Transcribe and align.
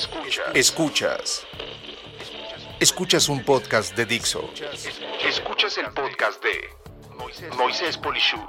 Escuchas. 0.00 0.46
Escuchas. 0.54 1.46
Escuchas 2.80 3.28
un 3.28 3.44
podcast 3.44 3.94
de 3.94 4.06
Dixo. 4.06 4.48
Escuchas 5.28 5.76
el 5.76 5.90
podcast 5.92 6.42
de 6.42 7.54
Moisés 7.54 7.98
Polishuk. 7.98 8.40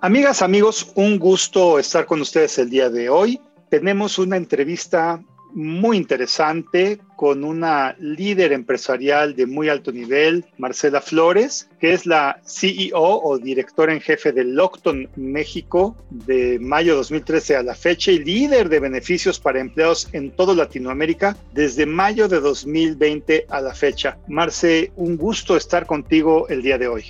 Amigas, 0.00 0.42
amigos, 0.42 0.90
un 0.96 1.16
gusto 1.20 1.78
estar 1.78 2.06
con 2.06 2.20
ustedes 2.20 2.58
el 2.58 2.70
día 2.70 2.90
de 2.90 3.08
hoy. 3.08 3.40
Tenemos 3.70 4.18
una 4.18 4.36
entrevista 4.36 5.22
muy 5.54 5.96
interesante 5.96 7.00
con 7.16 7.44
una 7.44 7.96
líder 7.98 8.52
empresarial 8.52 9.34
de 9.34 9.46
muy 9.46 9.68
alto 9.68 9.92
nivel, 9.92 10.44
Marcela 10.58 11.00
Flores, 11.00 11.68
que 11.80 11.92
es 11.92 12.06
la 12.06 12.40
CEO 12.46 13.22
o 13.22 13.38
directora 13.38 13.92
en 13.92 14.00
jefe 14.00 14.32
de 14.32 14.44
Lockton 14.44 15.08
México 15.16 15.96
de 16.10 16.58
mayo 16.60 16.92
de 16.92 16.98
2013 16.98 17.56
a 17.56 17.62
la 17.62 17.74
fecha 17.74 18.12
y 18.12 18.18
líder 18.18 18.68
de 18.68 18.80
beneficios 18.80 19.40
para 19.40 19.60
empleados 19.60 20.08
en 20.12 20.30
toda 20.30 20.54
Latinoamérica 20.54 21.36
desde 21.52 21.86
mayo 21.86 22.28
de 22.28 22.40
2020 22.40 23.46
a 23.48 23.60
la 23.60 23.74
fecha. 23.74 24.18
Marce, 24.28 24.92
un 24.96 25.16
gusto 25.16 25.56
estar 25.56 25.86
contigo 25.86 26.48
el 26.48 26.62
día 26.62 26.78
de 26.78 26.88
hoy. 26.88 27.04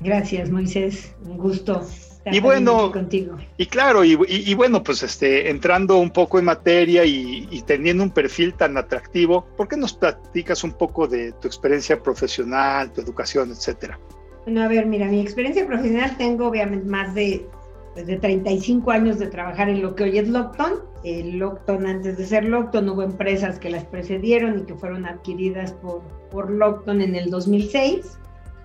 Gracias, 0.00 0.50
Moisés. 0.50 1.14
Un 1.24 1.38
gusto 1.38 1.86
y 2.30 2.40
bueno, 2.40 2.92
contigo. 2.92 3.36
y 3.56 3.66
claro, 3.66 4.04
y, 4.04 4.54
bueno, 4.54 4.82
pues 4.82 5.02
este, 5.02 5.50
entrando 5.50 5.98
un 5.98 6.10
poco 6.10 6.38
en 6.38 6.44
materia 6.44 7.04
y, 7.04 7.62
teniendo 7.66 8.04
un 8.04 8.10
perfil 8.10 8.54
tan 8.54 8.76
atractivo, 8.76 9.46
¿por 9.56 9.68
qué 9.68 9.76
nos 9.76 9.92
platicas 9.92 10.62
un 10.62 10.72
poco 10.72 11.08
de 11.08 11.32
tu 11.32 11.48
experiencia 11.48 12.00
profesional, 12.00 12.92
tu 12.92 13.00
educación, 13.00 13.50
etcétera? 13.50 13.98
Bueno, 14.44 14.62
a 14.62 14.68
ver, 14.68 14.86
mira, 14.86 15.06
mi 15.06 15.20
experiencia 15.20 15.66
profesional 15.66 16.16
tengo 16.16 16.46
obviamente 16.46 16.88
más 16.88 17.14
de, 17.14 17.46
pues, 17.94 18.06
de 18.06 18.16
35 18.18 18.90
años 18.90 19.18
de 19.18 19.26
trabajar 19.26 19.68
en 19.68 19.82
lo 19.82 19.94
que 19.94 20.04
hoy 20.04 20.18
es 20.18 20.28
Lockton. 20.28 20.80
El 21.04 21.38
Lockton, 21.38 21.86
antes 21.86 22.18
de 22.18 22.26
ser 22.26 22.44
Lockton, 22.44 22.88
hubo 22.88 23.02
empresas 23.02 23.58
que 23.58 23.70
las 23.70 23.84
precedieron 23.84 24.60
y 24.60 24.62
que 24.62 24.74
fueron 24.74 25.06
adquiridas 25.06 25.72
por, 25.72 26.02
por 26.30 26.50
Lockton 26.50 27.00
en 27.00 27.16
el 27.16 27.30
2006. 27.30 28.18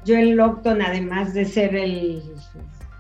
Yo 0.06 0.16
en 0.16 0.36
Lockton, 0.36 0.82
además 0.82 1.34
de 1.34 1.46
ser 1.46 1.76
el 1.76 2.24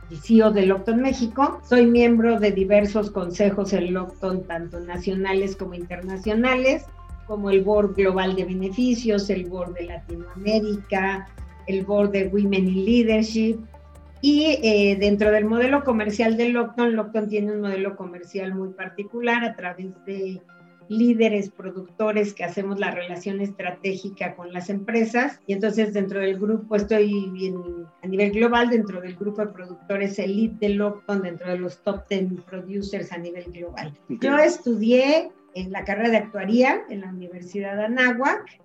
y 0.09 0.15
CEO 0.15 0.51
de 0.51 0.65
Lockton 0.65 1.01
México. 1.01 1.61
Soy 1.67 1.85
miembro 1.85 2.39
de 2.39 2.51
diversos 2.51 3.11
consejos 3.11 3.73
en 3.73 3.93
Lockton, 3.93 4.43
tanto 4.43 4.79
nacionales 4.79 5.55
como 5.55 5.73
internacionales, 5.73 6.85
como 7.25 7.49
el 7.49 7.63
Board 7.63 7.95
Global 7.95 8.35
de 8.35 8.45
Beneficios, 8.45 9.29
el 9.29 9.45
Board 9.45 9.73
de 9.73 9.85
Latinoamérica, 9.85 11.27
el 11.67 11.85
Board 11.85 12.11
de 12.11 12.27
Women 12.27 12.67
in 12.67 12.85
Leadership. 12.85 13.57
Y 14.21 14.59
eh, 14.63 14.97
dentro 14.99 15.31
del 15.31 15.45
modelo 15.45 15.83
comercial 15.83 16.37
de 16.37 16.49
Lockton, 16.49 16.95
Lockton 16.95 17.29
tiene 17.29 17.51
un 17.51 17.61
modelo 17.61 17.95
comercial 17.95 18.55
muy 18.55 18.69
particular 18.69 19.43
a 19.43 19.55
través 19.55 19.93
de 20.05 20.41
líderes, 20.89 21.49
productores 21.49 22.33
que 22.33 22.43
hacemos 22.43 22.79
la 22.79 22.91
relación 22.91 23.41
estratégica 23.41 24.35
con 24.35 24.53
las 24.53 24.69
empresas. 24.69 25.39
Y 25.47 25.53
entonces 25.53 25.93
dentro 25.93 26.19
del 26.19 26.39
grupo 26.39 26.75
estoy 26.75 27.53
a 28.01 28.07
nivel 28.07 28.31
global, 28.31 28.69
dentro 28.69 29.01
del 29.01 29.15
grupo 29.15 29.41
de 29.41 29.51
productores 29.51 30.19
Elite 30.19 30.67
de 30.67 30.73
Lockton, 30.73 31.21
dentro 31.21 31.49
de 31.49 31.59
los 31.59 31.81
top 31.83 32.07
10 32.09 32.41
producers 32.43 33.11
a 33.11 33.17
nivel 33.17 33.51
global. 33.51 33.93
Yo 34.09 34.37
estudié 34.37 35.31
en 35.53 35.71
la 35.71 35.83
carrera 35.83 36.09
de 36.09 36.17
actuaría 36.17 36.81
en 36.89 37.01
la 37.01 37.09
Universidad 37.09 37.75
de 37.75 37.85
Anáhuac, 37.85 38.59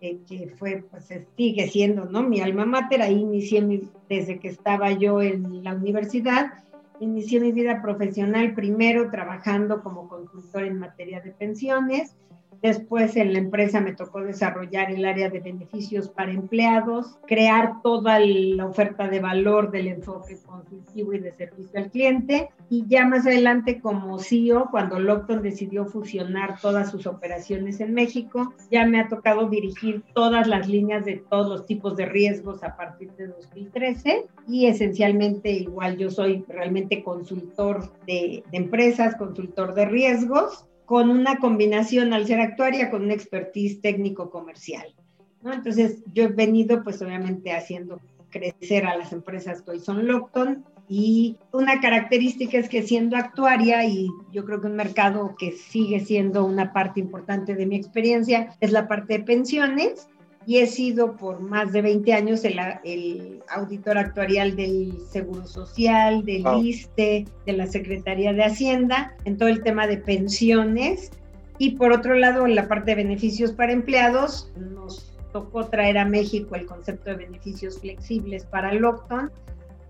eh, 0.00 0.18
que 0.28 0.48
fue, 0.58 0.84
pues 0.90 1.08
sigue 1.36 1.68
siendo, 1.68 2.06
¿no? 2.06 2.24
Mi 2.24 2.40
alma 2.40 2.64
mater, 2.64 3.02
ahí 3.02 3.20
inicié 3.20 3.82
desde 4.08 4.40
que 4.40 4.48
estaba 4.48 4.90
yo 4.90 5.22
en 5.22 5.62
la 5.62 5.74
universidad 5.74 6.54
Inicié 7.02 7.40
mi 7.40 7.50
vida 7.50 7.82
profesional 7.82 8.54
primero 8.54 9.10
trabajando 9.10 9.82
como 9.82 10.08
consultor 10.08 10.62
en 10.62 10.78
materia 10.78 11.20
de 11.20 11.32
pensiones, 11.32 12.14
Después 12.62 13.16
en 13.16 13.32
la 13.32 13.40
empresa 13.40 13.80
me 13.80 13.92
tocó 13.92 14.20
desarrollar 14.20 14.92
el 14.92 15.04
área 15.04 15.28
de 15.28 15.40
beneficios 15.40 16.08
para 16.08 16.30
empleados, 16.30 17.18
crear 17.26 17.82
toda 17.82 18.20
la 18.20 18.66
oferta 18.66 19.08
de 19.08 19.18
valor 19.18 19.72
del 19.72 19.88
enfoque 19.88 20.38
consultivo 20.46 21.12
y 21.12 21.18
de 21.18 21.32
servicio 21.32 21.80
al 21.80 21.90
cliente. 21.90 22.50
Y 22.70 22.86
ya 22.86 23.04
más 23.04 23.26
adelante 23.26 23.80
como 23.80 24.20
CEO, 24.20 24.68
cuando 24.70 25.00
Lockton 25.00 25.42
decidió 25.42 25.86
fusionar 25.86 26.60
todas 26.60 26.88
sus 26.88 27.08
operaciones 27.08 27.80
en 27.80 27.94
México, 27.94 28.54
ya 28.70 28.86
me 28.86 29.00
ha 29.00 29.08
tocado 29.08 29.48
dirigir 29.48 30.04
todas 30.14 30.46
las 30.46 30.68
líneas 30.68 31.04
de 31.04 31.16
todos 31.16 31.48
los 31.48 31.66
tipos 31.66 31.96
de 31.96 32.06
riesgos 32.06 32.62
a 32.62 32.76
partir 32.76 33.10
de 33.14 33.26
2013. 33.26 34.26
Y 34.46 34.66
esencialmente 34.66 35.50
igual 35.50 35.96
yo 35.96 36.12
soy 36.12 36.44
realmente 36.46 37.02
consultor 37.02 37.92
de, 38.06 38.44
de 38.52 38.56
empresas, 38.56 39.16
consultor 39.16 39.74
de 39.74 39.86
riesgos 39.86 40.68
con 40.92 41.08
una 41.08 41.38
combinación 41.38 42.12
al 42.12 42.26
ser 42.26 42.38
actuaria 42.38 42.90
con 42.90 43.04
un 43.04 43.10
expertise 43.10 43.80
técnico 43.80 44.28
comercial. 44.28 44.94
¿no? 45.40 45.50
Entonces, 45.54 46.02
yo 46.12 46.24
he 46.24 46.28
venido 46.28 46.84
pues 46.84 47.00
obviamente 47.00 47.50
haciendo 47.52 47.98
crecer 48.28 48.84
a 48.84 48.98
las 48.98 49.10
empresas 49.10 49.62
que 49.62 49.70
hoy 49.70 49.80
son 49.80 50.06
Lockton 50.06 50.66
y 50.90 51.38
una 51.50 51.80
característica 51.80 52.58
es 52.58 52.68
que 52.68 52.82
siendo 52.82 53.16
actuaria 53.16 53.86
y 53.86 54.06
yo 54.32 54.44
creo 54.44 54.60
que 54.60 54.66
un 54.66 54.76
mercado 54.76 55.34
que 55.38 55.52
sigue 55.52 55.98
siendo 56.00 56.44
una 56.44 56.74
parte 56.74 57.00
importante 57.00 57.54
de 57.54 57.64
mi 57.64 57.76
experiencia 57.76 58.54
es 58.60 58.70
la 58.70 58.86
parte 58.86 59.14
de 59.14 59.24
pensiones 59.24 60.10
y 60.46 60.58
he 60.58 60.66
sido 60.66 61.16
por 61.16 61.40
más 61.40 61.72
de 61.72 61.82
20 61.82 62.12
años 62.12 62.44
el, 62.44 63.42
auditor 63.48 63.98
actuarial 63.98 64.56
del 64.56 64.98
Seguro 65.10 65.46
Social, 65.46 66.24
del 66.24 66.44
ISTE, 66.64 67.26
de 67.46 67.52
la 67.52 67.66
Secretaría 67.66 68.32
de 68.32 68.44
Hacienda, 68.44 69.14
en 69.24 69.36
todo 69.36 69.48
el 69.48 69.62
tema 69.62 69.86
de 69.86 69.98
pensiones. 69.98 71.10
Y 71.58 71.72
por 71.72 71.92
otro 71.92 72.14
lado, 72.14 72.46
en 72.46 72.54
la 72.54 72.66
parte 72.66 72.92
de 72.92 73.02
beneficios 73.02 73.52
para 73.52 73.72
empleados, 73.72 74.50
nos 74.56 75.12
tocó 75.32 75.66
traer 75.66 75.98
a 75.98 76.04
México 76.04 76.54
el 76.54 76.66
concepto 76.66 77.10
de 77.10 77.16
beneficios 77.16 77.80
flexibles 77.80 78.44
para 78.44 78.72
Lockton 78.72 79.30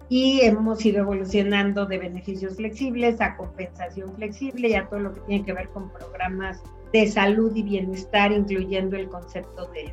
y 0.08 0.40
hemos 0.42 0.84
ido 0.84 1.00
evolucionando 1.00 1.86
de 1.86 1.98
beneficios 1.98 2.56
flexibles 2.56 3.20
a 3.20 3.36
compensación 3.36 4.14
flexible 4.14 4.68
y 4.68 4.74
a 4.74 4.86
todo 4.86 5.00
lo 5.00 5.14
que 5.14 5.20
tiene 5.20 5.44
que 5.44 5.52
ver 5.52 5.68
con 5.70 5.90
programas 5.90 6.62
de 6.92 7.06
salud 7.06 7.50
y 7.54 7.62
bienestar, 7.62 8.30
incluyendo 8.30 8.96
el 8.96 9.08
concepto 9.08 9.66
de 9.68 9.86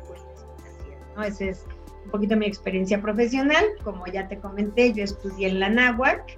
¿no? 1.16 1.22
Esa 1.22 1.44
es 1.46 1.66
un 2.04 2.10
poquito 2.10 2.36
mi 2.36 2.46
experiencia 2.46 3.00
profesional. 3.00 3.64
Como 3.84 4.06
ya 4.06 4.28
te 4.28 4.38
comenté, 4.38 4.92
yo 4.92 5.04
estudié 5.04 5.48
en 5.48 5.60
la 5.60 5.68
NAWAC. 5.70 6.36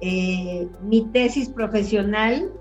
Eh, 0.00 0.68
mi 0.82 1.06
tesis 1.12 1.48
profesional 1.48 2.52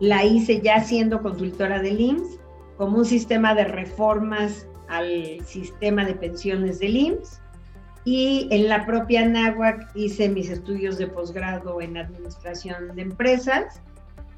la 0.00 0.24
hice 0.24 0.60
ya 0.60 0.82
siendo 0.82 1.22
consultora 1.22 1.80
del 1.80 2.00
IMSS, 2.00 2.38
como 2.76 2.98
un 2.98 3.04
sistema 3.04 3.54
de 3.54 3.64
reformas 3.64 4.66
al 4.88 5.40
sistema 5.46 6.04
de 6.04 6.14
pensiones 6.14 6.80
del 6.80 6.96
IMSS. 6.96 7.40
Y 8.04 8.48
en 8.50 8.68
la 8.68 8.84
propia 8.84 9.26
NAWAC 9.26 9.90
hice 9.94 10.28
mis 10.28 10.50
estudios 10.50 10.98
de 10.98 11.06
posgrado 11.06 11.80
en 11.80 11.96
administración 11.96 12.96
de 12.96 13.02
empresas 13.02 13.80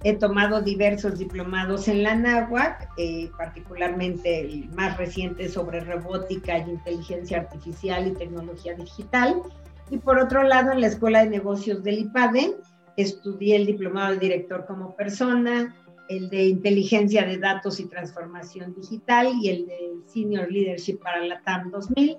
He 0.07 0.13
tomado 0.13 0.61
diversos 0.61 1.19
diplomados 1.19 1.89
en 1.89 2.03
la 2.03 2.15
NAWAC, 2.15 2.91
eh, 2.99 3.31
particularmente 3.39 4.41
el 4.41 4.69
más 4.75 4.99
reciente 4.99 5.49
sobre 5.49 5.81
robótica 5.81 6.59
y 6.59 6.73
inteligencia 6.73 7.39
artificial 7.39 8.07
y 8.07 8.13
tecnología 8.13 8.75
digital. 8.75 9.41
Y 9.89 9.97
por 9.97 10.19
otro 10.19 10.43
lado, 10.43 10.73
en 10.73 10.83
la 10.83 10.89
Escuela 10.89 11.25
de 11.25 11.31
Negocios 11.31 11.83
del 11.83 12.01
IPADE, 12.01 12.55
estudié 12.99 13.57
el 13.57 13.65
diplomado 13.65 14.13
de 14.13 14.19
director 14.19 14.67
como 14.67 14.95
persona, 14.95 15.75
el 16.11 16.29
de 16.29 16.49
inteligencia 16.49 17.25
de 17.25 17.39
datos 17.39 17.81
y 17.81 17.87
transformación 17.87 18.75
digital 18.75 19.33
y 19.41 19.49
el 19.49 19.67
de 19.67 19.79
Senior 20.05 20.53
Leadership 20.53 20.99
para 20.99 21.25
la 21.25 21.41
TAM 21.41 21.71
2000. 21.71 22.15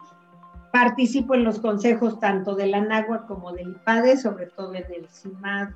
Participo 0.73 1.35
en 1.35 1.43
los 1.43 1.59
consejos 1.59 2.19
tanto 2.19 2.55
de 2.55 2.65
la 2.65 2.81
NAWAC 2.81 3.27
como 3.27 3.51
del 3.51 3.73
IPADE, 3.73 4.17
sobre 4.17 4.47
todo 4.47 4.73
en 4.73 4.85
el 4.91 5.07
CIMAD 5.07 5.69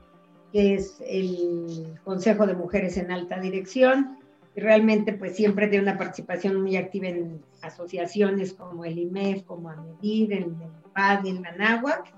que 0.52 0.76
es 0.76 0.98
el 1.08 1.98
Consejo 2.04 2.48
de 2.48 2.54
Mujeres 2.54 2.98
en 2.98 3.12
Alta 3.12 3.40
Dirección, 3.40 4.18
y 4.56 4.62
realmente 4.62 5.14
pues 5.14 5.36
siempre 5.36 5.68
de 5.68 5.80
una 5.80 5.98
participación 5.98 6.62
muy 6.62 6.76
activa 6.76 7.08
en 7.08 7.42
asociaciones 7.62 8.54
como 8.54 8.86
el 8.86 8.98
IMEF, 8.98 9.44
como 9.44 9.70
AMEDIR, 9.70 10.34
el 10.34 10.56
PAD, 10.94 11.26
el 11.28 11.42
MANAGUAC. 11.42 12.14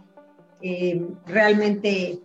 Eh, 0.62 1.06
realmente 1.25 2.19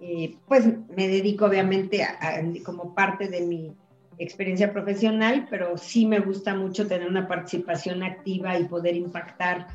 eh, 0.00 0.36
pues 0.46 0.66
me 0.96 1.08
dedico 1.08 1.44
obviamente 1.44 2.02
a, 2.02 2.42
como 2.64 2.94
parte 2.94 3.28
de 3.28 3.42
mi 3.42 3.72
experiencia 4.18 4.72
profesional, 4.72 5.46
pero 5.50 5.76
sí 5.76 6.06
me 6.06 6.20
gusta 6.20 6.54
mucho 6.54 6.86
tener 6.86 7.08
una 7.08 7.28
participación 7.28 8.02
activa 8.02 8.58
y 8.58 8.64
poder 8.64 8.96
impactar 8.96 9.68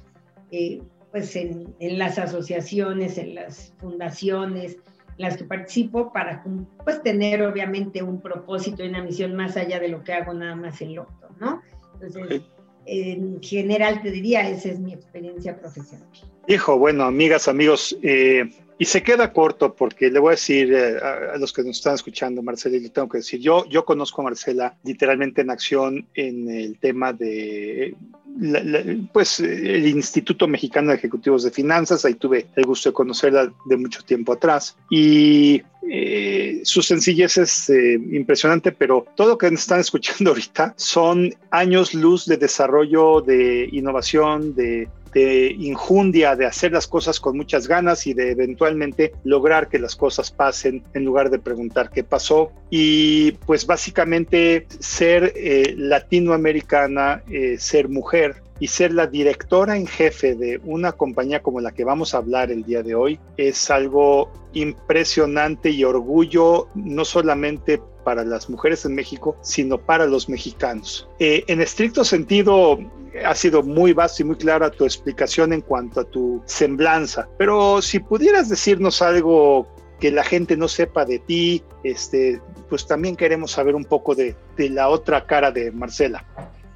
eh, 0.52 0.82
pues 1.12 1.36
en, 1.36 1.74
en, 1.80 1.98
las 1.98 2.20
asociaciones, 2.20 3.18
en 3.18 3.36
las 3.36 3.74
fundaciones, 3.78 4.78
las 5.18 5.38
que 5.38 5.46
participo 5.46 6.12
para 6.12 6.44
pues 6.84 7.02
tener 7.02 7.42
obviamente 7.44 8.04
un 8.04 8.22
propósito 8.22 8.84
y 8.84 8.90
una 8.90 9.02
misión 9.02 9.36
más 9.36 9.56
allá 9.56 9.80
de 9.80 9.90
lo 9.90 10.04
que 10.04 10.14
hago 10.14 10.34
nada 10.34 10.56
más 10.56 10.82
en 10.82 10.96
Locto, 10.96 11.30
¿no? 11.40 11.62
Entonces, 11.94 12.42
en 12.86 13.42
general 13.42 14.02
te 14.02 14.12
diría, 14.12 14.48
esa 14.50 14.70
es 14.70 14.80
mi 14.80 14.94
experiencia 14.94 15.58
profesional. 15.58 16.08
Hijo, 16.48 16.78
bueno, 16.78 17.06
amigas, 17.06 17.48
amigos, 17.48 17.98
eh, 18.04 18.50
y 18.78 18.86
se 18.86 19.02
queda 19.02 19.32
corto 19.32 19.74
porque 19.74 20.12
le 20.12 20.20
voy 20.20 20.30
a 20.30 20.32
decir 20.32 20.74
eh, 20.74 20.98
a, 21.00 21.38
los 21.38 21.54
que 21.54 21.64
nos 21.64 21.78
están 21.78 21.96
escuchando, 21.96 22.44
Marcela, 22.44 22.76
y 22.76 22.82
le 22.82 22.90
tengo 22.90 23.08
que 23.08 23.20
decir, 23.20 23.40
yo, 23.40 23.66
yo 23.70 23.86
conozco 23.86 24.22
a 24.22 24.26
Marcela 24.26 24.78
literalmente 24.84 25.42
en 25.42 25.50
acción 25.50 26.08
en 26.14 26.50
el 26.50 26.78
tema 26.80 27.14
de 27.14 27.96
pues 29.14 29.40
el 29.40 29.88
Instituto 29.88 30.48
Mexicano 30.48 30.90
de 30.90 30.98
Ejecutivos 30.98 31.44
de 31.44 31.52
Finanzas, 31.52 32.04
ahí 32.04 32.16
tuve 32.16 32.48
el 32.56 32.66
gusto 32.66 32.90
de 32.90 32.94
conocerla 32.94 33.54
de 33.66 33.78
mucho 33.78 34.04
tiempo 34.04 34.34
atrás. 34.34 34.78
Y 34.90 35.62
eh, 35.90 36.62
su 36.64 36.82
sencillez 36.82 37.38
es 37.38 37.70
eh, 37.70 37.94
impresionante, 37.94 38.72
pero 38.72 39.06
todo 39.16 39.30
lo 39.30 39.38
que 39.38 39.48
están 39.48 39.80
escuchando 39.80 40.30
ahorita 40.32 40.74
son 40.78 41.34
años 41.52 41.94
luz 41.94 42.26
de 42.26 42.38
desarrollo, 42.38 43.22
de 43.22 43.70
innovación, 43.72 44.56
de 44.56 44.90
de 45.16 45.56
injundia, 45.58 46.36
de 46.36 46.46
hacer 46.46 46.74
las 46.74 46.88
cosas 46.88 47.22
con 47.22 47.38
muchas 47.38 47.70
ganas 47.70 48.06
y 48.06 48.14
de 48.14 48.32
eventualmente 48.32 49.14
lograr 49.24 49.70
que 49.70 49.80
las 49.80 49.96
cosas 49.96 50.30
pasen 50.30 50.84
en 50.94 51.06
lugar 51.06 51.30
de 51.30 51.40
preguntar 51.40 51.90
qué 51.90 52.04
pasó. 52.04 52.52
Y 52.70 53.32
pues 53.46 53.66
básicamente 53.66 54.68
ser 54.80 55.32
eh, 55.38 55.74
latinoamericana, 55.78 57.24
eh, 57.32 57.56
ser 57.58 57.88
mujer, 57.88 58.44
y 58.60 58.68
ser 58.68 58.94
la 58.94 59.08
directora 59.08 59.76
en 59.76 59.86
jefe 59.86 60.36
de 60.36 60.62
una 60.64 60.94
compañía 60.94 61.42
como 61.42 61.60
la 61.60 61.72
que 61.72 61.84
vamos 61.84 62.14
a 62.14 62.20
hablar 62.20 62.52
el 62.52 62.64
día 62.64 62.84
de 62.84 62.96
hoy 62.96 63.20
es 63.36 63.70
algo 63.70 64.32
impresionante 64.54 65.72
y 65.72 65.84
orgullo 65.84 66.70
no 66.74 67.04
solamente 67.04 67.82
para 68.06 68.24
las 68.24 68.50
mujeres 68.50 68.86
en 68.86 68.96
México, 68.96 69.36
sino 69.42 69.78
para 69.78 70.06
los 70.06 70.30
mexicanos. 70.30 71.10
Eh, 71.20 71.44
en 71.48 71.60
estricto 71.60 72.06
sentido, 72.06 72.80
ha 73.26 73.36
sido 73.36 73.64
muy 73.64 73.92
vasto 73.92 74.22
y 74.22 74.26
muy 74.26 74.38
clara 74.38 74.70
tu 74.70 74.86
explicación 74.86 75.52
en 75.52 75.62
cuanto 75.62 76.02
a 76.02 76.04
tu 76.06 76.42
semblanza, 76.46 77.28
pero 77.38 77.82
si 77.82 78.00
pudieras 78.00 78.48
decirnos 78.48 79.02
algo 79.02 79.68
que 80.00 80.12
la 80.12 80.24
gente 80.24 80.56
no 80.56 80.68
sepa 80.68 81.06
de 81.06 81.20
ti, 81.20 81.64
este, 81.84 82.42
pues 82.70 82.86
también 82.86 83.16
queremos 83.16 83.52
saber 83.52 83.76
un 83.76 83.86
poco 83.86 84.14
de, 84.14 84.36
de 84.58 84.70
la 84.70 84.90
otra 84.90 85.26
cara 85.26 85.52
de 85.52 85.72
Marcela. 85.72 86.26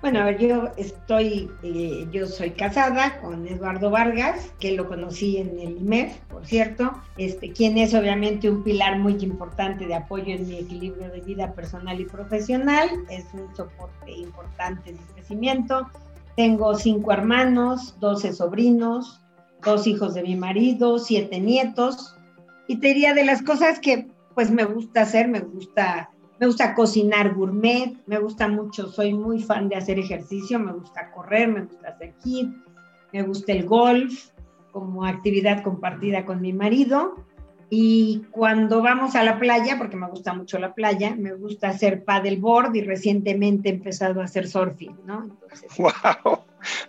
Bueno, 0.01 0.21
a 0.21 0.25
ver, 0.25 0.37
yo 0.37 0.69
estoy, 0.77 1.51
eh, 1.61 2.07
yo 2.09 2.25
soy 2.25 2.51
casada 2.51 3.19
con 3.19 3.45
Eduardo 3.45 3.89
Vargas, 3.89 4.49
que 4.57 4.71
lo 4.71 4.87
conocí 4.87 5.37
en 5.37 5.59
el 5.59 5.77
IMEF, 5.77 6.15
por 6.29 6.45
cierto, 6.45 6.93
este, 7.17 7.51
quien 7.51 7.77
es 7.77 7.93
obviamente 7.93 8.49
un 8.49 8.63
pilar 8.63 8.97
muy 8.97 9.17
importante 9.19 9.85
de 9.87 9.95
apoyo 9.95 10.33
en 10.33 10.47
mi 10.47 10.55
equilibrio 10.55 11.09
de 11.09 11.19
vida 11.19 11.51
personal 11.51 11.99
y 11.99 12.05
profesional, 12.05 12.89
es 13.09 13.25
un 13.33 13.53
soporte 13.57 14.11
importante 14.13 14.93
mi 14.93 14.99
crecimiento. 15.15 15.89
Tengo 16.37 16.75
cinco 16.75 17.11
hermanos, 17.11 17.99
doce 17.99 18.31
sobrinos, 18.31 19.19
dos 19.65 19.85
hijos 19.85 20.13
de 20.13 20.23
mi 20.23 20.37
marido, 20.37 20.97
siete 20.99 21.41
nietos, 21.41 22.15
y 22.69 22.77
te 22.77 22.87
diría 22.87 23.13
de 23.13 23.25
las 23.25 23.41
cosas 23.41 23.79
que 23.79 24.07
pues 24.33 24.49
me 24.49 24.63
gusta 24.63 25.01
hacer, 25.01 25.27
me 25.27 25.41
gusta 25.41 26.09
me 26.39 26.47
gusta 26.47 26.73
cocinar 26.73 27.33
gourmet, 27.33 27.97
me 28.05 28.17
gusta 28.17 28.47
mucho, 28.47 28.87
soy 28.87 29.13
muy 29.13 29.41
fan 29.41 29.67
de 29.67 29.75
hacer 29.75 29.99
ejercicio, 29.99 30.57
me 30.57 30.71
gusta 30.71 31.11
correr, 31.11 31.49
me 31.49 31.61
gusta 31.61 31.89
hacer 31.89 32.13
hit, 32.23 32.49
me 33.11 33.23
gusta 33.23 33.51
el 33.51 33.65
golf 33.65 34.29
como 34.71 35.05
actividad 35.05 35.63
compartida 35.63 36.25
con 36.25 36.41
mi 36.41 36.53
marido. 36.53 37.15
Y 37.71 38.23
cuando 38.31 38.81
vamos 38.81 39.15
a 39.15 39.23
la 39.23 39.37
playa, 39.37 39.77
porque 39.77 39.95
me 39.95 40.07
gusta 40.07 40.33
mucho 40.33 40.57
la 40.57 40.73
playa, 40.73 41.15
me 41.15 41.33
gusta 41.33 41.69
hacer 41.69 42.03
paddleboard 42.03 42.75
y 42.75 42.81
recientemente 42.81 43.69
he 43.69 43.73
empezado 43.73 44.21
a 44.21 44.23
hacer 44.23 44.47
surfing, 44.47 44.97
¿no? 45.05 45.25
Entonces, 45.25 45.71
wow. 45.77 46.39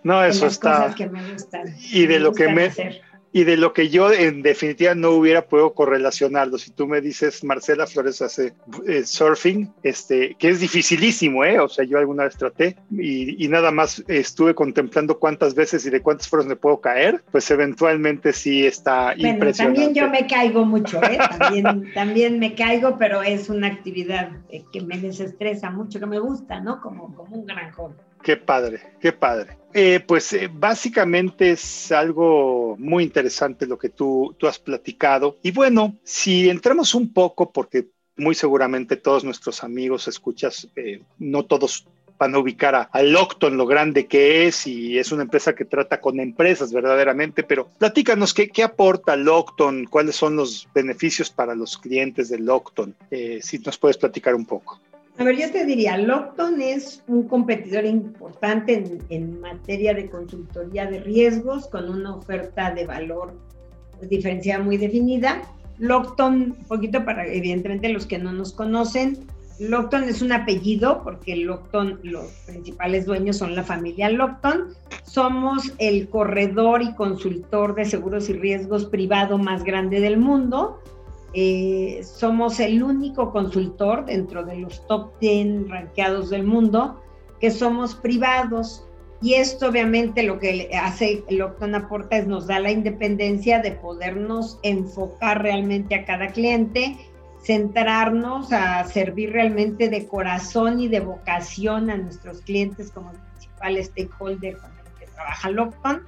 No, 0.05 0.25
eso 0.25 0.47
está. 0.47 0.76
Cosas 0.76 0.94
que 0.94 1.08
me 1.08 1.32
gustan. 1.32 1.75
Y 1.93 2.06
de 2.06 2.19
lo 2.19 2.32
que 2.32 2.49
me, 2.49 2.67
hacer 2.67 3.02
y 3.32 3.44
de 3.44 3.56
lo 3.56 3.73
que 3.73 3.88
yo 3.88 4.12
en 4.12 4.43
definitiva 4.43 4.94
no 4.94 5.11
hubiera 5.11 5.43
podido 5.43 5.73
correlacionarlo. 5.73 6.59
Si 6.59 6.71
tú 6.73 6.87
me 6.87 7.00
dices, 7.00 7.44
Marcela 7.44 7.87
Flores 7.87 8.21
hace 8.23 8.55
eh, 8.87 9.05
surfing, 9.05 9.73
este, 9.82 10.35
que 10.38 10.49
es 10.49 10.61
dificilísimo, 10.61 11.44
¿eh? 11.44 11.61
O 11.61 11.69
sea, 11.69 11.85
yo 11.85 11.99
alguna 11.99 12.25
vez 12.25 12.37
traté 12.37 12.77
y, 12.91 13.49
nada 13.50 13.73
más 13.73 14.05
estuve 14.06 14.55
contemplando 14.55 15.19
cuántas 15.19 15.56
veces 15.56 15.85
y 15.85 15.91
de 15.91 16.03
cuántas 16.03 16.29
formas 16.29 16.47
me 16.47 16.55
puedo 16.55 16.81
caer, 16.81 17.21
pues 17.32 17.50
eventualmente 17.50 18.32
sí 18.32 18.65
está 18.65 19.15
bueno, 19.15 19.29
impresionante. 19.29 19.81
También 19.81 20.05
yo 20.05 20.11
me 20.11 20.26
caigo 20.29 20.65
mucho, 20.65 21.03
¿eh? 21.03 21.19
También, 21.38 21.91
también 21.94 22.38
me 22.38 22.55
caigo, 22.55 22.97
pero 22.97 23.23
es 23.23 23.49
una 23.49 23.67
actividad 23.67 24.31
eh, 24.50 24.65
que 24.73 24.81
me 24.83 24.99
desestresa 24.99 25.71
mucho, 25.71 25.99
que 25.99 26.06
me 26.06 26.21
gusta, 26.21 26.61
¿no? 26.61 26.81
Como, 26.81 27.15
como 27.15 27.37
un 27.37 27.47
gran. 27.47 27.73
Qué 28.22 28.37
padre, 28.37 28.81
qué 29.00 29.12
padre. 29.12 29.61
Eh, 29.72 30.00
pues 30.05 30.32
eh, 30.32 30.50
básicamente 30.52 31.52
es 31.52 31.93
algo 31.93 32.76
muy 32.78 33.05
interesante 33.05 33.67
lo 33.67 33.78
que 33.78 33.88
tú, 33.88 34.34
tú 34.38 34.46
has 34.46 34.58
platicado. 34.58 35.38
Y 35.43 35.52
bueno, 35.52 35.96
si 36.02 36.50
entramos 36.50 36.94
un 36.94 37.12
poco, 37.12 37.52
porque 37.52 37.88
muy 38.17 38.34
seguramente 38.34 38.96
todos 38.96 39.25
nuestros 39.25 39.62
amigos 39.62 40.08
escuchas, 40.08 40.69
eh, 40.76 41.02
no 41.19 41.44
todos 41.44 41.87
van 42.19 42.34
a 42.34 42.38
ubicar 42.38 42.75
a, 42.75 43.02
Lockton, 43.02 43.56
lo 43.56 43.67
grande 43.67 44.06
que 44.06 44.46
es, 44.46 44.66
y 44.66 44.99
es 44.99 45.11
una 45.11 45.23
empresa 45.23 45.55
que 45.55 45.64
trata 45.64 46.02
con 46.02 46.20
empresas 46.20 46.70
verdaderamente, 46.70 47.43
pero 47.43 47.69
platícanos 47.78 48.34
qué, 48.34 48.50
qué 48.50 48.62
aporta 48.62 49.16
Lockton, 49.16 49.87
cuáles 49.87 50.16
son 50.16 50.37
los 50.37 50.69
beneficios 50.75 51.31
para 51.31 51.55
los 51.55 51.78
clientes 51.78 52.28
de 52.28 52.38
Lockton, 52.38 52.94
si 53.40 53.58
nos 53.61 53.78
puedes 53.78 53.96
platicar 53.96 54.34
un 54.34 54.44
poco. 54.44 54.78
A 55.20 55.25
ver, 55.25 55.37
yo 55.37 55.50
te 55.52 55.67
diría, 55.67 55.99
Lockton 55.99 56.62
es 56.62 57.05
un 57.06 57.28
competidor 57.28 57.84
importante 57.84 58.82
en, 59.11 59.38
materia 59.38 59.93
de 59.93 60.08
consultoría 60.08 60.87
de 60.87 61.00
riesgos 61.00 61.69
con 61.69 61.90
una 61.90 62.14
oferta 62.14 62.70
de 62.70 62.87
valor 62.87 63.34
diferenciada 64.08 64.64
muy 64.64 64.78
definida. 64.78 65.43
Lockton, 65.76 66.56
un 66.58 66.64
poquito 66.67 67.05
para 67.05 67.26
evidentemente 67.26 67.90
los 67.90 68.06
que 68.06 68.19
no 68.19 68.32
nos 68.32 68.55
conocen, 68.55 69.26
Lockton 69.58 70.05
es 70.05 70.22
un 70.22 70.32
apellido 70.32 71.02
porque 71.05 71.37
Lockton, 71.37 72.00
los 72.02 72.25
principales 72.46 73.05
dueños 73.05 73.37
son 73.37 73.55
la 73.55 73.62
familia 73.62 74.08
Lockton. 74.08 74.69
Somos 75.05 75.75
el 75.76 76.08
corredor 76.08 76.81
y 76.81 76.94
consultor 76.94 77.75
de 77.75 77.84
seguros 77.84 78.31
y 78.31 78.32
riesgos 78.32 78.87
privado 78.87 79.37
más 79.37 79.64
grande 79.64 80.00
del 80.00 80.16
mundo 80.16 80.81
eh, 81.32 82.00
somos 82.03 82.59
el 82.59 82.82
único 82.82 83.31
consultor 83.31 84.05
dentro 84.05 84.44
de 84.44 84.56
los 84.56 84.87
top 84.87 85.12
10 85.21 85.69
ranqueados 85.69 86.31
del 86.31 86.44
mundo 86.44 87.00
que 87.41 87.50
somos 87.50 87.94
privados. 87.94 88.85
Y 89.23 89.35
esto 89.35 89.69
obviamente 89.69 90.23
lo 90.23 90.38
que 90.38 90.71
hace 90.75 91.23
Locton 91.29 91.75
Aporta 91.75 92.16
es 92.16 92.26
nos 92.26 92.47
da 92.47 92.59
la 92.59 92.71
independencia 92.71 93.61
de 93.61 93.73
podernos 93.73 94.59
enfocar 94.62 95.43
realmente 95.43 95.95
a 95.95 96.04
cada 96.04 96.28
cliente, 96.28 96.97
centrarnos 97.43 98.52
a 98.52 98.85
servir 98.85 99.33
realmente 99.33 99.88
de 99.88 100.07
corazón 100.07 100.81
y 100.81 100.88
de 100.88 101.00
vocación 101.00 101.90
a 101.90 101.99
nuestros 101.99 102.40
clientes 102.40 102.90
como 102.90 103.12
principal 103.12 103.83
stakeholder 103.83 104.57
con 104.57 104.71
el 104.71 104.99
que 104.99 105.07
trabaja 105.12 105.50
Locton. 105.50 106.02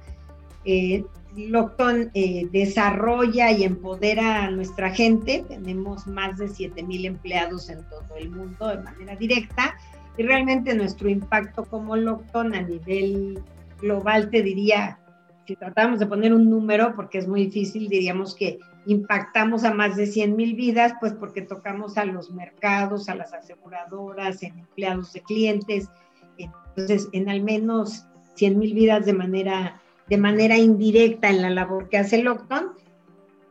Eh, 0.65 1.05
Locton 1.35 2.11
eh, 2.13 2.47
desarrolla 2.51 3.51
y 3.51 3.63
empodera 3.63 4.43
a 4.43 4.51
nuestra 4.51 4.91
gente. 4.91 5.43
Tenemos 5.47 6.07
más 6.07 6.37
de 6.37 6.47
7 6.47 6.83
mil 6.83 7.05
empleados 7.05 7.69
en 7.69 7.83
todo 7.89 8.15
el 8.17 8.29
mundo 8.29 8.67
de 8.67 8.77
manera 8.83 9.15
directa. 9.15 9.75
Y 10.17 10.23
realmente 10.23 10.75
nuestro 10.75 11.09
impacto 11.09 11.65
como 11.65 11.95
Locton 11.95 12.53
a 12.53 12.61
nivel 12.61 13.41
global, 13.79 14.29
te 14.29 14.43
diría, 14.43 14.99
si 15.47 15.55
tratamos 15.55 15.99
de 15.99 16.05
poner 16.05 16.33
un 16.33 16.49
número, 16.49 16.95
porque 16.95 17.17
es 17.17 17.27
muy 17.27 17.45
difícil, 17.45 17.89
diríamos 17.89 18.35
que 18.35 18.59
impactamos 18.85 19.63
a 19.63 19.73
más 19.73 19.95
de 19.95 20.05
100 20.05 20.35
mil 20.35 20.55
vidas, 20.55 20.93
pues 20.99 21.13
porque 21.13 21.41
tocamos 21.41 21.97
a 21.97 22.05
los 22.05 22.31
mercados, 22.31 23.09
a 23.09 23.15
las 23.15 23.33
aseguradoras, 23.33 24.43
en 24.43 24.59
empleados 24.59 25.13
de 25.13 25.21
clientes. 25.21 25.89
Entonces, 26.37 27.07
en 27.11 27.29
al 27.29 27.41
menos 27.41 28.05
100 28.35 28.59
mil 28.59 28.73
vidas 28.73 29.05
de 29.05 29.13
manera 29.13 29.81
de 30.09 30.17
manera 30.17 30.57
indirecta 30.57 31.29
en 31.29 31.41
la 31.41 31.49
labor 31.49 31.89
que 31.89 31.97
hace 31.97 32.21
Lockton. 32.21 32.73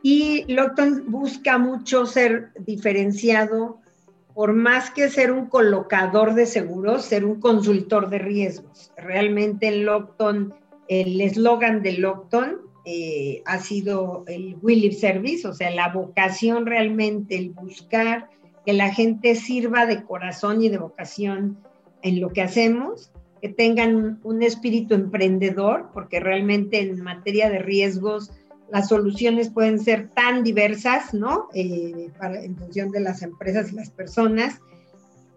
Y 0.01 0.51
Lockton 0.51 1.05
busca 1.07 1.57
mucho 1.57 2.05
ser 2.05 2.51
diferenciado, 2.59 3.79
por 4.33 4.53
más 4.53 4.89
que 4.91 5.09
ser 5.09 5.31
un 5.31 5.47
colocador 5.47 6.33
de 6.33 6.45
seguros, 6.45 7.05
ser 7.05 7.23
un 7.23 7.39
consultor 7.39 8.09
de 8.09 8.19
riesgos. 8.19 8.91
Realmente 8.97 9.67
en 9.67 9.85
Lockton, 9.85 10.53
el 10.87 11.21
eslogan 11.21 11.81
de 11.83 11.93
Lockton 11.93 12.57
eh, 12.85 13.41
ha 13.45 13.59
sido 13.59 14.25
el 14.27 14.57
Will 14.61 14.93
Service, 14.93 15.47
o 15.47 15.53
sea, 15.53 15.71
la 15.71 15.89
vocación 15.89 16.65
realmente, 16.65 17.37
el 17.37 17.51
buscar 17.51 18.29
que 18.65 18.73
la 18.73 18.93
gente 18.93 19.35
sirva 19.35 19.85
de 19.85 20.03
corazón 20.03 20.61
y 20.61 20.69
de 20.69 20.79
vocación 20.79 21.57
en 22.01 22.19
lo 22.19 22.33
que 22.33 22.41
hacemos 22.41 23.12
que 23.43 23.49
tengan 23.49 24.21
un 24.23 24.41
espíritu 24.41 24.93
emprendedor, 24.93 25.89
porque 25.93 26.21
realmente 26.21 26.79
en 26.79 27.03
materia 27.03 27.49
de 27.49 27.59
riesgos 27.59 28.31
las 28.71 28.87
soluciones 28.87 29.49
pueden 29.49 29.81
ser 29.81 30.07
tan 30.11 30.45
diversas, 30.45 31.13
¿no? 31.13 31.49
Eh, 31.53 32.09
en 32.21 32.55
función 32.55 32.89
de 32.91 33.01
las 33.01 33.21
empresas 33.21 33.73
y 33.73 33.75
las 33.75 33.89
personas. 33.89 34.61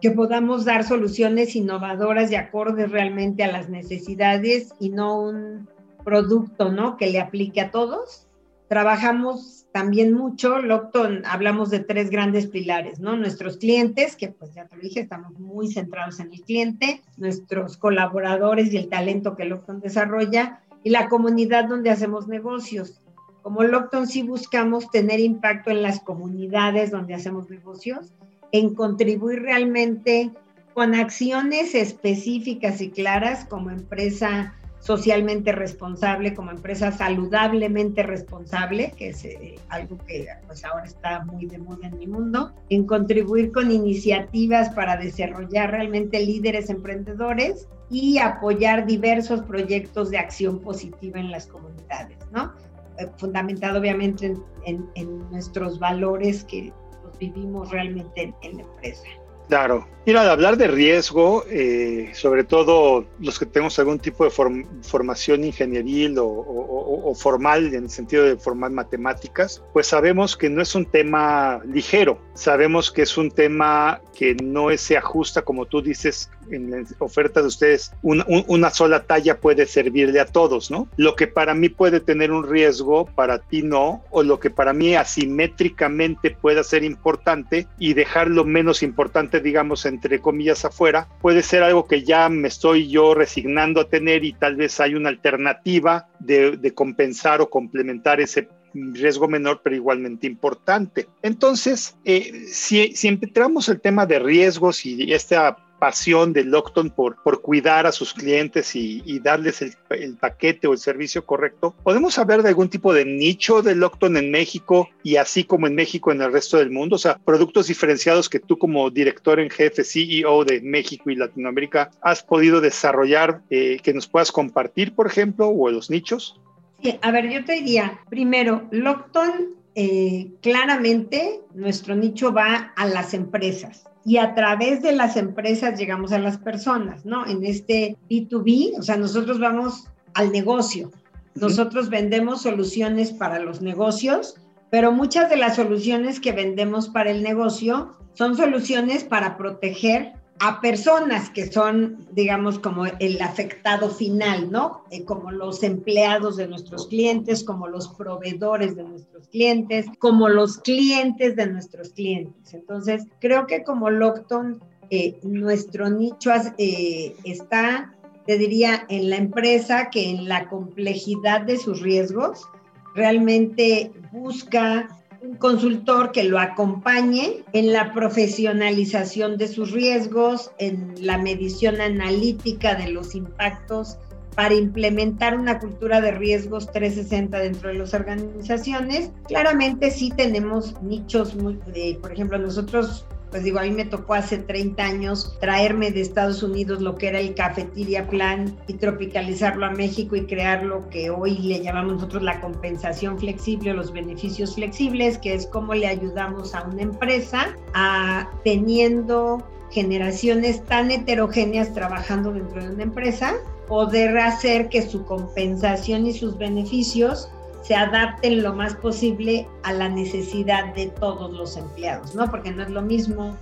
que 0.01 0.11
podamos 0.13 0.67
dar 0.67 0.85
soluciones 0.85 1.57
innovadoras 1.57 2.31
y 2.31 2.37
acordes 2.37 2.93
realmente 2.93 3.43
a 3.43 3.51
las 3.51 3.71
necesidades 3.71 4.73
y 4.79 4.91
no 4.91 5.19
un 5.21 5.69
producto, 6.05 6.71
¿no? 6.71 6.99
Que 6.99 7.11
le 7.11 7.19
aplique 7.19 7.61
a 7.63 7.71
todos. 7.73 8.29
Trabajamos 8.69 9.56
también 9.77 10.15
mucho, 10.15 10.63
Locton, 10.63 11.23
hablamos 11.27 11.69
de 11.69 11.81
tres 11.81 12.09
grandes 12.09 12.47
pilares, 12.47 12.99
¿no? 12.99 13.15
Nuestros 13.15 13.59
clientes, 13.59 14.17
que 14.17 14.29
pues 14.29 14.55
ya 14.55 14.65
te 14.65 14.75
lo 14.75 14.81
dije, 14.81 15.01
estamos 15.01 15.39
muy 15.39 15.71
centrados 15.71 16.19
en 16.19 16.33
el 16.33 16.41
cliente, 16.41 17.03
nuestros 17.19 17.77
colaboradores 17.77 18.73
y 18.73 18.79
el 18.79 18.89
talento 18.89 19.37
que 19.37 19.45
Locton 19.45 19.81
desarrolla, 19.81 20.63
y 20.83 20.89
la 20.89 21.11
comunidad 21.11 21.69
donde 21.69 21.91
hacemos 21.91 22.27
negocios. 22.27 23.03
Como 23.43 23.65
Locton 23.65 24.07
sí 24.07 24.23
buscamos 24.23 24.91
tener 24.91 25.21
impacto 25.21 25.69
en 25.69 25.83
las 25.83 26.01
comunidades 26.01 26.91
donde 26.91 27.13
hacemos 27.13 27.51
negocios, 27.51 28.15
en 28.53 28.75
contribuir 28.75 29.43
realmente 29.43 30.31
con 30.73 30.95
acciones 30.95 31.75
específicas 31.75 32.81
y 32.81 32.89
claras 32.89 33.45
como 33.45 33.69
empresa 33.69 34.55
socialmente 34.87 35.51
responsable, 35.51 36.33
como 36.33 36.53
empresa 36.53 36.93
saludablemente 36.93 38.05
responsable, 38.05 38.93
que 38.97 39.09
es 39.09 39.25
eh, 39.25 39.57
algo 39.69 39.99
que 40.07 40.29
pues 40.47 40.65
ahora 40.65 40.85
está 40.85 41.25
muy 41.25 41.47
de 41.47 41.59
moda 41.59 41.89
en 41.89 41.99
mi 41.99 42.07
mundo, 42.07 42.53
en 42.69 42.87
contribuir 42.87 43.51
con 43.51 43.73
iniciativas 43.73 44.71
para 44.71 44.97
desarrollar 44.97 45.73
realmente 45.73 46.25
líderes 46.25 46.71
emprendedores 46.71 47.67
y 47.91 48.19
apoyar 48.19 48.87
diversos 48.87 49.43
proyectos 49.43 50.11
de 50.11 50.19
acción 50.19 50.61
positiva 50.61 51.19
en 51.19 51.33
las 51.33 51.49
comunidades, 51.49 52.19
¿no? 52.31 52.53
Eh, 52.99 53.09
fundamentado 53.17 53.81
obviamente 53.81 54.37
en, 54.65 55.31
nuestros 55.33 55.81
valores 55.81 56.45
que 56.45 56.73
vivimos 57.19 57.71
realmente 57.73 58.33
en 58.43 58.59
la 58.59 58.63
empresa. 58.63 59.09
Claro. 59.49 59.87
Mira, 60.07 60.23
de 60.23 60.31
hablar 60.31 60.57
de 60.57 60.69
riesgo, 60.69 61.45
eh, 61.51 62.13
sobre 62.15 62.45
todo 62.45 63.07
los 63.19 63.41
que 63.41 63.47
tenemos 63.47 63.77
algún 63.81 63.99
tipo 63.99 64.25
de 64.25 64.31
formación 64.31 65.43
ingenieril 65.43 66.17
o, 66.21 67.13
formal, 67.17 67.75
en 67.75 67.85
el 67.85 67.91
sentido 67.91 68.23
de 68.23 68.37
formal 68.37 68.71
matemáticas, 68.71 69.65
pues 69.73 69.89
sabemos 69.89 70.37
que 70.37 70.49
no 70.49 70.63
es 70.63 70.77
un 70.77 70.87
tema 70.87 71.61
ligero. 71.65 72.21
Sabemos 72.35 72.93
que 72.93 73.03
es 73.03 73.19
un 73.19 73.33
tema 73.33 74.01
que 74.15 74.37
no 74.37 74.69
se 74.77 74.97
ajusta, 74.97 75.43
como 75.43 75.67
tú 75.67 75.83
dices, 75.83 76.31
en 76.51 76.71
la 76.71 76.85
oferta 76.99 77.41
de 77.41 77.49
ustedes, 77.49 77.93
una, 78.03 78.71
sola 78.71 79.05
talla 79.05 79.39
puede 79.39 79.67
servirle 79.67 80.21
a 80.21 80.27
todos, 80.27 80.71
¿no? 80.71 80.89
Lo 80.97 81.17
que 81.17 81.27
para 81.27 81.55
mí 81.55 81.69
puede 81.69 82.01
tener 82.01 82.31
un 82.31 82.49
riesgo, 82.49 83.07
para 83.07 83.39
ti 83.39 83.63
no, 83.63 84.03
o 84.11 84.23
lo 84.23 84.39
que 84.41 84.51
para 84.51 84.73
mí 84.73 84.95
asimétricamente 84.95 86.31
pueda 86.31 86.63
ser 86.63 86.85
importante 86.85 87.67
y 87.79 87.95
dejar 87.95 88.29
lo 88.29 88.45
menos 88.45 88.83
importante, 88.83 89.41
digamos, 89.41 89.87
entre 89.87 90.21
comillas 90.21 90.65
afuera, 90.65 91.09
puede 91.21 91.43
ser 91.43 91.63
algo 91.63 91.87
que 91.87 92.03
ya 92.03 92.29
me 92.29 92.49
estoy 92.49 92.89
yo 92.89 93.15
resignando 93.15 93.81
a 93.81 93.89
tener 93.89 94.25
y 94.25 94.33
tal 94.33 94.57
vez 94.57 94.81
hay 94.81 94.95
una 94.95 95.09
alternativa 95.09 96.09
de, 96.19 96.57
de 96.57 96.75
compensar 96.75 97.41
o 97.41 97.51
complementar 97.51 98.21
ese 98.21 98.49
riesgo 98.93 99.29
menor, 99.29 99.61
pero 99.63 99.77
igualmente 99.77 100.27
importante. 100.27 101.09
Entonces, 101.23 101.97
eh, 102.05 102.47
si, 102.49 102.95
si 102.95 103.09
entramos 103.09 103.69
el 103.69 103.81
tema 103.81 104.07
de 104.07 104.19
riesgos 104.19 104.85
y 104.85 105.13
esta 105.13 105.57
pasión 105.79 106.33
de 106.33 106.45
Lockton 106.45 106.91
por, 106.91 107.23
por 107.23 107.41
cuidar 107.41 107.87
a 107.87 107.93
sus 107.93 108.15
clientes 108.15 108.75
y, 108.75 109.21
darles 109.21 109.63
el, 109.63 110.17
paquete 110.17 110.67
o 110.67 110.73
el 110.73 110.79
servicio 110.79 111.25
correcto. 111.25 111.75
¿Podemos 111.83 112.19
hablar 112.19 112.43
de 112.43 112.51
algún 112.51 112.69
tipo 112.69 112.93
de 112.93 113.05
nicho 113.05 113.63
de 113.63 113.75
Lockton 113.75 114.17
en 114.17 114.31
México 114.31 114.89
y 115.03 115.17
así 115.17 115.45
como 115.45 115.67
en 115.67 115.75
México 115.75 116.13
en 116.13 116.23
el 116.23 116.33
resto 116.33 116.59
del 116.59 116.71
mundo? 116.71 116.97
O 116.97 116.99
sea, 116.99 117.19
productos 117.19 117.67
diferenciados 117.67 118.29
que 118.29 118.41
tú 118.41 118.59
como 118.59 118.91
director 118.91 119.41
en 119.41 119.51
jefe, 119.51 119.85
CEO 119.85 120.45
de 120.45 120.61
México 120.61 121.11
y 121.11 121.17
Latinoamérica, 121.17 121.91
has 122.03 122.23
podido 122.23 122.61
desarrollar 122.61 123.43
eh, 123.51 123.79
que 123.83 123.95
nos 123.95 124.07
puedas 124.07 124.31
compartir, 124.31 124.95
por 124.95 125.07
ejemplo, 125.07 125.49
o 125.49 125.71
los 125.71 125.91
nichos. 125.91 126.41
Sí, 126.83 126.99
a 127.01 127.11
ver, 127.11 127.31
yo 127.31 127.45
te 127.45 127.55
diría, 127.55 128.01
primero, 128.09 128.69
Lockton, 128.71 129.57
eh, 129.75 130.29
claramente 130.41 131.41
nuestro 131.55 131.95
nicho 131.95 132.33
va 132.33 132.73
a 132.77 132.87
las 132.87 133.13
empresas 133.13 133.85
y 134.07 134.19
a 134.19 134.35
través 134.35 134.83
de 134.83 134.93
las 134.93 135.17
empresas 135.17 135.77
llegamos 135.77 136.13
a 136.13 136.21
las 136.21 136.39
personas, 136.39 137.05
¿no? 137.05 137.27
En 137.27 137.45
este 137.45 137.97
B2B, 138.09 138.79
o 138.79 138.83
sea, 138.83 138.97
nosotros 138.97 139.41
vamos 139.41 139.89
al 140.15 140.31
negocio, 140.31 140.93
nosotros 141.35 141.91
vendemos 141.91 142.43
soluciones 142.43 143.13
para 143.13 143.41
los 143.41 143.61
negocios, 143.61 144.37
pero 144.71 144.93
muchas 144.93 145.29
de 145.29 145.37
las 145.37 145.57
soluciones 145.57 146.21
que 146.21 146.31
vendemos 146.31 146.89
para 146.89 147.11
el 147.11 147.23
negocio 147.25 147.97
son 148.15 148.37
soluciones 148.37 149.03
para 149.03 149.37
proteger 149.37 150.13
a 150.39 150.61
personas 150.61 151.31
que 151.31 151.51
son, 151.51 152.07
digamos, 152.13 152.59
como 152.59 152.87
el 152.87 153.21
afectado 153.23 153.89
final, 153.89 154.51
¿no? 154.51 154.85
Eh, 154.91 155.05
como 155.05 155.31
los 155.31 155.63
empleados 155.63 156.37
de 156.37 156.47
nuestros 156.47 156.89
clientes, 156.89 157.43
como 157.43 157.69
los 157.69 157.89
proveedores 157.89 158.77
de 158.77 158.85
nuestros 158.85 159.29
clientes, 159.29 159.87
como 159.99 160.29
los 160.29 160.59
clientes 160.59 161.37
de 161.37 161.47
nuestros 161.47 161.91
clientes. 161.91 162.53
Entonces, 162.53 163.07
creo 163.21 163.47
que 163.47 163.65
como 163.65 163.91
Lockton, 163.91 164.61
eh, 164.91 165.19
nuestro 165.23 165.89
nicho 165.91 166.31
eh, 166.59 167.17
está, 167.25 167.95
te 168.27 168.39
diría, 168.39 168.85
en 168.89 169.11
la 169.11 169.17
empresa 169.17 169.91
que 169.91 170.11
en 170.11 170.29
la 170.29 170.49
complejidad 170.49 171.43
de 171.43 171.59
sus 171.59 171.81
riesgos 171.81 172.47
realmente 172.95 173.91
busca 174.13 174.89
un 175.27 175.37
consultor 175.37 176.13
que 176.13 176.25
lo 176.25 176.39
acompañe 176.39 177.45
en 177.53 177.73
la 177.73 177.93
profesionalización 177.93 179.37
de 179.37 179.49
sus 179.49 179.73
riesgos, 179.73 180.53
en 180.59 180.95
la 181.01 181.19
medición 181.19 181.81
analítica 181.81 182.75
de 182.75 182.89
los 182.89 183.15
impactos 183.15 183.99
para 184.37 184.55
implementar 184.55 185.37
una 185.37 185.59
cultura 185.59 186.01
de 186.01 186.13
riesgos 186.13 186.71
360 186.71 187.39
dentro 187.39 187.71
de 187.71 187.77
las 187.77 187.95
organizaciones. 187.95 189.11
Claramente 189.27 189.91
sí 189.91 190.13
tenemos 190.15 190.81
nichos, 190.83 191.35
muy, 191.35 191.55
por 192.01 192.13
ejemplo, 192.13 192.39
nosotros 192.39 193.07
pues 193.37 193.45
digo, 193.45 193.59
a 193.59 193.65
mí 193.65 193.71
me 193.71 193.85
tocó 193.85 194.15
hace 194.15 194.39
30 194.39 194.83
años 194.83 195.37
traerme 195.41 195.91
de 195.91 196.01
Estados 196.01 196.43
Unidos 196.43 196.81
lo 196.81 196.95
que 196.95 197.09
era 197.09 197.21
el 197.21 197.35
Cafeteria 197.35 198.09
Plan 198.09 198.57
y 198.67 198.73
tropicalizarlo 198.73 199.67
a 199.67 199.71
México 199.73 200.17
y 200.17 200.25
crear 200.25 200.63
lo 200.63 200.89
que 200.89 201.11
hoy 201.11 201.37
le 201.37 201.61
llamamos 201.61 201.97
nosotros 201.97 202.23
la 202.23 202.41
compensación 202.41 203.19
flexible 203.19 203.73
o 203.73 203.75
los 203.75 203.93
beneficios 203.93 204.55
flexibles, 204.55 205.19
que 205.19 205.35
es 205.35 205.47
cómo 205.49 205.75
le 205.75 205.87
ayudamos 205.87 206.55
a 206.55 206.63
una 206.63 206.81
empresa 206.81 207.55
a 207.75 208.31
teniendo 208.43 209.47
generaciones 209.71 210.65
tan 210.65 210.91
heterogéneas 210.91 211.75
trabajando 211.75 212.33
dentro 212.33 212.65
de 212.65 212.71
una 212.71 212.85
empresa, 212.85 213.35
poder 213.69 214.17
hacer 214.17 214.71
que 214.71 214.81
su 214.81 215.05
compensación 215.05 216.07
y 216.07 216.15
sus 216.15 216.39
beneficios 216.39 217.29
se 217.67 217.75
adapten 217.75 218.43
lo 218.43 218.55
más 218.55 218.75
posible 218.75 219.49
a 219.65 219.73
la 219.73 219.89
necesidad 219.89 220.73
de 220.75 220.87
todos 220.87 221.33
los 221.33 221.57
empleados, 221.57 222.15
¿no? 222.15 222.31
Porque 222.31 222.53
no 222.53 222.63
es 222.63 222.71
lo 222.71 222.83
mismo 222.83 223.37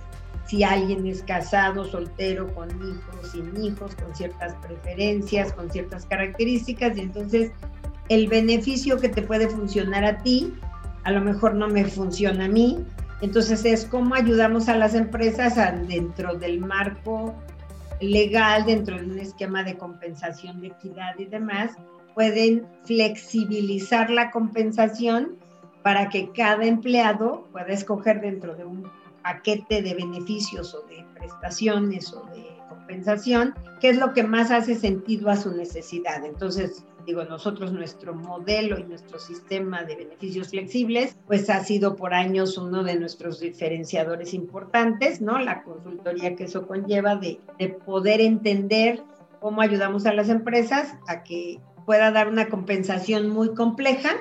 si 0.47 0.63
alguien 0.63 1.05
es 1.05 1.21
casado, 1.23 1.85
soltero, 1.85 2.53
con 2.53 2.69
hijos, 2.69 3.31
sin 3.31 3.55
hijos, 3.63 3.95
con 3.95 4.15
ciertas 4.15 4.55
preferencias, 4.55 5.53
con 5.53 5.69
ciertas 5.69 6.05
características, 6.05 6.97
y 6.97 7.01
entonces 7.01 7.51
el 8.09 8.27
beneficio 8.27 8.99
que 8.99 9.09
te 9.09 9.21
puede 9.21 9.47
funcionar 9.47 10.03
a 10.05 10.17
ti, 10.17 10.53
a 11.03 11.11
lo 11.11 11.21
mejor 11.21 11.53
no 11.53 11.67
me 11.67 11.85
funciona 11.85 12.45
a 12.45 12.49
mí. 12.49 12.83
Entonces 13.21 13.63
es 13.63 13.85
cómo 13.85 14.15
ayudamos 14.15 14.69
a 14.69 14.75
las 14.75 14.93
empresas 14.93 15.55
dentro 15.87 16.35
del 16.35 16.59
marco 16.59 17.33
legal, 18.01 18.65
dentro 18.65 18.97
de 18.97 19.05
un 19.05 19.19
esquema 19.19 19.63
de 19.63 19.77
compensación 19.77 20.61
de 20.61 20.67
equidad 20.67 21.17
y 21.17 21.25
demás, 21.25 21.71
pueden 22.15 22.65
flexibilizar 22.85 24.09
la 24.09 24.31
compensación 24.31 25.37
para 25.83 26.09
que 26.09 26.31
cada 26.31 26.65
empleado 26.65 27.47
pueda 27.51 27.67
escoger 27.67 28.21
dentro 28.21 28.55
de 28.55 28.65
un 28.65 28.89
paquete 29.21 29.81
de 29.81 29.93
beneficios 29.93 30.73
o 30.73 30.81
de 30.87 31.05
prestaciones 31.13 32.11
o 32.13 32.23
de 32.33 32.55
compensación, 32.69 33.53
qué 33.79 33.89
es 33.89 33.97
lo 33.97 34.13
que 34.13 34.23
más 34.23 34.49
hace 34.49 34.75
sentido 34.75 35.29
a 35.29 35.35
su 35.35 35.51
necesidad. 35.51 36.25
Entonces, 36.25 36.85
digo, 37.05 37.23
nosotros 37.23 37.71
nuestro 37.71 38.15
modelo 38.15 38.79
y 38.79 38.83
nuestro 38.83 39.19
sistema 39.19 39.83
de 39.83 39.95
beneficios 39.95 40.49
flexibles, 40.49 41.17
pues 41.27 41.49
ha 41.49 41.63
sido 41.63 41.95
por 41.95 42.13
años 42.13 42.57
uno 42.57 42.83
de 42.83 42.99
nuestros 42.99 43.39
diferenciadores 43.39 44.33
importantes, 44.33 45.21
¿no? 45.21 45.37
La 45.39 45.63
consultoría 45.63 46.35
que 46.35 46.45
eso 46.45 46.67
conlleva 46.67 47.15
de, 47.15 47.39
de 47.59 47.69
poder 47.69 48.21
entender 48.21 49.03
cómo 49.39 49.61
ayudamos 49.61 50.05
a 50.05 50.13
las 50.13 50.29
empresas 50.29 50.95
a 51.07 51.23
que 51.23 51.59
pueda 51.85 52.11
dar 52.11 52.27
una 52.27 52.49
compensación 52.49 53.29
muy 53.29 53.53
compleja 53.53 54.11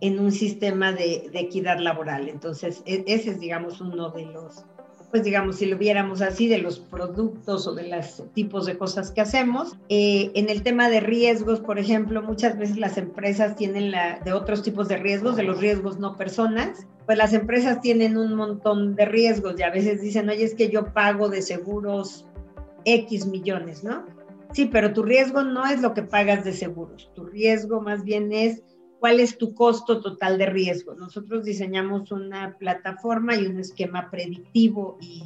en 0.00 0.18
un 0.18 0.32
sistema 0.32 0.92
de, 0.92 1.30
equidad 1.34 1.78
laboral. 1.78 2.28
Entonces, 2.28 2.82
e, 2.86 3.04
ese 3.06 3.30
es, 3.30 3.40
digamos, 3.40 3.80
uno 3.80 4.10
de 4.10 4.26
los 4.26 4.64
pues 5.12 5.24
digamos, 5.24 5.56
si 5.56 5.66
lo 5.66 5.76
viéramos 5.76 6.22
así, 6.22 6.48
de 6.48 6.56
los 6.56 6.78
productos 6.80 7.66
o 7.66 7.74
de 7.74 7.86
los 7.86 8.24
tipos 8.32 8.64
de 8.64 8.78
cosas 8.78 9.10
que 9.10 9.20
hacemos. 9.20 9.76
Eh, 9.90 10.30
en 10.34 10.48
el 10.48 10.62
tema 10.62 10.88
de 10.88 11.00
riesgos, 11.00 11.60
por 11.60 11.78
ejemplo, 11.78 12.22
muchas 12.22 12.56
veces 12.56 12.78
las 12.78 12.96
empresas 12.96 13.54
tienen 13.54 13.90
la, 13.90 14.20
de 14.20 14.32
otros 14.32 14.62
tipos 14.62 14.88
de 14.88 14.96
riesgos, 14.96 15.36
de 15.36 15.42
los 15.42 15.60
riesgos 15.60 15.98
no 15.98 16.16
personas, 16.16 16.86
pues 17.04 17.18
las 17.18 17.34
empresas 17.34 17.82
tienen 17.82 18.16
un 18.16 18.34
montón 18.34 18.96
de 18.96 19.04
riesgos 19.04 19.54
y 19.58 19.62
a 19.62 19.70
veces 19.70 20.00
dicen, 20.00 20.30
oye, 20.30 20.44
es 20.44 20.54
que 20.54 20.70
yo 20.70 20.94
pago 20.94 21.28
de 21.28 21.42
seguros 21.42 22.24
X 22.86 23.26
millones, 23.26 23.84
¿no? 23.84 24.06
Sí, 24.52 24.66
pero 24.66 24.92
tu 24.92 25.02
riesgo 25.02 25.42
no 25.42 25.66
es 25.66 25.80
lo 25.80 25.94
que 25.94 26.02
pagas 26.02 26.44
de 26.44 26.52
seguros, 26.52 27.10
tu 27.14 27.24
riesgo 27.24 27.80
más 27.80 28.04
bien 28.04 28.32
es 28.32 28.62
cuál 29.00 29.18
es 29.18 29.36
tu 29.36 29.54
costo 29.54 30.00
total 30.00 30.38
de 30.38 30.46
riesgo. 30.46 30.94
Nosotros 30.94 31.44
diseñamos 31.44 32.12
una 32.12 32.56
plataforma 32.58 33.34
y 33.34 33.46
un 33.46 33.58
esquema 33.58 34.10
predictivo 34.10 34.96
y 35.00 35.24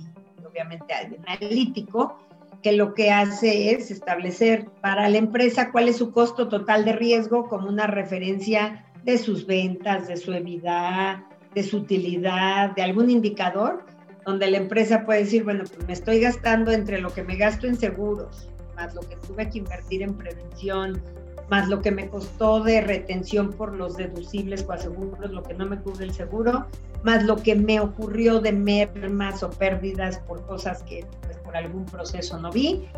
obviamente 0.49 0.95
analítico 1.27 2.17
que 2.63 2.73
lo 2.73 2.95
que 2.95 3.11
hace 3.11 3.73
es 3.73 3.91
establecer 3.91 4.67
para 4.81 5.09
la 5.11 5.19
empresa 5.19 5.73
cuál 5.73 5.89
es 5.89 5.97
su 5.97 6.11
costo 6.11 6.49
total 6.49 6.85
de 6.85 6.93
riesgo 6.93 7.49
como 7.49 7.69
una 7.69 7.87
referencia 7.87 8.87
de 9.05 9.19
sus 9.19 9.47
ventas, 9.47 10.09
de 10.09 10.17
su 10.17 10.33
EBITDA, 10.33 11.29
de 11.55 11.63
su 11.63 11.79
utilidad, 11.79 12.75
de 12.75 12.83
algún 12.83 13.11
indicador, 13.11 13.85
donde 14.25 14.51
la 14.51 14.57
empresa 14.57 15.05
puede 15.05 15.21
decir, 15.21 15.45
bueno, 15.45 15.65
pues 15.65 15.87
me 15.87 15.93
estoy 15.93 16.21
gastando 16.21 16.73
entre 16.73 17.01
lo 17.01 17.13
que 17.13 17.23
me 17.23 17.37
gasto 17.37 17.67
en 17.67 17.77
seguros, 17.77 18.49
más 18.77 18.95
lo 18.95 19.01
que 19.01 19.17
tuve 19.17 19.51
que 19.51 19.59
invertir 19.59 20.03
en 20.03 20.15
prevención, 20.15 21.03
más 21.51 21.69
lo 21.69 21.81
que 21.81 21.91
me 21.91 22.09
costó 22.09 22.63
de 22.63 22.81
retención 22.81 23.53
por 23.53 23.73
los 23.73 23.97
deducibles 23.97 24.65
o 24.69 24.73
aseguros, 24.73 25.31
lo 25.31 25.43
que 25.43 25.55
no 25.55 25.67
me 25.67 25.81
cubre 25.81 26.05
el 26.05 26.13
seguro, 26.13 26.67
más 27.03 27.25
lo 27.25 27.37
que 27.37 27.55
me 27.55 27.81
ocurrió 27.81 28.41
de 28.41 28.53
mermas 28.53 29.43
o 29.43 29.51
pérdidas 29.51 30.19
por 30.21 30.45
cosas 30.47 30.83
que 30.83 31.07
pues, 31.23 31.37
por 31.39 31.57
algún 31.57 31.85
proceso 31.87 32.39
no 32.39 32.51
vi, 32.51 32.89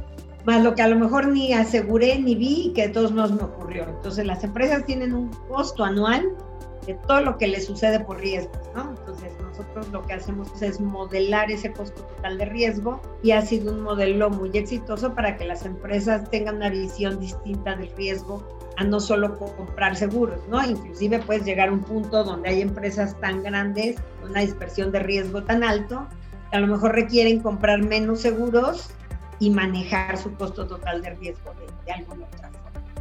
más 0.44 0.62
lo 0.62 0.74
que 0.74 0.82
a 0.82 0.88
lo 0.88 0.96
mejor 0.96 1.28
ni 1.28 1.52
aseguré 1.52 2.18
ni 2.18 2.34
vi 2.34 2.68
y 2.68 2.72
que 2.72 2.88
de 2.88 2.94
todos 2.94 3.12
modos 3.12 3.32
me 3.32 3.42
ocurrió. 3.42 3.84
Entonces 3.84 4.24
las 4.24 4.42
empresas 4.44 4.84
tienen 4.86 5.12
un 5.12 5.30
costo 5.48 5.84
anual 5.84 6.34
de 6.88 6.94
todo 7.06 7.20
lo 7.20 7.36
que 7.36 7.46
les 7.46 7.66
sucede 7.66 8.00
por 8.00 8.18
riesgos, 8.18 8.58
¿no? 8.74 8.94
Entonces 8.98 9.30
nosotros 9.42 9.88
lo 9.92 10.06
que 10.06 10.14
hacemos 10.14 10.62
es 10.62 10.80
modelar 10.80 11.50
ese 11.50 11.70
costo 11.70 12.02
total 12.02 12.38
de 12.38 12.46
riesgo 12.46 13.02
y 13.22 13.32
ha 13.32 13.42
sido 13.42 13.74
un 13.74 13.82
modelo 13.82 14.30
muy 14.30 14.50
exitoso 14.54 15.14
para 15.14 15.36
que 15.36 15.44
las 15.44 15.66
empresas 15.66 16.30
tengan 16.30 16.56
una 16.56 16.70
visión 16.70 17.20
distinta 17.20 17.76
del 17.76 17.94
riesgo 17.94 18.42
a 18.78 18.84
no 18.84 19.00
solo 19.00 19.36
comprar 19.36 19.96
seguros, 19.96 20.40
¿no? 20.48 20.64
Inclusive 20.64 21.18
puedes 21.18 21.44
llegar 21.44 21.68
a 21.68 21.72
un 21.72 21.80
punto 21.80 22.24
donde 22.24 22.48
hay 22.48 22.62
empresas 22.62 23.14
tan 23.20 23.42
grandes, 23.42 23.96
una 24.26 24.40
dispersión 24.40 24.90
de 24.90 25.00
riesgo 25.00 25.42
tan 25.42 25.62
alto, 25.62 26.06
que 26.50 26.56
a 26.56 26.60
lo 26.60 26.68
mejor 26.68 26.94
requieren 26.94 27.40
comprar 27.40 27.82
menos 27.82 28.22
seguros 28.22 28.88
y 29.40 29.50
manejar 29.50 30.16
su 30.16 30.32
costo 30.36 30.66
total 30.66 31.02
de 31.02 31.10
riesgo 31.10 31.52
de, 31.52 31.66
de 31.84 31.92
alguna 31.92 32.24
otra 32.24 32.50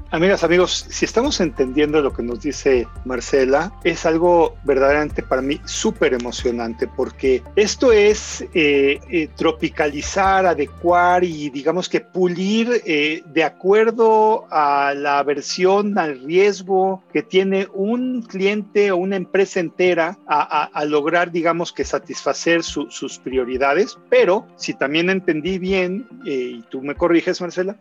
Amigas, 0.10 0.46
amigos, 0.46 0.86
si 0.90 1.04
estamos 1.04 1.42
entendiendo 1.42 2.02
lo 2.02 2.14
que 2.14 2.24
nos 2.24 2.42
dice 2.42 2.88
Marcela, 3.04 3.74
es 3.84 4.06
algo 4.06 4.56
verdaderamente 4.64 5.22
para 5.22 5.42
mí 5.42 5.60
súper 5.66 6.14
emocionante 6.14 6.88
porque 6.88 7.44
esto 7.58 7.92
es 7.92 8.46
eh, 8.54 9.02
eh, 9.10 9.28
tropicalizar, 9.36 10.46
adecuar 10.46 11.26
y 11.26 11.50
digamos 11.50 11.90
que 11.90 12.00
pulir 12.00 12.82
eh, 12.86 13.22
de 13.26 13.44
acuerdo 13.44 14.48
a 14.50 14.94
la 14.96 15.20
aversión 15.20 16.00
al 16.00 16.24
riesgo 16.24 17.04
que 17.12 17.22
tiene 17.22 17.68
un 17.74 18.22
cliente 18.22 18.94
o 18.94 18.98
una 18.98 19.18
empresa 19.18 19.60
entera 19.60 20.18
a, 20.26 20.86
lograr, 20.86 21.34
digamos 21.34 21.74
que 21.74 21.84
satisfacer 21.84 22.64
sus 22.64 23.20
prioridades. 23.20 23.98
Pero 24.10 24.48
si 24.56 24.74
también 24.74 25.10
entendí 25.10 25.60
bien, 25.60 26.08
y 26.24 26.62
tú 26.70 26.82
me 26.82 26.96
corriges, 26.96 27.42
Marcela, 27.42 27.76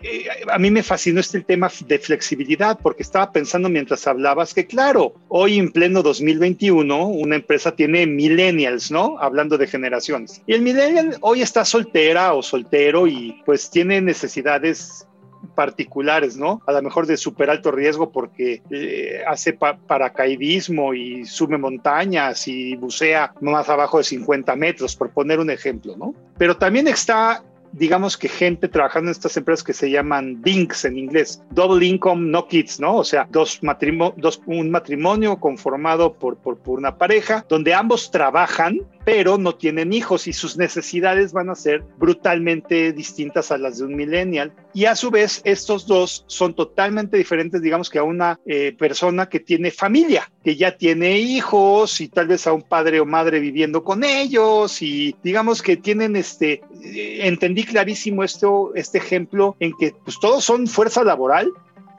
a 0.50 0.59
mí 0.59 0.73
me 0.73 0.83
fascinó 0.83 1.21
este 1.21 1.40
tema 1.42 1.71
de 1.87 1.99
flexibilidad 2.00 2.16
flexibilidad, 2.17 2.79
porque 2.83 3.03
estaba 3.03 3.31
pensando 3.31 3.69
mientras 3.69 4.07
hablabas 4.07 4.55
que, 4.55 4.67
claro, 4.67 5.15
hoy 5.29 5.59
en 5.59 5.71
pleno 5.71 6.03
2021, 6.03 7.09
una 7.09 7.37
empresa 7.37 7.77
tiene 7.77 8.07
millennials, 8.07 8.91
¿no? 8.91 9.19
Hablando 9.21 9.59
de 9.59 9.67
generaciones. 9.67 10.41
Y 10.47 10.55
el 10.55 10.63
millennial 10.63 11.19
hoy 11.21 11.43
está 11.43 11.67
soltera 11.67 12.33
o 12.33 12.43
soltero 12.43 13.07
y 13.07 13.43
pues 13.45 13.71
tiene 13.71 14.01
necesidades 14.01 15.07
particulares, 15.55 16.39
¿no? 16.39 16.63
A 16.67 16.73
lo 16.73 16.81
mejor 16.81 17.07
de 17.07 17.19
súper 17.19 17.51
alto 17.51 17.71
riesgo 17.71 18.11
porque 18.11 18.63
eh, 18.71 19.23
hace 19.27 19.53
paracaidismo 19.53 20.95
y 20.95 21.27
sube 21.27 21.59
montañas 21.59 22.49
y 22.49 22.76
bucea 22.76 23.35
más 23.43 23.69
abajo 23.69 23.99
de 23.99 24.05
50 24.05 24.57
metros, 24.57 24.97
por 24.97 25.11
poner 25.11 25.39
un 25.39 25.50
ejemplo, 25.50 25.97
¿no? 25.99 26.15
Pero 26.39 26.57
también 26.57 26.89
está 26.89 27.43
digamos 27.73 28.17
que 28.17 28.29
gente 28.29 28.69
trabajando 28.69 29.09
en 29.09 29.13
estas 29.13 29.37
empresas 29.37 29.65
que 29.65 29.73
se 29.73 29.91
llaman 29.91 30.43
DINKs 30.43 30.85
en 30.87 30.99
inglés, 30.99 31.43
Double 31.50 31.85
Income 31.87 32.31
No 32.31 32.47
Kids, 32.47 32.81
¿no? 32.81 32.97
O 32.97 33.05
sea, 33.05 33.26
dos, 33.31 33.61
dos 34.17 34.43
un 34.47 34.71
matrimonio 34.71 35.39
conformado 35.39 36.15
por, 36.15 36.37
por, 36.37 36.59
por 36.59 36.79
una 36.79 36.97
pareja 36.97 37.45
donde 37.49 37.75
ambos 37.75 38.11
trabajan 38.11 38.81
pero 39.07 39.39
no 39.39 39.55
tienen 39.55 39.93
hijos 39.93 40.26
y 40.26 40.33
sus 40.33 40.57
necesidades 40.57 41.33
van 41.33 41.49
a 41.49 41.55
ser 41.55 41.85
brutalmente 41.97 42.93
distintas 42.93 43.52
a 43.52 43.57
las 43.57 43.79
de 43.79 43.85
un 43.85 43.95
millennial. 43.95 44.52
Y 44.75 44.87
a 44.87 44.97
su 44.97 45.13
vez, 45.13 45.43
estos 45.45 45.87
dos 45.87 46.25
son 46.26 46.55
totalmente 46.55 47.17
diferentes, 47.17 47.63
digamos 47.63 47.89
que 47.89 48.00
a 48.00 48.02
una 48.02 48.41
eh, 48.45 48.75
persona 48.76 49.29
que 49.29 49.39
tiene 49.39 49.71
familia, 49.71 50.29
que 50.43 50.57
ya 50.57 50.76
tiene 50.76 51.21
hijos 51.21 52.00
y 52.00 52.09
tal 52.09 52.26
vez 52.26 52.49
a 52.49 52.52
un 52.52 52.63
padre 52.63 52.99
o 52.99 53.07
madre 53.07 53.39
viviendo 53.39 53.85
con 53.85 54.02
ellos 54.02 54.83
y 54.83 55.15
digamos 55.23 55.63
que 55.63 55.76
tienen 55.76 56.17
este, 56.17 56.63
eh, 56.83 57.21
entendí 57.56 57.64
clarísimo 57.64 58.23
esto, 58.23 58.73
este 58.75 58.99
ejemplo 58.99 59.56
en 59.60 59.73
que 59.78 59.95
pues 60.04 60.19
todos 60.21 60.45
son 60.45 60.66
fuerza 60.66 61.02
laboral, 61.04 61.52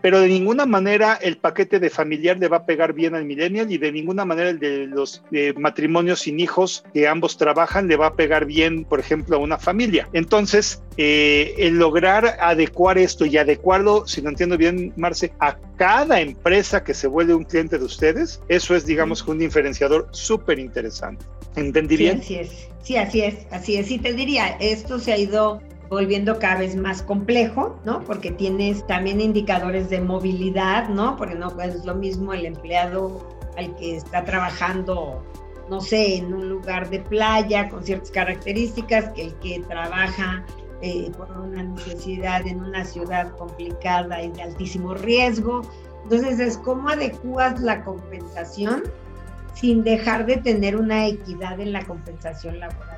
pero 0.03 0.21
de 0.21 0.27
ninguna 0.27 0.67
manera 0.67 1.17
el 1.19 1.37
paquete 1.37 1.79
de 1.79 1.89
familiar 1.89 2.37
le 2.37 2.47
va 2.47 2.57
a 2.57 2.65
pegar 2.67 2.93
bien 2.93 3.15
al 3.15 3.25
millennial 3.25 3.71
y 3.71 3.79
de 3.79 3.91
ninguna 3.91 4.23
manera 4.23 4.51
el 4.51 4.59
de 4.59 4.85
los 4.85 5.23
matrimonios 5.57 6.19
sin 6.19 6.39
hijos 6.39 6.83
que 6.93 7.07
ambos 7.07 7.37
trabajan 7.37 7.87
le 7.87 7.95
va 7.95 8.07
a 8.07 8.15
pegar 8.15 8.45
bien, 8.45 8.85
por 8.85 8.99
ejemplo, 8.99 9.37
a 9.37 9.39
una 9.39 9.57
familia. 9.57 10.07
Entonces, 10.13 10.83
eh, 10.97 11.55
el 11.57 11.79
lograr 11.79 12.37
adecuar 12.39 12.99
esto 12.99 13.25
y 13.25 13.37
adecuarlo, 13.37 14.05
si 14.05 14.21
lo 14.21 14.29
entiendo 14.29 14.57
bien, 14.57 14.93
Marce, 14.95 15.33
a 15.39 15.57
cada 15.77 16.21
empresa 16.21 16.83
que 16.83 16.93
se 16.93 17.07
vuelve 17.07 17.33
un 17.33 17.45
cliente 17.45 17.79
de 17.79 17.85
ustedes, 17.85 18.41
eso 18.47 18.75
es, 18.75 18.85
digamos, 18.85 19.27
un 19.27 19.39
diferenciador 19.39 20.07
súper 20.11 20.59
interesante. 20.59 21.25
¿Entendí? 21.57 21.97
Sí, 21.97 22.07
así 22.07 22.35
es. 22.35 22.69
Sí, 22.81 22.97
así 22.97 23.21
es, 23.21 23.47
así 23.51 23.75
es. 23.77 23.91
Y 23.91 23.97
te 23.97 24.13
diría, 24.13 24.55
esto 24.59 24.99
se 24.99 25.11
ha 25.11 25.17
ido 25.17 25.59
volviendo 25.89 26.37
cada 26.37 26.59
vez 26.59 26.75
más 26.75 27.01
complejo, 27.01 27.79
¿no? 27.83 28.03
Porque 28.03 28.31
tienes 28.31 28.85
también 28.87 29.19
indicadores 29.19 29.89
de 29.89 29.99
movilidad, 29.99 30.87
¿no? 30.89 31.15
Porque 31.17 31.35
no 31.35 31.59
es 31.61 31.83
lo 31.83 31.95
mismo 31.95 32.33
el 32.33 32.45
empleado 32.45 33.27
al 33.57 33.75
que 33.75 33.95
está 33.95 34.23
trabajando, 34.23 35.23
no 35.69 35.81
sé, 35.81 36.17
en 36.17 36.33
un 36.33 36.47
lugar 36.47 36.89
de 36.89 36.99
playa 36.99 37.69
con 37.69 37.83
ciertas 37.83 38.11
características 38.11 39.09
que 39.13 39.23
el 39.23 39.33
que 39.35 39.61
trabaja 39.67 40.45
eh, 40.81 41.09
por 41.17 41.31
una 41.31 41.63
necesidad 41.63 42.45
en 42.45 42.59
una 42.59 42.85
ciudad 42.85 43.35
complicada 43.35 44.21
y 44.21 44.29
de 44.29 44.43
altísimo 44.43 44.93
riesgo. 44.93 45.61
Entonces 46.03 46.39
es 46.39 46.57
cómo 46.59 46.89
adecuas 46.89 47.59
la 47.61 47.83
compensación 47.83 48.83
sin 49.59 49.83
dejar 49.83 50.25
de 50.25 50.37
tener 50.37 50.75
una 50.75 51.07
equidad 51.07 51.59
en 51.59 51.73
la 51.73 51.85
compensación 51.85 52.59
laboral. 52.59 52.97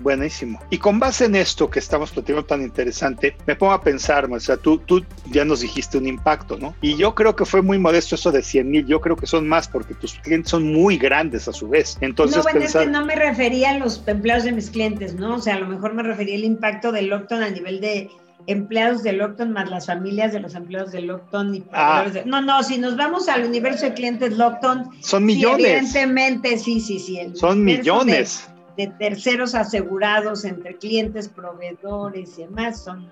Buenísimo. 0.00 0.60
Y 0.70 0.78
con 0.78 0.98
base 0.98 1.24
en 1.24 1.36
esto 1.36 1.70
que 1.70 1.78
estamos 1.78 2.10
platicando 2.10 2.44
tan 2.44 2.62
interesante, 2.62 3.36
me 3.46 3.56
pongo 3.56 3.72
a 3.72 3.80
pensar, 3.80 4.30
o 4.30 4.40
sea, 4.40 4.56
tú, 4.56 4.78
tú 4.78 5.04
ya 5.30 5.44
nos 5.44 5.60
dijiste 5.60 5.96
un 5.96 6.06
impacto, 6.06 6.58
¿no? 6.58 6.74
Y 6.82 6.96
yo 6.96 7.14
creo 7.14 7.34
que 7.34 7.46
fue 7.46 7.62
muy 7.62 7.78
modesto 7.78 8.14
eso 8.14 8.30
de 8.30 8.42
100 8.42 8.70
mil, 8.70 8.86
yo 8.86 9.00
creo 9.00 9.16
que 9.16 9.26
son 9.26 9.48
más 9.48 9.68
porque 9.68 9.94
tus 9.94 10.14
clientes 10.14 10.50
son 10.50 10.70
muy 10.70 10.98
grandes 10.98 11.48
a 11.48 11.52
su 11.52 11.68
vez. 11.68 11.96
Entonces, 12.00 12.36
no, 12.36 12.42
bueno, 12.42 12.60
es 12.60 12.74
que 12.74 12.86
no 12.86 13.06
me 13.06 13.14
refería 13.14 13.70
a 13.70 13.78
los 13.78 14.02
empleados 14.06 14.44
de 14.44 14.52
mis 14.52 14.70
clientes, 14.70 15.14
¿no? 15.14 15.36
O 15.36 15.38
sea, 15.40 15.54
a 15.54 15.60
lo 15.60 15.68
mejor 15.68 15.94
me 15.94 16.02
refería 16.02 16.36
al 16.36 16.44
impacto 16.44 16.92
del 16.92 17.06
lockdown 17.06 17.42
a 17.42 17.50
nivel 17.50 17.80
de 17.80 18.10
empleados 18.46 19.02
de 19.02 19.12
Lockton 19.12 19.52
más 19.52 19.70
las 19.70 19.86
familias 19.86 20.32
de 20.32 20.40
los 20.40 20.54
empleados 20.54 20.92
de 20.92 21.02
Lockton 21.02 21.54
y 21.54 21.64
ah. 21.72 22.06
no 22.24 22.40
no 22.40 22.62
si 22.62 22.78
nos 22.78 22.96
vamos 22.96 23.28
al 23.28 23.44
universo 23.44 23.86
de 23.86 23.94
clientes 23.94 24.36
Lockton 24.36 24.90
son 25.00 25.24
millones 25.24 25.66
evidentemente 25.66 26.58
sí 26.58 26.80
sí 26.80 26.98
sí 26.98 27.20
son 27.34 27.64
millones 27.64 28.48
de 28.76 28.88
terceros 28.98 29.54
asegurados 29.54 30.44
entre 30.44 30.76
clientes, 30.76 31.28
proveedores 31.28 32.38
y 32.38 32.42
demás 32.42 32.84
son... 32.84 33.08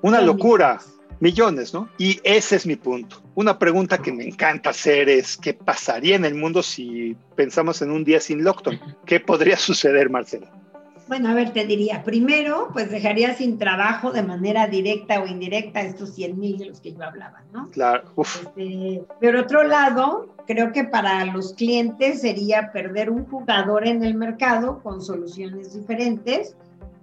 Una 0.00 0.20
locura, 0.20 0.80
millones. 1.20 1.74
¿no? 1.74 1.88
Y 1.98 2.20
ese 2.22 2.56
es 2.56 2.66
mi 2.66 2.76
punto. 2.76 3.20
Una 3.34 3.58
pregunta 3.58 3.98
que 3.98 4.12
me 4.12 4.24
encanta 4.24 4.70
hacer 4.70 5.08
es, 5.08 5.36
¿qué 5.36 5.54
pasaría 5.54 6.16
en 6.16 6.24
el 6.24 6.34
mundo 6.34 6.62
si 6.62 7.16
pensamos 7.34 7.82
en 7.82 7.90
un 7.90 8.04
día 8.04 8.20
sin 8.20 8.44
Lockton? 8.44 8.78
¿Qué 9.04 9.18
podría 9.20 9.56
suceder, 9.58 10.08
Marcela? 10.08 10.52
Bueno, 11.08 11.30
a 11.30 11.34
ver, 11.34 11.54
te 11.54 11.64
diría, 11.64 12.04
primero, 12.04 12.68
pues 12.72 12.90
dejaría 12.90 13.34
sin 13.34 13.58
trabajo 13.58 14.12
de 14.12 14.22
manera 14.22 14.66
directa 14.66 15.22
o 15.22 15.26
indirecta 15.26 15.80
estos 15.80 16.14
100 16.14 16.38
mil 16.38 16.58
de 16.58 16.66
los 16.66 16.80
que 16.80 16.92
yo 16.92 17.02
hablaba, 17.02 17.42
¿no? 17.52 17.68
Claro. 17.70 18.04
Este, 18.18 19.02
por 19.18 19.36
otro 19.36 19.62
lado, 19.62 20.28
creo 20.46 20.70
que 20.72 20.84
para 20.84 21.24
los 21.24 21.54
clientes 21.54 22.20
sería 22.20 22.72
perder 22.72 23.08
un 23.08 23.24
jugador 23.24 23.86
en 23.86 24.04
el 24.04 24.14
mercado 24.14 24.82
con 24.82 25.00
soluciones 25.00 25.72
diferentes 25.72 26.54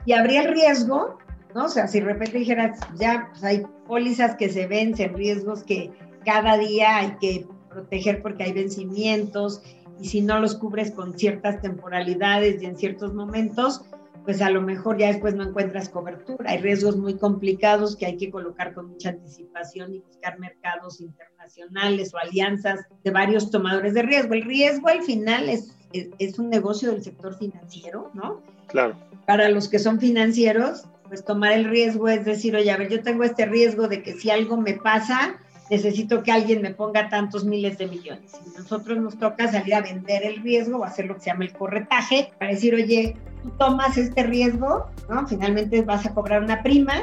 y 0.06 0.14
habría 0.14 0.44
el 0.44 0.54
riesgo, 0.54 1.18
¿no? 1.56 1.66
O 1.66 1.70
sea, 1.70 1.88
si 1.88 2.00
de 2.00 2.06
repente 2.06 2.38
dijeras, 2.38 2.80
ya 3.00 3.30
pues 3.32 3.44
hay 3.44 3.64
pólizas 3.88 4.36
que 4.36 4.50
se 4.50 4.68
vencen, 4.68 5.16
riesgos 5.16 5.64
que 5.64 5.92
cada 6.24 6.58
día 6.58 6.98
hay 6.98 7.16
que 7.20 7.48
proteger 7.70 8.22
porque 8.22 8.44
hay 8.44 8.54
vencimientos 8.54 9.64
y 10.00 10.08
si 10.08 10.22
no 10.22 10.40
los 10.40 10.56
cubres 10.56 10.92
con 10.92 11.18
ciertas 11.18 11.62
temporalidades 11.62 12.62
y 12.62 12.66
en 12.66 12.78
ciertos 12.78 13.14
momentos, 13.14 13.82
pues 14.26 14.42
a 14.42 14.50
lo 14.50 14.62
mejor 14.62 14.98
ya 14.98 15.08
después 15.08 15.36
no 15.36 15.44
encuentras 15.44 15.88
cobertura. 15.88 16.52
Hay 16.52 16.58
riesgos 16.58 16.98
muy 16.98 17.14
complicados 17.16 17.96
que 17.96 18.08
hay 18.08 18.18
que 18.18 18.32
colocar 18.32 18.74
con 18.74 18.90
mucha 18.90 19.10
anticipación 19.10 19.94
y 19.94 20.00
buscar 20.00 20.40
mercados 20.40 21.00
internacionales 21.00 22.14
o 22.14 22.18
alianzas 22.18 22.82
de 23.04 23.12
varios 23.12 23.52
tomadores 23.52 23.94
de 23.94 24.02
riesgo. 24.02 24.34
El 24.34 24.42
riesgo 24.42 24.90
al 24.90 25.04
final 25.04 25.48
es, 25.48 25.78
es, 25.94 26.40
un 26.40 26.50
negocio 26.50 26.92
del 26.92 27.04
sector 27.04 27.38
financiero, 27.38 28.10
¿no? 28.16 28.42
Claro. 28.68 28.96
Para 29.28 29.48
los 29.50 29.70
que 29.70 29.78
son 29.78 30.00
financieros, 30.00 30.86
pues 31.08 31.24
tomar 31.24 31.52
el 31.52 31.66
riesgo 31.66 32.08
es 32.10 32.26
decir, 32.26 32.56
oye, 32.56 32.72
a 32.72 32.78
ver, 32.78 32.90
yo 32.90 33.04
tengo 33.04 33.24
este 33.24 33.46
riesgo 33.46 33.88
de 33.88 34.02
que 34.02 34.14
si 34.14 34.32
algo 34.32 34.58
me 34.58 34.74
pasa, 34.74 35.40
necesito 35.70 36.24
que 36.24 36.32
alguien 36.32 36.62
me 36.62 36.72
ponga 36.72 37.10
tantos 37.10 37.44
miles 37.44 37.78
de 37.78 37.88
millones. 37.88 38.32
Y 38.46 38.58
nosotros 38.58 38.98
nos 38.98 39.18
toca 39.18 39.52
salir 39.52 39.76
a 39.76 39.82
vender 39.82 40.24
el 40.24 40.42
riesgo 40.42 40.80
o 40.80 40.84
hacer 40.84 41.06
lo 41.06 41.16
que 41.16 41.22
se 41.22 41.26
llama 41.32 41.46
el 41.46 41.54
corretaje 41.54 42.32
para 42.40 42.52
decir, 42.52 42.76
oye, 42.76 43.16
tú 43.44 43.50
tomas 43.58 43.98
este 43.98 44.24
riesgo, 44.24 44.88
¿no? 45.10 45.28
Finalmente 45.28 45.82
vas 45.82 46.06
a 46.06 46.14
cobrar 46.14 46.44
una 46.44 46.62
prima. 46.62 46.94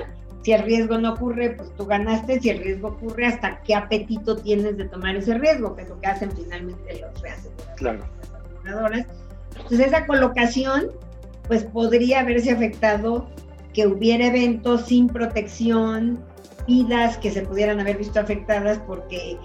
Si 0.43 0.53
el 0.53 0.63
riesgo 0.63 0.99
no 0.99 1.15
ocurre, 1.15 1.51
pues 1.51 1.75
tú 1.77 1.87
ganaste. 1.87 2.41
Si 2.41 2.51
el 2.51 2.59
riesgo 2.59 2.89
ocurre, 2.89 3.27
¿hasta 3.27 3.61
qué 3.63 3.75
apetito 3.75 4.37
tienes 4.37 4.77
de 4.77 4.85
tomar 4.87 5.17
ese 5.17 5.39
riesgo? 5.39 5.75
Que 5.77 5.83
es 5.83 5.89
lo 5.89 6.01
que 6.01 6.07
hacen 6.07 6.31
finalmente 6.33 7.01
los 7.01 7.21
reaseguradores, 7.21 7.77
claro. 7.77 8.05
las. 8.65 9.07
Entonces, 9.57 9.87
esa 9.87 10.07
colocación, 10.07 10.91
pues 11.47 11.65
podría 11.65 12.21
haberse 12.21 12.51
afectado 12.51 13.29
que 13.73 13.87
hubiera 13.87 14.27
eventos 14.27 14.87
sin 14.87 15.09
protección, 15.09 16.23
vidas 16.67 17.17
que 17.19 17.31
se 17.31 17.43
pudieran 17.43 17.81
haber 17.81 17.99
visto 17.99 18.21
afectadas 18.21 18.79
porque 18.87 19.39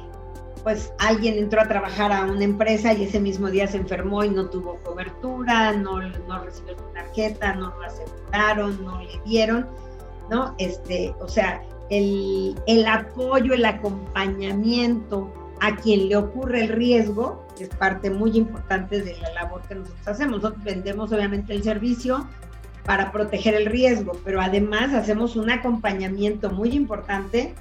pues 0.63 0.91
alguien 0.99 1.37
entró 1.37 1.61
a 1.61 1.67
trabajar 1.67 2.11
a 2.11 2.25
una 2.25 2.43
empresa 2.43 2.91
y 2.93 3.03
ese 3.03 3.19
mismo 3.19 3.49
día 3.49 3.67
se 3.67 3.77
enfermó 3.77 4.23
y 4.23 4.29
no 4.29 4.49
tuvo 4.49 4.77
cobertura, 4.83 5.71
no, 5.71 6.01
no 6.01 6.43
recibió 6.43 6.77
su 6.77 6.83
tarjeta, 6.93 7.53
no 7.53 7.69
lo 7.69 7.83
aseguraron, 7.83 8.83
no 8.83 9.01
le 9.01 9.21
dieron, 9.25 9.67
¿no? 10.29 10.55
Este, 10.57 11.15
o 11.21 11.27
sea, 11.27 11.63
el, 11.89 12.55
el 12.67 12.85
apoyo, 12.85 13.53
el 13.53 13.63
acompañamiento 13.63 15.31
a 15.61 15.75
quien 15.75 16.09
le 16.09 16.17
ocurre 16.17 16.65
el 16.65 16.69
riesgo 16.69 17.45
es 17.59 17.69
parte 17.69 18.09
muy 18.09 18.37
importante 18.37 19.01
de 19.01 19.17
la 19.17 19.33
labor 19.33 19.61
que 19.67 19.75
nosotros 19.75 20.07
hacemos. 20.07 20.41
Nosotros 20.41 20.63
vendemos 20.63 21.11
obviamente 21.11 21.53
el 21.53 21.63
servicio 21.63 22.27
para 22.87 23.11
proteger 23.11 23.53
el 23.53 23.65
riesgo, 23.65 24.13
pero 24.23 24.41
además 24.41 24.93
hacemos 24.93 25.35
un 25.35 25.49
acompañamiento 25.51 26.49
muy 26.49 26.69
importante 26.69 27.53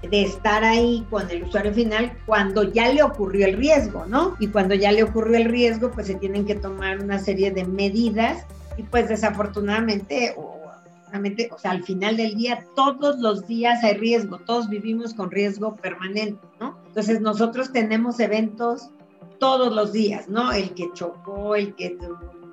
de 0.00 0.22
estar 0.22 0.64
ahí 0.64 1.06
con 1.10 1.30
el 1.30 1.42
usuario 1.42 1.74
final 1.74 2.16
cuando 2.24 2.62
ya 2.62 2.90
le 2.90 3.02
ocurrió 3.02 3.46
el 3.46 3.58
riesgo, 3.58 4.06
¿no? 4.06 4.36
Y 4.40 4.46
cuando 4.48 4.74
ya 4.74 4.90
le 4.90 5.02
ocurrió 5.02 5.36
el 5.36 5.44
riesgo, 5.44 5.90
pues 5.90 6.06
se 6.06 6.14
tienen 6.14 6.46
que 6.46 6.54
tomar 6.54 6.98
una 6.98 7.18
serie 7.18 7.50
de 7.50 7.66
medidas 7.66 8.46
y 8.78 8.82
pues 8.84 9.10
desafortunadamente, 9.10 10.32
o, 10.38 10.62
o 11.50 11.58
sea, 11.58 11.72
al 11.72 11.82
final 11.82 12.16
del 12.16 12.34
día, 12.34 12.64
todos 12.74 13.18
los 13.18 13.46
días 13.46 13.84
hay 13.84 13.98
riesgo, 13.98 14.38
todos 14.38 14.70
vivimos 14.70 15.12
con 15.12 15.30
riesgo 15.30 15.76
permanente, 15.76 16.40
¿no? 16.58 16.78
Entonces 16.86 17.20
nosotros 17.20 17.70
tenemos 17.70 18.18
eventos 18.18 18.88
todos 19.38 19.74
los 19.74 19.92
días, 19.92 20.26
¿no? 20.26 20.52
El 20.52 20.70
que 20.70 20.90
chocó, 20.94 21.54
el 21.54 21.74
que 21.74 21.98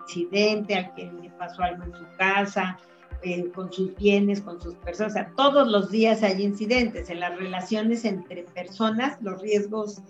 incidente, 0.08 0.76
al 0.76 0.94
que 0.96 1.12
le 1.22 1.30
pasó 1.32 1.64
algo 1.64 1.84
en 1.84 1.94
su 1.94 2.06
casa, 2.18 2.78
eh, 3.24 3.50
con 3.52 3.72
sus 3.72 3.96
bienes, 3.96 4.42
con 4.42 4.62
sus 4.62 4.76
personas. 4.76 5.12
O 5.12 5.14
sea, 5.14 5.32
todos 5.36 5.68
los 5.68 5.90
días 5.90 6.24
hay 6.24 6.44
incidentes 6.44 7.10
en 7.10 7.20
las 7.20 7.38
relaciones 7.38 8.06
entre 8.06 8.44
personas, 8.44 9.18
los 9.22 9.42
riesgos 9.42 10.02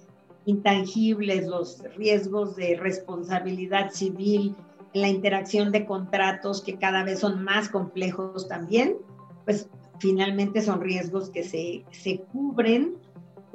intangibles, 0.45 1.47
los 1.47 1.83
riesgos 1.95 2.55
de 2.55 2.77
responsabilidad 2.77 3.91
civil, 3.91 4.55
la 4.93 5.07
interacción 5.09 5.71
de 5.71 5.85
contratos 5.85 6.61
que 6.61 6.77
cada 6.77 7.03
vez 7.03 7.19
son 7.19 7.43
más 7.43 7.69
complejos 7.69 8.47
también, 8.47 8.97
pues 9.45 9.69
finalmente 9.99 10.61
son 10.61 10.81
riesgos 10.81 11.29
que 11.29 11.43
se, 11.43 11.83
se 11.91 12.19
cubren 12.31 12.95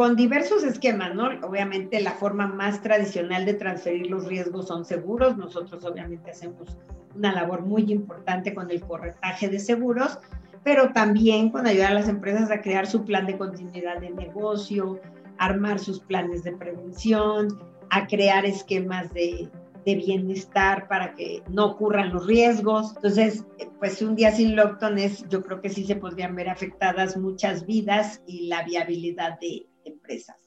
con 0.02 0.16
diversos 0.16 0.64
esquemas, 0.64 1.14
¿no? 1.14 1.28
Obviamente 1.46 2.00
la 2.00 2.10
forma 2.10 2.48
más 2.48 2.82
tradicional 2.82 3.44
de 3.44 3.54
transferir 3.54 4.10
los 4.10 4.26
riesgos 4.26 4.66
son 4.66 4.84
seguros. 4.84 5.36
Nosotros 5.36 5.84
obviamente 5.84 6.32
hacemos 6.32 6.76
una 7.14 7.32
labor 7.32 7.62
muy 7.62 7.82
importante 7.92 8.52
con 8.52 8.68
el 8.72 8.80
corretaje 8.80 9.48
de 9.48 9.60
seguros, 9.60 10.18
pero 10.64 10.92
también 10.92 11.50
con 11.50 11.68
ayudar 11.68 11.92
a 11.92 11.94
las 11.94 12.08
empresas 12.08 12.50
a 12.50 12.60
crear 12.60 12.88
su 12.88 13.04
plan 13.04 13.26
de 13.26 13.38
continuidad 13.38 14.00
de 14.00 14.10
negocio, 14.10 14.98
armar 15.38 15.78
sus 15.78 16.00
planes 16.00 16.42
de 16.42 16.50
prevención, 16.50 17.60
a 17.90 18.08
crear 18.08 18.44
esquemas 18.44 19.14
de, 19.14 19.48
de 19.86 19.94
bienestar 19.94 20.88
para 20.88 21.14
que 21.14 21.44
no 21.48 21.66
ocurran 21.66 22.12
los 22.12 22.26
riesgos. 22.26 22.96
Entonces, 22.96 23.46
pues 23.78 24.02
un 24.02 24.16
día 24.16 24.32
sin 24.32 24.56
Lockton 24.56 24.98
es, 24.98 25.24
yo 25.28 25.44
creo 25.44 25.60
que 25.60 25.68
sí 25.68 25.84
se 25.84 25.94
podrían 25.94 26.34
ver 26.34 26.48
afectadas 26.48 27.16
muchas 27.16 27.64
vidas 27.66 28.20
y 28.26 28.48
la 28.48 28.64
viabilidad 28.64 29.38
de 29.38 29.68
empresas. 30.12 30.41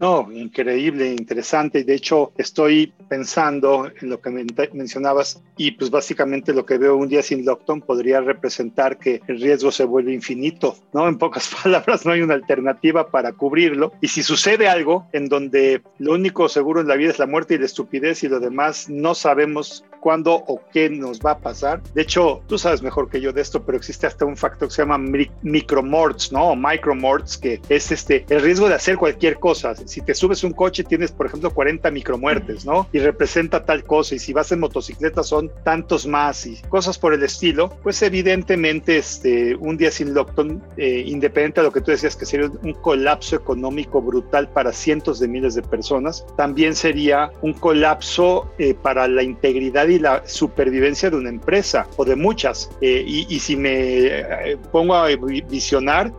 No, 0.00 0.32
increíble, 0.32 1.12
interesante. 1.12 1.84
De 1.84 1.92
hecho, 1.92 2.32
estoy 2.38 2.90
pensando 3.10 3.86
en 4.00 4.08
lo 4.08 4.18
que 4.18 4.30
mencionabas 4.72 5.42
y 5.58 5.72
pues 5.72 5.90
básicamente 5.90 6.54
lo 6.54 6.64
que 6.64 6.78
veo 6.78 6.96
un 6.96 7.08
día 7.08 7.22
sin 7.22 7.44
lockdown 7.44 7.82
podría 7.82 8.22
representar 8.22 8.96
que 8.96 9.20
el 9.26 9.38
riesgo 9.38 9.70
se 9.70 9.84
vuelve 9.84 10.14
infinito, 10.14 10.74
¿no? 10.94 11.06
En 11.06 11.18
pocas 11.18 11.50
palabras, 11.62 12.06
no 12.06 12.12
hay 12.12 12.22
una 12.22 12.32
alternativa 12.32 13.10
para 13.10 13.34
cubrirlo. 13.34 13.92
Y 14.00 14.08
si 14.08 14.22
sucede 14.22 14.68
algo 14.68 15.06
en 15.12 15.28
donde 15.28 15.82
lo 15.98 16.14
único 16.14 16.48
seguro 16.48 16.80
en 16.80 16.88
la 16.88 16.96
vida 16.96 17.10
es 17.10 17.18
la 17.18 17.26
muerte 17.26 17.54
y 17.54 17.58
la 17.58 17.66
estupidez 17.66 18.24
y 18.24 18.28
lo 18.28 18.40
demás 18.40 18.88
no 18.88 19.14
sabemos 19.14 19.84
cuándo 20.00 20.34
o 20.34 20.62
qué 20.72 20.88
nos 20.88 21.20
va 21.20 21.32
a 21.32 21.38
pasar. 21.38 21.82
De 21.92 22.00
hecho, 22.00 22.42
tú 22.46 22.56
sabes 22.56 22.80
mejor 22.80 23.10
que 23.10 23.20
yo 23.20 23.34
de 23.34 23.42
esto, 23.42 23.62
pero 23.62 23.76
existe 23.76 24.06
hasta 24.06 24.24
un 24.24 24.38
factor 24.38 24.68
que 24.68 24.74
se 24.74 24.82
llama 24.82 24.96
micromorts, 25.42 26.32
¿no? 26.32 26.52
O 26.52 26.56
micromorts, 26.56 27.36
que 27.36 27.60
es 27.68 27.92
este, 27.92 28.24
el 28.30 28.40
riesgo 28.40 28.66
de 28.66 28.76
hacer 28.76 28.96
cualquier 28.96 29.38
cosa 29.38 29.74
si 29.90 30.00
te 30.02 30.14
subes 30.14 30.44
un 30.44 30.52
coche 30.52 30.84
tienes, 30.84 31.10
por 31.10 31.26
ejemplo, 31.26 31.50
40 31.50 31.90
micromuertes, 31.90 32.64
¿no? 32.64 32.88
Y 32.92 33.00
representa 33.00 33.64
tal 33.64 33.84
cosa, 33.84 34.14
y 34.14 34.20
si 34.20 34.32
vas 34.32 34.52
en 34.52 34.60
motocicleta 34.60 35.24
son 35.24 35.50
tantos 35.64 36.06
más 36.06 36.46
y 36.46 36.56
cosas 36.68 36.96
por 36.96 37.12
el 37.12 37.22
estilo, 37.24 37.70
pues 37.82 38.00
evidentemente 38.02 38.98
este, 38.98 39.56
un 39.56 39.76
día 39.76 39.90
sin 39.90 40.14
lockdown, 40.14 40.62
eh, 40.76 41.02
independiente 41.06 41.60
de 41.60 41.66
lo 41.66 41.72
que 41.72 41.80
tú 41.80 41.90
decías 41.90 42.14
que 42.14 42.24
sería 42.24 42.48
un 42.62 42.72
colapso 42.74 43.34
económico 43.34 44.00
brutal 44.00 44.48
para 44.48 44.72
cientos 44.72 45.18
de 45.18 45.26
miles 45.26 45.56
de 45.56 45.62
personas, 45.62 46.24
también 46.36 46.76
sería 46.76 47.32
un 47.42 47.52
colapso 47.52 48.48
eh, 48.58 48.74
para 48.74 49.08
la 49.08 49.24
integridad 49.24 49.88
y 49.88 49.98
la 49.98 50.22
supervivencia 50.24 51.10
de 51.10 51.16
una 51.16 51.30
empresa 51.30 51.88
o 51.96 52.04
de 52.04 52.14
muchas. 52.14 52.70
Eh, 52.80 53.02
y, 53.04 53.26
y, 53.28 53.40
si 53.40 53.56
me 53.56 54.56
pongo 54.70 54.94
a 54.94 55.08
visionar, 55.48 56.12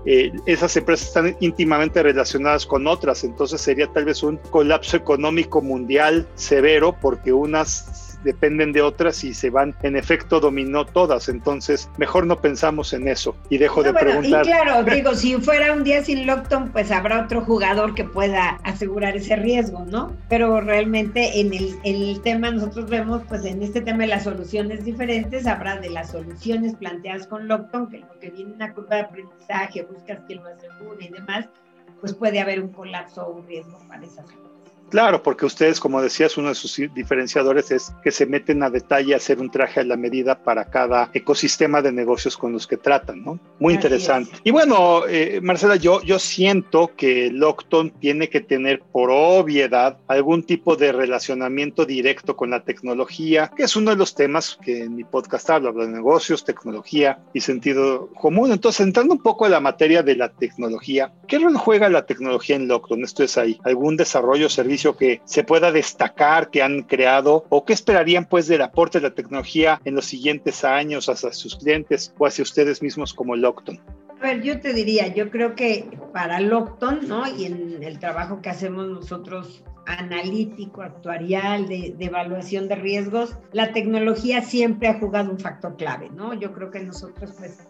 esas 0.46 0.76
empresas 0.76 1.08
están 1.08 1.38
íntimamente 1.40 2.04
relacionadas 2.04 2.66
con 2.66 2.88
otras, 2.88 3.24
entonces 3.24 3.61
sería 3.62 3.88
tal 3.88 4.06
vez 4.06 4.24
un 4.24 4.38
colapso 4.50 4.98
económico 4.98 5.62
mundial 5.62 6.28
severo 6.36 6.96
porque 7.00 7.34
unas 7.34 8.12
dependen 8.24 8.72
de 8.72 8.82
otras 8.82 9.24
y 9.24 9.34
se 9.34 9.50
van 9.50 9.76
en 9.82 9.96
efecto 9.96 10.40
dominó 10.40 10.86
todas. 10.86 11.30
Entonces, 11.30 11.90
mejor 11.98 12.26
no 12.26 12.40
pensamos 12.40 12.94
en 12.94 13.08
eso 13.08 13.36
y 13.50 13.58
dejo 13.58 13.84
de 13.84 13.94
preguntar. 13.94 14.46
Y 14.46 14.50
claro, 14.50 14.84
digo, 14.96 15.16
si 15.16 15.36
fuera 15.36 15.74
un 15.74 15.84
día 15.84 16.04
sin 16.04 16.26
lockdown, 16.28 16.72
pues 16.72 16.92
habrá 16.92 17.24
otro 17.24 17.42
jugador 17.42 17.96
que 17.96 18.04
pueda 18.04 18.60
asegurar 18.64 19.16
ese 19.16 19.36
riesgo, 19.36 19.86
¿no? 19.86 20.16
Pero 20.30 20.62
realmente 20.62 21.40
en 21.40 21.54
el, 21.54 21.76
en 21.84 21.96
el 22.02 22.22
tema 22.22 22.52
nosotros 22.52 22.90
vemos, 22.90 23.22
pues 23.28 23.46
en 23.46 23.62
este 23.62 23.82
tema 23.82 24.00
de 24.00 24.08
las 24.08 24.24
soluciones 24.24 24.86
diferentes, 24.86 25.48
habrá 25.48 25.78
de 25.78 25.90
las 25.90 26.12
soluciones 26.12 26.76
planteadas 26.76 27.28
con 27.28 27.48
lockdown, 27.48 27.90
que 27.90 28.00
lo 28.00 28.20
que 28.20 28.30
viene 28.30 28.54
una 28.54 28.74
curva 28.74 28.98
de 28.98 29.02
aprendizaje, 29.02 29.84
buscas 29.84 30.20
que 30.28 30.36
lo 30.36 30.46
asegure 30.46 31.06
y 31.06 31.10
demás, 31.10 31.48
pues 32.02 32.14
puede 32.14 32.42
haber 32.42 32.60
un 32.60 32.70
colapso 32.70 33.26
o 33.26 33.32
un 33.32 33.48
riesgo 33.48 33.78
para 33.88 34.04
esas 34.04 34.26
Claro, 34.92 35.24
porque 35.24 35.46
ustedes, 35.46 35.80
como 35.80 36.02
decías, 36.02 36.38
uno 36.38 36.50
de 36.50 36.56
sus 36.56 36.76
diferenciadores 36.94 37.72
es 37.72 37.94
que 38.04 38.12
se 38.12 38.26
meten 38.26 38.62
a 38.62 38.70
detalle 38.70 39.14
a 39.14 39.18
hacer 39.18 39.40
un 39.40 39.50
traje 39.50 39.80
a 39.80 39.86
la 39.86 39.96
medida 39.96 40.44
para 40.44 40.66
cada 40.66 41.10
ecosistema 41.14 41.82
de 41.82 41.94
negocios 41.94 42.36
con 42.36 42.52
los 42.52 42.68
que 42.68 42.76
tratan, 42.76 43.24
¿no? 43.24 43.40
Muy 43.60 43.74
interesante. 43.74 44.32
Y 44.44 44.52
bueno, 44.52 45.08
eh, 45.08 45.40
Marcela, 45.42 45.78
yo, 45.78 46.02
yo 46.02 46.20
siento 46.20 46.92
que 46.98 47.32
Lockton 47.32 47.92
tiene 48.02 48.28
que 48.28 48.42
tener 48.42 48.82
por 48.82 49.10
obviedad 49.12 49.98
algún 50.10 50.44
tipo 50.44 50.76
de 50.76 50.92
relacionamiento 50.92 51.86
directo 51.86 52.36
con 52.36 52.50
la 52.50 52.66
tecnología, 52.66 53.50
que 53.56 53.64
es 53.64 53.78
uno 53.78 53.92
de 53.92 53.98
los 53.98 54.14
temas 54.14 54.60
que 54.62 54.84
en 54.84 54.98
mi 54.98 55.06
podcast 55.06 55.50
hablo, 55.52 55.70
hablo 55.70 55.86
de 55.86 55.94
negocios, 55.94 56.44
tecnología 56.44 57.20
y 57.34 57.40
sentido 57.40 58.10
común. 58.20 58.52
Entonces, 58.52 58.86
entrando 58.86 59.14
un 59.14 59.24
poco 59.24 59.46
en 59.46 59.54
la 59.54 59.62
materia 59.62 60.04
de 60.04 60.18
la 60.18 60.28
tecnología, 60.28 61.14
¿qué 61.30 61.40
rol 61.40 61.56
juega 61.56 61.88
la 61.88 62.06
tecnología 62.06 62.58
en 62.58 62.68
Lockton? 62.68 63.06
Esto 63.06 63.24
es 63.24 63.38
ahí, 63.38 63.58
algún 63.64 63.96
desarrollo, 63.96 64.50
servicio 64.50 64.81
servicio 64.82 64.98
que 64.98 65.22
se 65.26 65.44
pueda 65.44 65.72
destacar, 65.72 66.50
que 66.50 66.62
han 66.62 66.84
creado 66.84 67.46
o 67.50 67.64
qué 67.64 67.74
esperarían 67.74 68.26
pues 68.26 68.48
del 68.48 68.62
aporte 68.62 69.00
de 69.00 69.10
la 69.10 69.16
tecnología 69.16 69.80
en 69.86 69.96
los 69.96 70.06
siguientes 70.06 70.64
años 70.64 71.10
hacia 71.10 71.32
sus 71.34 71.56
clientes 71.56 72.14
o 72.18 72.26
hacia 72.26 72.44
ustedes 72.44 72.82
mismos 72.82 73.14
como 73.14 73.36
Lockton? 73.36 73.80
A 74.10 74.24
ver, 74.24 74.42
yo 74.42 74.60
te 74.60 74.74
diría, 74.74 75.08
yo 75.08 75.30
creo 75.32 75.56
que 75.56 75.98
para 76.14 76.40
Lockton, 76.40 77.08
¿no? 77.08 77.28
Y 77.28 77.46
en 77.46 77.84
el 77.84 78.00
trabajo 78.00 78.42
que 78.42 78.50
hacemos 78.50 78.88
nosotros 78.88 79.64
analítico, 79.88 80.84
actuarial, 80.84 81.68
de, 81.68 81.96
de, 81.98 82.06
evaluación 82.06 82.68
de 82.68 82.76
riesgos, 82.76 83.36
la 83.52 83.74
tecnología 83.74 84.44
siempre 84.44 84.88
ha 84.88 85.00
jugado 85.00 85.32
un 85.32 85.40
factor 85.40 85.76
clave, 85.76 86.12
¿no? 86.12 86.36
Yo 86.36 86.54
creo 86.54 86.70
que 86.70 86.82
nosotros, 86.82 87.34
pues, 87.38 87.68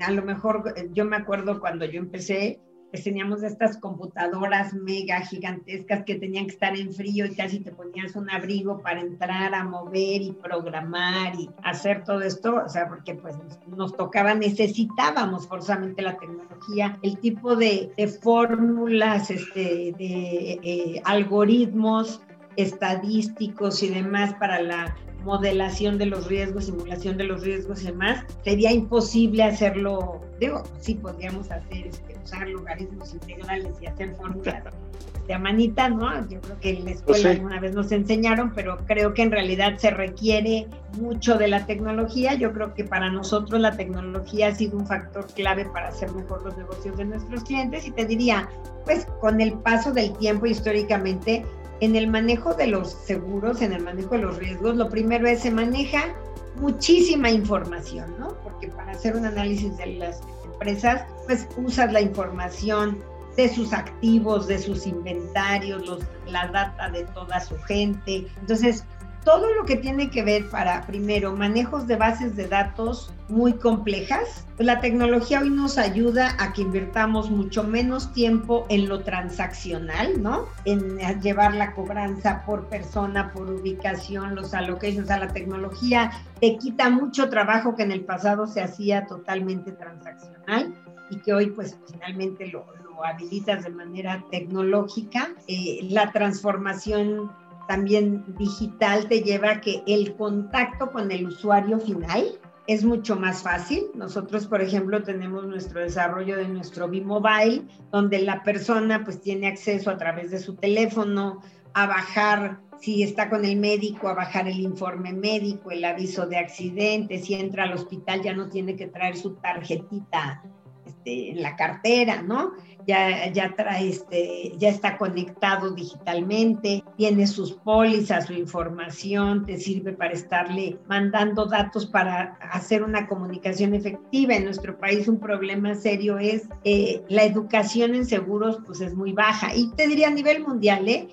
a 0.00 0.10
lo 0.10 0.22
mejor, 0.22 0.74
yo 0.92 1.04
me 1.06 1.16
acuerdo 1.16 1.58
cuando 1.58 1.86
yo 1.86 1.98
empecé, 1.98 2.60
pues 2.92 3.04
teníamos 3.04 3.42
estas 3.42 3.78
computadoras 3.78 4.74
mega 4.74 5.22
gigantescas 5.22 6.04
que 6.04 6.16
tenían 6.16 6.44
que 6.44 6.52
estar 6.52 6.76
en 6.76 6.92
frío 6.92 7.24
y 7.24 7.34
casi 7.34 7.60
te 7.60 7.72
ponías 7.72 8.14
un 8.16 8.28
abrigo 8.28 8.82
para 8.82 9.00
entrar 9.00 9.54
a 9.54 9.64
mover 9.64 10.20
y 10.20 10.32
programar 10.32 11.34
y 11.34 11.48
hacer 11.64 12.04
todo 12.04 12.20
esto, 12.20 12.62
o 12.66 12.68
sea, 12.68 12.90
porque 12.90 13.14
pues 13.14 13.34
nos 13.66 13.96
tocaba, 13.96 14.34
necesitábamos 14.34 15.48
forzosamente 15.48 16.02
la 16.02 16.18
tecnología, 16.18 16.98
el 17.02 17.16
tipo 17.18 17.56
de, 17.56 17.90
fórmulas, 18.20 19.30
este, 19.30 19.94
de 19.96 20.60
eh, 20.62 21.02
algoritmos 21.06 22.20
estadísticos 22.56 23.82
y 23.82 23.88
demás 23.88 24.34
para 24.34 24.60
la 24.60 24.94
modelación 25.24 25.98
de 25.98 26.06
los 26.06 26.26
riesgos, 26.26 26.66
simulación 26.66 27.16
de 27.16 27.24
los 27.24 27.42
riesgos 27.42 27.82
y 27.82 27.86
demás, 27.86 28.24
sería 28.44 28.72
imposible 28.72 29.42
hacerlo, 29.42 30.20
digo, 30.40 30.62
sí 30.80 30.94
podríamos 30.94 31.50
hacer, 31.50 31.86
este, 31.86 32.16
usar 32.24 32.48
logaritmos 32.48 33.12
integrales 33.12 33.74
y 33.80 33.86
hacer 33.86 34.14
fórmulas 34.14 34.64
de 35.26 35.38
manita, 35.38 35.88
¿no? 35.88 36.28
Yo 36.28 36.40
creo 36.40 36.58
que 36.60 36.70
en 36.70 36.84
la 36.84 36.90
escuela 36.92 37.20
una 37.20 37.30
alguna 37.30 37.60
vez 37.60 37.74
nos 37.74 37.92
enseñaron, 37.92 38.52
pero 38.54 38.78
creo 38.86 39.14
que 39.14 39.22
en 39.22 39.30
realidad 39.30 39.76
se 39.78 39.90
requiere 39.90 40.66
mucho 40.98 41.36
de 41.36 41.48
la 41.48 41.64
tecnología. 41.64 42.34
Yo 42.34 42.52
creo 42.52 42.74
que 42.74 42.84
para 42.84 43.10
nosotros 43.10 43.60
la 43.60 43.76
tecnología 43.76 44.48
ha 44.48 44.54
sido 44.54 44.78
un 44.78 44.86
factor 44.86 45.26
clave 45.34 45.64
para 45.66 45.88
hacer 45.88 46.10
mejor 46.12 46.42
los 46.44 46.56
negocios 46.56 46.96
de 46.96 47.04
nuestros 47.04 47.44
clientes 47.44 47.86
y 47.86 47.92
te 47.92 48.04
diría, 48.04 48.48
pues 48.84 49.06
con 49.20 49.40
el 49.40 49.52
paso 49.52 49.92
del 49.92 50.12
tiempo 50.18 50.46
históricamente 50.46 51.44
en 51.82 51.96
el 51.96 52.06
manejo 52.06 52.54
de 52.54 52.68
los 52.68 52.92
seguros, 52.92 53.60
en 53.60 53.72
el 53.72 53.82
manejo 53.82 54.10
de 54.10 54.22
los 54.22 54.36
riesgos, 54.36 54.76
lo 54.76 54.88
primero 54.88 55.26
es 55.26 55.40
se 55.40 55.50
maneja 55.50 56.14
muchísima 56.60 57.28
información, 57.28 58.14
¿no? 58.20 58.36
Porque 58.44 58.68
para 58.68 58.92
hacer 58.92 59.16
un 59.16 59.26
análisis 59.26 59.76
de 59.78 59.86
las 59.96 60.20
empresas, 60.44 61.04
pues 61.26 61.48
usas 61.56 61.92
la 61.92 62.00
información 62.00 63.02
de 63.36 63.52
sus 63.52 63.72
activos, 63.72 64.46
de 64.46 64.60
sus 64.60 64.86
inventarios, 64.86 65.84
los, 65.84 66.04
la 66.28 66.46
data 66.46 66.88
de 66.88 67.02
toda 67.06 67.40
su 67.40 67.58
gente. 67.62 68.28
Entonces, 68.40 68.84
todo 69.24 69.52
lo 69.54 69.64
que 69.64 69.76
tiene 69.76 70.10
que 70.10 70.22
ver 70.22 70.48
para, 70.50 70.82
primero, 70.86 71.34
manejos 71.34 71.86
de 71.86 71.96
bases 71.96 72.34
de 72.36 72.48
datos 72.48 73.12
muy 73.28 73.52
complejas, 73.54 74.46
pues 74.56 74.66
la 74.66 74.80
tecnología 74.80 75.40
hoy 75.40 75.50
nos 75.50 75.78
ayuda 75.78 76.36
a 76.38 76.52
que 76.52 76.62
invirtamos 76.62 77.30
mucho 77.30 77.62
menos 77.64 78.12
tiempo 78.12 78.66
en 78.68 78.88
lo 78.88 79.02
transaccional, 79.04 80.20
¿no? 80.20 80.46
En 80.64 80.98
llevar 81.20 81.54
la 81.54 81.72
cobranza 81.72 82.44
por 82.44 82.68
persona, 82.68 83.32
por 83.32 83.48
ubicación, 83.48 84.34
los 84.34 84.54
allocations 84.54 85.10
a 85.10 85.18
la 85.18 85.28
tecnología, 85.28 86.10
te 86.40 86.58
quita 86.58 86.90
mucho 86.90 87.28
trabajo 87.30 87.76
que 87.76 87.84
en 87.84 87.92
el 87.92 88.04
pasado 88.04 88.46
se 88.46 88.60
hacía 88.60 89.06
totalmente 89.06 89.72
transaccional 89.72 90.74
y 91.10 91.16
que 91.18 91.32
hoy 91.32 91.50
pues 91.50 91.78
finalmente 91.90 92.48
lo, 92.48 92.66
lo 92.84 93.04
habilitas 93.04 93.64
de 93.64 93.70
manera 93.70 94.24
tecnológica. 94.30 95.30
Eh, 95.46 95.80
la 95.90 96.10
transformación 96.12 97.30
también 97.68 98.24
digital 98.38 99.08
te 99.08 99.22
lleva 99.22 99.50
a 99.50 99.60
que 99.60 99.82
el 99.86 100.14
contacto 100.16 100.90
con 100.90 101.10
el 101.10 101.26
usuario 101.26 101.78
final 101.78 102.38
es 102.66 102.84
mucho 102.84 103.16
más 103.16 103.42
fácil. 103.42 103.86
Nosotros, 103.94 104.46
por 104.46 104.62
ejemplo, 104.62 105.02
tenemos 105.02 105.46
nuestro 105.46 105.80
desarrollo 105.80 106.36
de 106.36 106.48
nuestro 106.48 106.88
B-Mobile, 106.88 107.62
donde 107.90 108.20
la 108.20 108.42
persona 108.42 109.04
pues 109.04 109.20
tiene 109.20 109.48
acceso 109.48 109.90
a 109.90 109.96
través 109.96 110.30
de 110.30 110.38
su 110.38 110.54
teléfono 110.54 111.40
a 111.74 111.86
bajar, 111.86 112.60
si 112.80 113.02
está 113.02 113.30
con 113.30 113.44
el 113.44 113.56
médico, 113.58 114.08
a 114.08 114.14
bajar 114.14 114.48
el 114.48 114.60
informe 114.60 115.12
médico, 115.12 115.70
el 115.70 115.84
aviso 115.84 116.26
de 116.26 116.38
accidente, 116.38 117.18
si 117.18 117.34
entra 117.34 117.64
al 117.64 117.72
hospital 117.72 118.22
ya 118.22 118.34
no 118.34 118.48
tiene 118.48 118.76
que 118.76 118.88
traer 118.88 119.16
su 119.16 119.34
tarjetita 119.36 120.42
este, 120.84 121.30
en 121.30 121.42
la 121.42 121.56
cartera, 121.56 122.22
¿no? 122.22 122.52
Ya, 122.86 123.32
ya, 123.32 123.54
trae 123.54 123.88
este, 123.88 124.52
ya 124.58 124.68
está 124.68 124.98
conectado 124.98 125.70
digitalmente, 125.70 126.82
tiene 126.96 127.26
sus 127.26 127.52
pólizas, 127.52 128.26
su 128.26 128.32
información, 128.32 129.46
te 129.46 129.58
sirve 129.58 129.92
para 129.92 130.12
estarle 130.12 130.78
mandando 130.88 131.46
datos 131.46 131.86
para 131.86 132.38
hacer 132.52 132.82
una 132.82 133.06
comunicación 133.06 133.74
efectiva. 133.74 134.34
En 134.34 134.44
nuestro 134.44 134.78
país 134.78 135.08
un 135.08 135.18
problema 135.18 135.74
serio 135.74 136.18
es 136.18 136.48
eh, 136.64 137.02
la 137.08 137.24
educación 137.24 137.94
en 137.94 138.06
seguros, 138.06 138.58
pues 138.66 138.80
es 138.80 138.94
muy 138.94 139.12
baja. 139.12 139.54
Y 139.54 139.70
te 139.72 139.86
diría 139.86 140.08
a 140.08 140.12
nivel 140.12 140.42
mundial, 140.42 140.88
¿eh? 140.88 141.08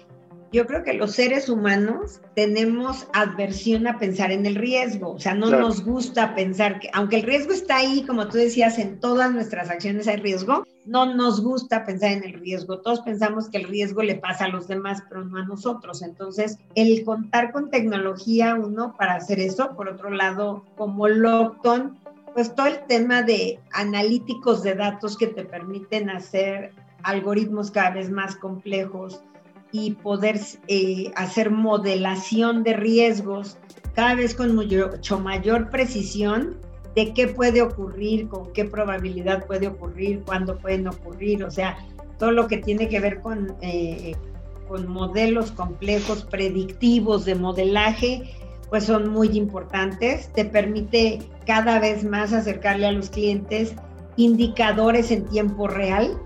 Yo 0.52 0.66
creo 0.66 0.84
que 0.84 0.94
los 0.94 1.12
seres 1.12 1.48
humanos 1.48 2.22
tenemos 2.36 3.08
adversión 3.14 3.88
a 3.88 4.00
pensar 4.00 4.32
en 4.32 4.46
el 4.46 4.56
riesgo, 4.56 5.12
o 5.12 5.20
sea, 5.20 5.36
no 5.36 5.50
nos 5.52 5.84
gusta 5.84 6.34
pensar 6.34 6.80
que, 6.80 6.90
aunque 6.94 7.18
el 7.18 7.24
riesgo 7.24 7.54
está 7.54 7.78
ahí, 7.78 8.04
como 8.06 8.28
tú 8.28 8.38
decías, 8.38 8.80
en 8.80 9.00
todas 9.00 9.32
nuestras 9.32 9.70
acciones 9.70 10.08
hay 10.08 10.18
riesgo, 10.18 10.66
no 10.86 11.14
nos 11.14 11.44
gusta 11.44 11.86
pensar 11.86 12.12
en 12.14 12.24
el 12.24 12.34
riesgo. 12.34 12.80
Todos 12.80 13.02
pensamos 13.02 13.48
que 13.50 13.60
el 13.60 13.66
riesgo 13.66 14.02
le 14.02 14.16
pasa 14.16 14.46
a 14.46 14.50
los 14.50 14.68
demás, 14.68 15.04
pero 15.08 15.24
no 15.24 15.38
a 15.38 15.46
nosotros. 15.46 16.02
Entonces, 16.02 16.58
el 16.74 17.04
contar 17.04 17.52
con 17.52 17.70
tecnología, 17.70 18.56
uno, 18.56 18.96
para 18.98 19.16
hacer 19.16 19.40
eso, 19.40 19.76
por 19.76 19.88
otro 19.88 20.10
lado, 20.10 20.66
como 20.78 21.08
Lockton, 21.08 22.00
pues 22.34 22.56
todo 22.56 22.68
el 22.68 22.80
tema 22.88 23.22
de 23.22 23.60
analíticos 23.72 24.64
de 24.64 24.74
datos 24.74 25.16
que 25.16 25.28
te 25.28 25.46
permiten 25.46 26.10
hacer 26.10 26.72
algoritmos 27.04 27.72
cada 27.72 27.92
vez 27.92 28.10
más 28.10 28.36
complejos, 28.36 29.22
y 29.72 29.92
poder 29.92 30.40
eh, 30.68 31.12
hacer 31.16 31.52
modelación 31.52 32.64
de 32.64 32.74
riesgos 32.74 33.58
cada 33.94 34.16
vez 34.16 34.34
con 34.34 34.56
mucho 34.56 35.20
mayor 35.20 35.70
precisión 35.70 36.58
de 36.96 37.14
qué 37.14 37.28
puede 37.28 37.62
ocurrir, 37.62 38.28
con 38.28 38.52
qué 38.54 38.66
probabilidad 38.66 39.46
puede 39.46 39.68
ocurrir, 39.68 40.24
cuándo 40.26 40.58
pueden 40.58 40.88
ocurrir, 40.88 41.44
o 41.44 41.52
sea, 41.52 41.78
todo 42.18 42.32
lo 42.32 42.48
que 42.48 42.58
tiene 42.58 42.90
que 42.90 43.00
ver 43.00 43.22
con, 43.22 43.56
eh, 43.62 44.16
con 44.68 44.88
modelos 44.88 45.52
complejos, 45.52 46.26
predictivos 46.26 47.26
de 47.26 47.36
modelaje, 47.36 48.34
pues 48.70 48.86
son 48.86 49.10
muy 49.10 49.30
importantes. 49.38 50.32
Te 50.34 50.46
permite 50.46 51.20
cada 51.46 51.80
vez 51.80 52.04
más 52.04 52.34
acercarle 52.34 52.88
a 52.88 52.92
los 52.92 53.10
clientes 53.10 53.74
indicadores 54.18 55.12
en 55.12 55.26
tiempo 55.26 55.68
real 55.68 56.20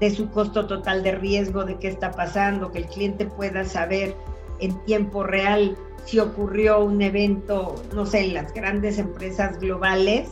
de 0.00 0.10
su 0.10 0.30
costo 0.30 0.66
total 0.66 1.02
de 1.02 1.12
riesgo, 1.12 1.64
de 1.64 1.78
qué 1.78 1.88
está 1.88 2.10
pasando, 2.10 2.72
que 2.72 2.78
el 2.78 2.86
cliente 2.86 3.26
pueda 3.26 3.64
saber 3.64 4.16
en 4.58 4.78
tiempo 4.84 5.22
real 5.22 5.76
si 6.04 6.18
ocurrió 6.18 6.80
un 6.80 7.02
evento, 7.02 7.74
no 7.94 8.06
sé, 8.06 8.26
en 8.26 8.34
las 8.34 8.52
grandes 8.54 8.98
empresas 8.98 9.58
globales. 9.60 10.30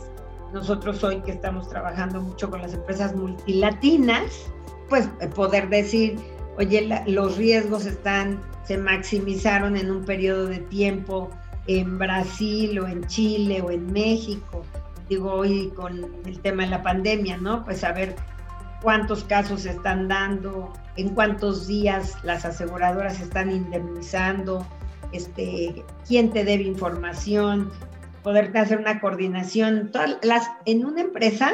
Nosotros 0.53 1.03
hoy 1.03 1.21
que 1.21 1.31
estamos 1.31 1.69
trabajando 1.69 2.21
mucho 2.21 2.49
con 2.49 2.61
las 2.61 2.73
empresas 2.73 3.15
multilatinas, 3.15 4.51
pues 4.89 5.07
eh, 5.21 5.27
poder 5.27 5.69
decir, 5.69 6.17
oye, 6.57 6.89
los 7.05 7.37
riesgos 7.37 7.85
están, 7.85 8.41
se 8.63 8.77
maximizaron 8.77 9.77
en 9.77 9.91
un 9.91 10.03
periodo 10.03 10.47
de 10.47 10.57
tiempo 10.57 11.29
en 11.67 11.99
Brasil 11.99 12.79
o 12.79 12.87
en 12.87 13.05
Chile 13.05 13.61
o 13.61 13.69
en 13.69 13.91
México. 13.93 14.63
Digo, 15.07 15.31
hoy 15.31 15.71
con 15.75 16.05
el 16.25 16.39
tema 16.39 16.63
de 16.63 16.69
la 16.69 16.81
pandemia, 16.81 17.37
¿no? 17.37 17.63
Pues 17.63 17.79
saber 17.79 18.15
cuántos 18.81 19.23
casos 19.23 19.61
se 19.61 19.71
están 19.71 20.07
dando, 20.07 20.73
en 20.95 21.09
cuántos 21.09 21.67
días 21.67 22.15
las 22.23 22.45
aseguradoras 22.45 23.19
están 23.19 23.51
indemnizando, 23.51 24.65
este, 25.11 25.83
quién 26.07 26.31
te 26.31 26.43
debe 26.43 26.63
información, 26.63 27.71
poder 28.23 28.55
hacer 28.57 28.79
una 28.79 28.99
coordinación. 28.99 29.91
Todas 29.91 30.17
las, 30.23 30.49
en 30.65 30.85
una 30.85 31.01
empresa, 31.01 31.53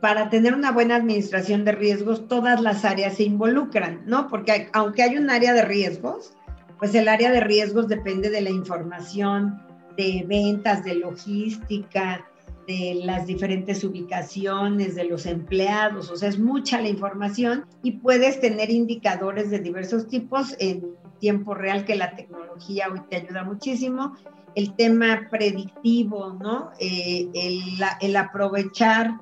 para 0.00 0.30
tener 0.30 0.54
una 0.54 0.72
buena 0.72 0.96
administración 0.96 1.64
de 1.64 1.72
riesgos, 1.72 2.26
todas 2.28 2.60
las 2.60 2.84
áreas 2.84 3.14
se 3.14 3.24
involucran, 3.24 4.02
¿no? 4.06 4.28
Porque 4.28 4.68
aunque 4.72 5.02
hay 5.02 5.16
un 5.16 5.30
área 5.30 5.52
de 5.52 5.62
riesgos, 5.62 6.34
pues 6.78 6.94
el 6.94 7.08
área 7.08 7.30
de 7.30 7.40
riesgos 7.40 7.86
depende 7.86 8.28
de 8.28 8.40
la 8.40 8.50
información 8.50 9.62
de 9.96 10.24
ventas, 10.26 10.82
de 10.84 10.96
logística, 10.96 12.26
de 12.66 13.00
las 13.04 13.26
diferentes 13.26 13.82
ubicaciones, 13.84 14.94
de 14.94 15.04
los 15.04 15.26
empleados, 15.26 16.10
o 16.10 16.16
sea, 16.16 16.28
es 16.28 16.38
mucha 16.38 16.80
la 16.80 16.88
información 16.88 17.66
y 17.82 17.92
puedes 17.92 18.40
tener 18.40 18.70
indicadores 18.70 19.50
de 19.50 19.58
diversos 19.58 20.06
tipos 20.06 20.54
en 20.58 20.94
tiempo 21.18 21.54
real 21.54 21.84
que 21.84 21.96
la 21.96 22.14
tecnología 22.14 22.88
hoy 22.92 23.00
te 23.08 23.16
ayuda 23.16 23.44
muchísimo. 23.44 24.16
El 24.54 24.74
tema 24.74 25.28
predictivo, 25.30 26.34
¿no? 26.34 26.70
Eh, 26.78 27.28
el, 28.00 28.16
aprovechar 28.16 29.18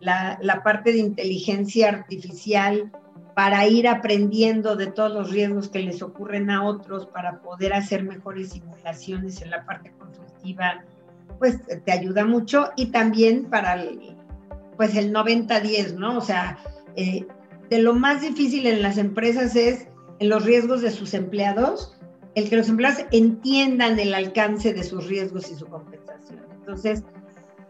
la, 0.00 0.38
la 0.42 0.62
parte 0.62 0.92
de 0.92 0.98
inteligencia 0.98 1.88
artificial 1.88 2.92
para 3.34 3.66
ir 3.66 3.88
aprendiendo 3.88 4.76
de 4.76 4.86
todos 4.86 5.12
los 5.12 5.30
riesgos 5.30 5.68
que 5.68 5.80
les 5.80 6.02
ocurren 6.02 6.50
a 6.50 6.64
otros, 6.64 7.06
para 7.06 7.40
poder 7.40 7.72
hacer 7.72 8.04
mejores 8.04 8.50
simulaciones 8.50 9.42
en 9.42 9.50
la 9.50 9.64
parte 9.64 9.92
constructiva, 9.98 10.84
pues 11.44 11.60
te 11.84 11.92
ayuda 11.92 12.24
mucho 12.24 12.70
y 12.74 12.86
también 12.86 13.50
para 13.50 13.74
el, 13.74 14.16
pues 14.78 14.96
el 14.96 15.12
90-10, 15.12 15.92
¿no? 15.92 16.16
O 16.16 16.22
sea, 16.22 16.58
eh, 16.96 17.26
de 17.68 17.78
lo 17.80 17.92
más 17.92 18.22
difícil 18.22 18.66
en 18.66 18.80
las 18.80 18.96
empresas 18.96 19.54
es 19.54 19.88
en 20.20 20.30
los 20.30 20.46
riesgos 20.46 20.80
de 20.80 20.90
sus 20.90 21.12
empleados, 21.12 21.98
el 22.34 22.48
que 22.48 22.56
los 22.56 22.70
empleados 22.70 23.04
entiendan 23.12 23.98
el 23.98 24.14
alcance 24.14 24.72
de 24.72 24.84
sus 24.84 25.06
riesgos 25.06 25.50
y 25.50 25.54
su 25.54 25.66
compensación. 25.66 26.40
Entonces, 26.60 27.02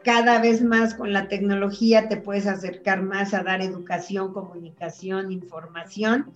cada 0.04 0.40
vez 0.40 0.62
más 0.62 0.94
con 0.94 1.12
la 1.12 1.26
tecnología 1.26 2.08
te 2.08 2.16
puedes 2.16 2.46
acercar 2.46 3.02
más 3.02 3.34
a 3.34 3.42
dar 3.42 3.60
educación, 3.60 4.32
comunicación, 4.32 5.32
información 5.32 6.32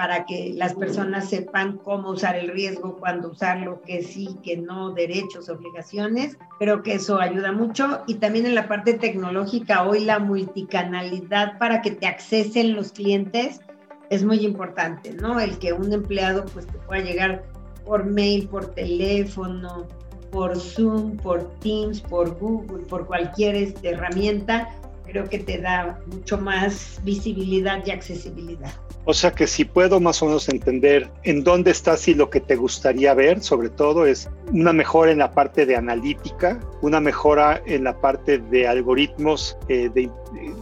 para 0.00 0.24
que 0.24 0.54
las 0.56 0.72
personas 0.72 1.28
sepan 1.28 1.76
cómo 1.76 2.12
usar 2.12 2.34
el 2.34 2.48
riesgo, 2.48 2.96
cuándo 2.96 3.32
usarlo, 3.32 3.82
que 3.82 4.02
sí, 4.02 4.34
que 4.42 4.56
no, 4.56 4.92
derechos, 4.92 5.50
obligaciones. 5.50 6.38
Creo 6.58 6.82
que 6.82 6.94
eso 6.94 7.20
ayuda 7.20 7.52
mucho. 7.52 8.00
Y 8.06 8.14
también 8.14 8.46
en 8.46 8.54
la 8.54 8.66
parte 8.66 8.94
tecnológica, 8.94 9.86
hoy 9.86 10.00
la 10.00 10.18
multicanalidad 10.18 11.58
para 11.58 11.82
que 11.82 11.90
te 11.90 12.06
accesen 12.06 12.74
los 12.74 12.92
clientes 12.92 13.60
es 14.08 14.24
muy 14.24 14.38
importante, 14.38 15.12
¿no? 15.12 15.38
El 15.38 15.58
que 15.58 15.74
un 15.74 15.92
empleado 15.92 16.46
pues 16.46 16.66
te 16.66 16.78
pueda 16.78 17.02
llegar 17.02 17.44
por 17.84 18.06
mail, 18.06 18.48
por 18.48 18.72
teléfono, 18.72 19.86
por 20.32 20.58
Zoom, 20.58 21.18
por 21.18 21.44
Teams, 21.58 22.00
por 22.00 22.38
Google, 22.38 22.86
por 22.86 23.06
cualquier 23.06 23.54
este, 23.54 23.90
herramienta, 23.90 24.66
creo 25.10 25.28
que 25.28 25.38
te 25.38 25.58
da 25.58 25.98
mucho 26.06 26.38
más 26.38 27.00
visibilidad 27.02 27.84
y 27.84 27.90
accesibilidad. 27.90 28.72
O 29.04 29.14
sea 29.14 29.32
que 29.32 29.46
si 29.46 29.64
puedo 29.64 29.98
más 29.98 30.22
o 30.22 30.26
menos 30.26 30.48
entender 30.48 31.10
en 31.24 31.42
dónde 31.42 31.70
estás 31.70 32.06
y 32.06 32.14
lo 32.14 32.30
que 32.30 32.40
te 32.40 32.54
gustaría 32.54 33.14
ver, 33.14 33.42
sobre 33.42 33.70
todo, 33.70 34.06
es 34.06 34.28
una 34.52 34.72
mejora 34.72 35.10
en 35.10 35.18
la 35.18 35.32
parte 35.32 35.66
de 35.66 35.74
analítica, 35.74 36.60
una 36.82 37.00
mejora 37.00 37.62
en 37.66 37.84
la 37.84 37.98
parte 38.00 38.38
de 38.38 38.68
algoritmos 38.68 39.56
eh, 39.68 39.88
de, 39.88 40.10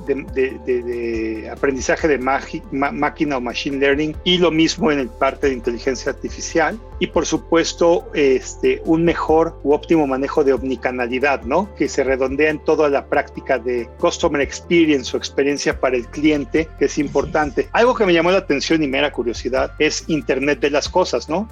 de, 0.06 1.50
aprendizaje 1.50 2.08
de 2.08 2.18
máquina 2.18 3.36
o 3.36 3.40
machine 3.40 3.78
learning 3.78 4.16
y 4.24 4.38
lo 4.38 4.50
mismo 4.50 4.90
en 4.90 5.00
el 5.00 5.08
parte 5.08 5.48
de 5.48 5.54
inteligencia 5.54 6.12
artificial 6.12 6.78
y 6.98 7.08
por 7.08 7.26
supuesto 7.26 8.08
este, 8.14 8.82
un 8.84 9.04
mejor 9.04 9.58
u 9.62 9.72
óptimo 9.72 10.06
manejo 10.06 10.44
de 10.44 10.52
omnicanalidad, 10.52 11.42
¿no? 11.42 11.74
Que 11.76 11.88
se 11.88 12.02
redondea 12.02 12.50
en 12.50 12.58
toda 12.64 12.88
la 12.88 13.06
práctica 13.06 13.58
de 13.58 13.88
customer 13.98 14.37
experience 14.40 15.16
o 15.16 15.18
experiencia 15.18 15.78
para 15.78 15.96
el 15.96 16.06
cliente, 16.06 16.68
que 16.78 16.86
es 16.86 16.98
importante. 16.98 17.68
Algo 17.72 17.94
que 17.94 18.06
me 18.06 18.12
llamó 18.12 18.30
la 18.30 18.38
atención 18.38 18.82
y 18.82 18.88
mera 18.88 19.12
curiosidad 19.12 19.72
es 19.78 20.04
Internet 20.08 20.60
de 20.60 20.70
las 20.70 20.88
cosas, 20.88 21.28
¿no? 21.28 21.48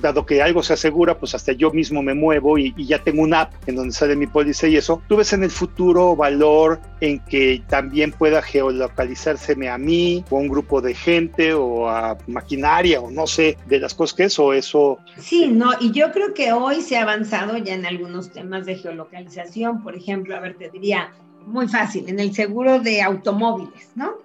dado 0.00 0.26
que 0.26 0.42
algo 0.42 0.62
se 0.62 0.74
asegura, 0.74 1.18
pues 1.18 1.34
hasta 1.34 1.52
yo 1.52 1.70
mismo 1.70 2.02
me 2.02 2.14
muevo 2.14 2.58
y, 2.58 2.74
y 2.76 2.86
ya 2.86 2.98
tengo 2.98 3.22
una 3.22 3.42
app 3.42 3.52
en 3.66 3.76
donde 3.76 3.92
sale 3.92 4.16
mi 4.16 4.26
póliza 4.26 4.66
y 4.68 4.76
eso. 4.76 5.02
¿Tú 5.08 5.16
ves 5.16 5.32
en 5.32 5.44
el 5.44 5.50
futuro 5.50 6.16
valor 6.16 6.80
en 7.00 7.18
que 7.20 7.62
también 7.68 8.12
pueda 8.12 8.42
geolocalizárseme 8.42 9.68
a 9.68 9.78
mí 9.78 10.24
o 10.30 10.38
a 10.38 10.40
un 10.40 10.48
grupo 10.48 10.80
de 10.80 10.94
gente 10.94 11.54
o 11.54 11.88
a 11.88 12.16
maquinaria 12.26 13.00
o 13.00 13.10
no 13.10 13.26
sé 13.26 13.56
de 13.66 13.80
las 13.80 13.94
cosas 13.94 14.16
que 14.16 14.24
es 14.24 14.38
o 14.38 14.52
eso? 14.52 14.98
Sí, 15.18 15.48
no, 15.48 15.72
y 15.80 15.92
yo 15.92 16.12
creo 16.12 16.34
que 16.34 16.52
hoy 16.52 16.80
se 16.80 16.96
ha 16.96 17.02
avanzado 17.02 17.56
ya 17.56 17.74
en 17.74 17.86
algunos 17.86 18.30
temas 18.30 18.66
de 18.66 18.76
geolocalización, 18.76 19.82
por 19.82 19.96
ejemplo, 19.96 20.36
a 20.36 20.40
ver, 20.40 20.56
te 20.56 20.70
diría, 20.70 21.12
muy 21.46 21.68
fácil, 21.68 22.08
en 22.08 22.20
el 22.20 22.34
seguro 22.34 22.80
de 22.80 23.02
automóviles, 23.02 23.90
¿no? 23.94 24.22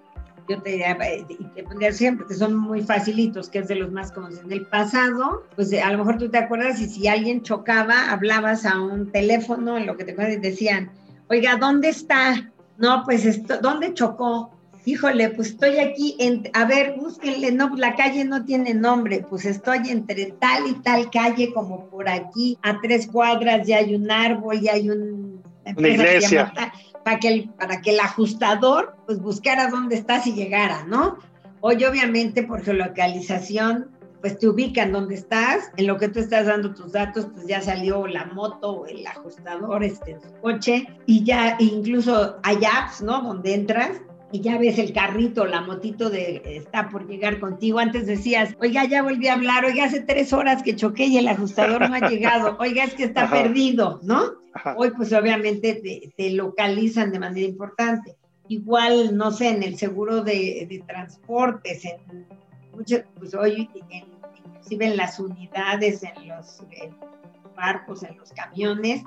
yo 0.48 0.62
te, 0.62 0.84
te 1.56 1.64
pondría 1.64 1.92
siempre 1.92 2.26
que 2.28 2.34
son 2.34 2.56
muy 2.56 2.82
facilitos, 2.82 3.50
que 3.50 3.60
es 3.60 3.68
de 3.68 3.76
los 3.76 3.92
más 3.92 4.12
comunes. 4.12 4.40
En 4.44 4.52
el 4.52 4.66
pasado, 4.66 5.44
pues 5.56 5.74
a 5.74 5.92
lo 5.92 6.00
mejor 6.00 6.18
tú 6.18 6.30
te 6.30 6.38
acuerdas 6.38 6.80
y 6.80 6.88
si 6.88 7.08
alguien 7.08 7.44
chocaba, 7.44 8.12
hablabas 8.12 8.66
a 8.66 8.80
un 8.80 9.12
teléfono, 9.12 9.78
en 9.78 9.86
lo 9.86 9.98
que 9.98 10.06
te 10.06 10.12
acuerdas, 10.12 10.36
y 10.36 10.40
decían, 10.40 10.92
oiga, 11.30 11.58
¿dónde 11.58 11.90
está? 11.90 12.52
No, 12.78 13.04
pues, 13.06 13.26
esto, 13.26 13.60
¿dónde 13.62 13.94
chocó? 13.94 14.52
Híjole, 14.86 15.30
pues 15.32 15.50
estoy 15.50 15.80
aquí, 15.80 16.16
en, 16.18 16.50
a 16.54 16.64
ver, 16.64 16.96
búsquenle, 16.98 17.52
no, 17.52 17.76
la 17.76 17.96
calle 17.96 18.24
no 18.24 18.46
tiene 18.46 18.74
nombre, 18.74 19.26
pues 19.30 19.46
estoy 19.46 19.90
entre 19.90 20.28
tal 20.40 20.66
y 20.66 20.76
tal 20.76 21.10
calle, 21.12 21.52
como 21.54 21.90
por 21.90 22.08
aquí, 22.08 22.58
a 22.62 22.80
tres 22.80 23.08
cuadras 23.08 23.68
ya 23.68 23.80
hay 23.80 23.96
un 23.96 24.10
árbol, 24.10 24.62
ya 24.62 24.74
hay 24.74 24.90
un... 24.90 25.42
Una 25.76 25.90
iglesia 25.90 26.54
para 27.08 27.20
que 27.22 27.28
el, 27.30 27.50
para 27.52 27.82
que 27.82 27.92
el 27.92 28.02
ajustador 28.02 28.98
pues 29.06 29.22
buscara 29.22 29.70
dónde 29.70 29.96
estás 29.96 30.28
y 30.28 30.34
llegara, 30.34 30.84
¿no? 30.84 31.20
Hoy 31.62 31.86
obviamente 31.86 32.44
por 32.44 32.62
geolocalización 32.62 33.92
pues 34.20 34.38
te 34.38 34.50
ubican 34.50 34.92
dónde 34.92 35.16
estás, 35.16 35.72
en 35.78 35.88
lo 35.88 35.96
que 35.96 36.10
tú 36.10 36.20
estás 36.20 36.48
dando 36.48 36.74
tus 36.74 36.92
datos, 36.92 37.30
pues 37.34 37.48
ya 37.48 37.62
salió 37.62 38.08
la 38.08 38.26
moto 38.26 38.72
o 38.72 38.86
el 38.88 39.08
ajustador 39.08 39.86
este, 39.86 40.20
su 40.20 40.42
coche 40.42 40.86
y 41.06 41.24
ya 41.24 41.56
incluso 41.60 42.40
hay 42.44 42.58
apps, 42.66 43.02
¿no? 43.02 43.22
Donde 43.22 43.54
entras 43.54 44.02
y 44.32 44.42
ya 44.42 44.58
ves 44.58 44.78
el 44.78 44.92
carrito, 44.92 45.46
la 45.46 45.62
motito 45.62 46.10
de 46.10 46.42
está 46.46 46.90
por 46.90 47.08
llegar 47.08 47.40
contigo. 47.40 47.80
Antes 47.80 48.08
decías, 48.08 48.56
oiga, 48.60 48.84
ya 48.86 49.02
volví 49.02 49.28
a 49.28 49.34
hablar, 49.34 49.64
oiga, 49.66 49.86
hace 49.86 50.02
tres 50.02 50.34
horas 50.34 50.64
que 50.64 50.76
choqué 50.76 51.06
y 51.06 51.18
el 51.18 51.28
ajustador 51.28 51.90
no 51.90 51.96
ha 51.96 52.10
llegado, 52.10 52.58
oiga, 52.60 52.84
es 52.84 52.94
que 52.94 53.06
está 53.06 53.30
perdido, 53.30 54.00
¿no? 54.04 54.34
Hoy 54.76 54.92
pues 54.92 55.14
obviamente 55.14 56.12
te, 56.16 56.30
localizan 56.32 57.12
de 57.12 57.20
manera 57.20 57.48
importante. 57.48 58.18
Igual, 58.50 59.16
no 59.16 59.32
sé, 59.32 59.50
en 59.50 59.64
el 59.64 59.78
seguro 59.78 60.24
de, 60.24 60.84
transportes, 60.88 61.86
en 61.86 62.26
pues 62.72 63.34
hoy 63.34 63.70
inclusive 64.46 64.86
en 64.86 64.98
las 64.98 65.20
unidades, 65.20 66.04
en 66.04 66.28
los 66.28 66.62
barcos, 67.56 68.04
en 68.04 68.18
los 68.18 68.32
camiones, 68.32 69.04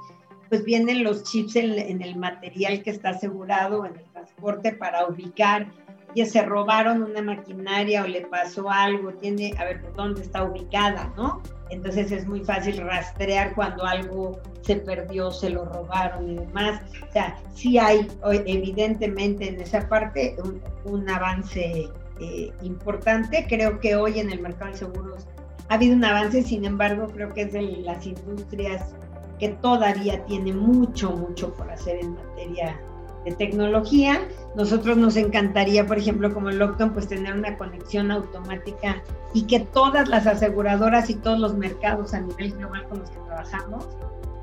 pues 0.51 0.65
vienen 0.65 1.05
los 1.05 1.23
chips 1.23 1.57
en, 1.57 2.03
el 2.03 2.17
material 2.17 2.83
que 2.83 2.91
está 2.91 3.11
asegurado 3.11 3.87
en 3.87 3.97
el 3.97 4.05
transporte 4.13 4.73
para 4.73 5.07
ubicar, 5.07 5.69
ya 6.17 6.27
se 6.27 6.43
robaron 6.43 7.05
una 7.05 7.23
maquinaria 7.23 8.03
o 8.03 8.09
le 8.09 8.23
pasó 8.23 8.69
algo, 8.69 9.13
tiene, 9.15 9.55
a 9.59 9.65
ver, 9.65 9.81
dónde 9.95 10.23
está 10.23 10.43
ubicada, 10.43 11.13
¿no? 11.17 11.41
Entonces 11.71 12.11
es 12.11 12.27
muy 12.27 12.41
fácil 12.41 12.79
rastrear 12.79 13.55
cuando 13.55 13.87
algo 13.87 14.41
se 14.63 14.75
perdió, 14.75 15.31
se 15.31 15.51
lo 15.51 15.67
robaron 15.67 16.29
y 16.29 16.35
demás. 16.35 16.83
O 17.09 17.13
sea, 17.13 17.39
sí 17.55 17.79
hay 17.79 18.09
evidentemente 18.45 19.49
en 19.49 19.61
esa 19.61 19.89
parte 19.89 20.37
un, 20.85 21.09
avance 21.09 21.89
eh, 22.21 22.53
importante. 22.63 23.47
Creo 23.49 23.79
que 23.79 23.95
hoy 23.95 24.19
en 24.19 24.33
el 24.33 24.41
mercado 24.41 24.73
de 24.73 24.79
seguros 24.79 25.29
ha 25.69 25.75
habido 25.75 25.95
un 25.95 26.05
avance, 26.05 26.43
sin 26.43 26.65
embargo, 26.65 27.07
creo 27.07 27.33
que 27.33 27.43
es 27.43 27.53
de 27.53 27.63
las 27.63 28.05
industrias 28.05 28.97
que 29.41 29.49
todavía 29.49 30.25
tiene 30.27 30.53
mucho, 30.53 31.11
mucho 31.11 31.53
por 31.55 31.71
hacer 31.71 31.99
en 32.01 32.15
materia 32.15 32.79
de 33.25 33.33
tecnología. 33.33 34.21
Nosotros 34.55 34.97
nos 34.99 35.17
encantaría, 35.17 35.87
por 35.87 35.99
ejemplo, 35.99 36.33
como 36.33 36.51
Lockton, 36.51 36.93
pues 36.93 37.09
tener 37.09 37.35
una 37.35 37.57
conexión 37.57 38.11
automática 38.11 39.03
y 39.33 39.43
que 39.43 39.61
todas 39.61 40.09
las 40.09 40.27
aseguradoras 40.27 41.09
y 41.11 41.15
todos 41.15 41.39
los 41.41 41.55
mercados 41.55 42.13
a 42.15 42.21
nivel 42.21 42.53
global 42.53 42.87
con 42.89 43.01
los 43.01 43.11
que 43.11 43.19
trabajamos, 43.21 43.89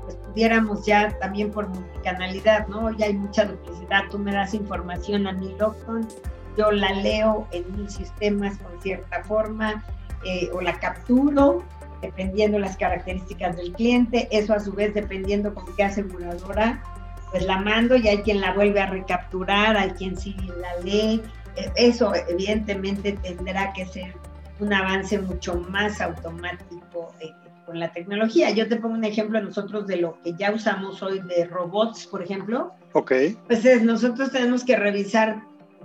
pues 0.02 0.16
pudiéramos 0.16 0.84
ya 0.84 1.16
también 1.20 1.50
por 1.50 1.68
multicanalidad, 1.68 2.66
¿no? 2.66 2.90
Ya 2.96 3.06
hay 3.06 3.14
mucha 3.14 3.44
duplicidad, 3.44 4.02
tú 4.10 4.18
me 4.18 4.32
das 4.32 4.52
información 4.52 5.26
a 5.26 5.32
mi 5.32 5.54
Lockton, 5.58 6.08
yo 6.56 6.72
la 6.72 6.92
leo 6.92 7.46
en 7.52 7.64
mis 7.76 7.92
sistemas 7.92 8.58
con 8.58 8.82
cierta 8.82 9.22
forma 9.22 9.84
eh, 10.24 10.50
o 10.52 10.60
la 10.60 10.78
capturo 10.80 11.62
dependiendo 12.00 12.58
las 12.58 12.76
características 12.76 13.56
del 13.56 13.72
cliente, 13.72 14.28
eso 14.30 14.54
a 14.54 14.60
su 14.60 14.72
vez 14.72 14.94
dependiendo 14.94 15.54
con 15.54 15.64
qué 15.76 15.84
aseguradora, 15.84 16.82
pues 17.30 17.44
la 17.44 17.58
mando 17.58 17.96
y 17.96 18.08
hay 18.08 18.18
quien 18.18 18.40
la 18.40 18.52
vuelve 18.52 18.80
a 18.80 18.86
recapturar, 18.86 19.76
hay 19.76 19.90
quien 19.90 20.16
sí 20.16 20.34
la 20.60 20.82
lee, 20.82 21.22
e, 21.56 21.72
eso 21.76 22.12
evidentemente 22.28 23.12
tendrá 23.22 23.72
que 23.72 23.86
ser 23.86 24.14
un 24.60 24.72
avance 24.72 25.18
mucho 25.18 25.54
más 25.54 26.00
automático 26.00 27.14
eh, 27.20 27.32
con 27.66 27.78
la 27.78 27.92
tecnología. 27.92 28.50
Yo 28.50 28.68
te 28.68 28.76
pongo 28.76 28.94
un 28.94 29.04
ejemplo 29.04 29.40
nosotros 29.40 29.86
de 29.86 29.98
lo 29.98 30.20
que 30.22 30.34
ya 30.34 30.52
usamos 30.52 31.02
hoy 31.02 31.20
de 31.20 31.44
robots, 31.44 32.06
por 32.06 32.22
ejemplo. 32.22 32.72
Ok. 32.92 33.12
Pues 33.46 33.64
es, 33.64 33.82
nosotros 33.82 34.32
tenemos 34.32 34.64
que 34.64 34.76
revisar, 34.76 35.42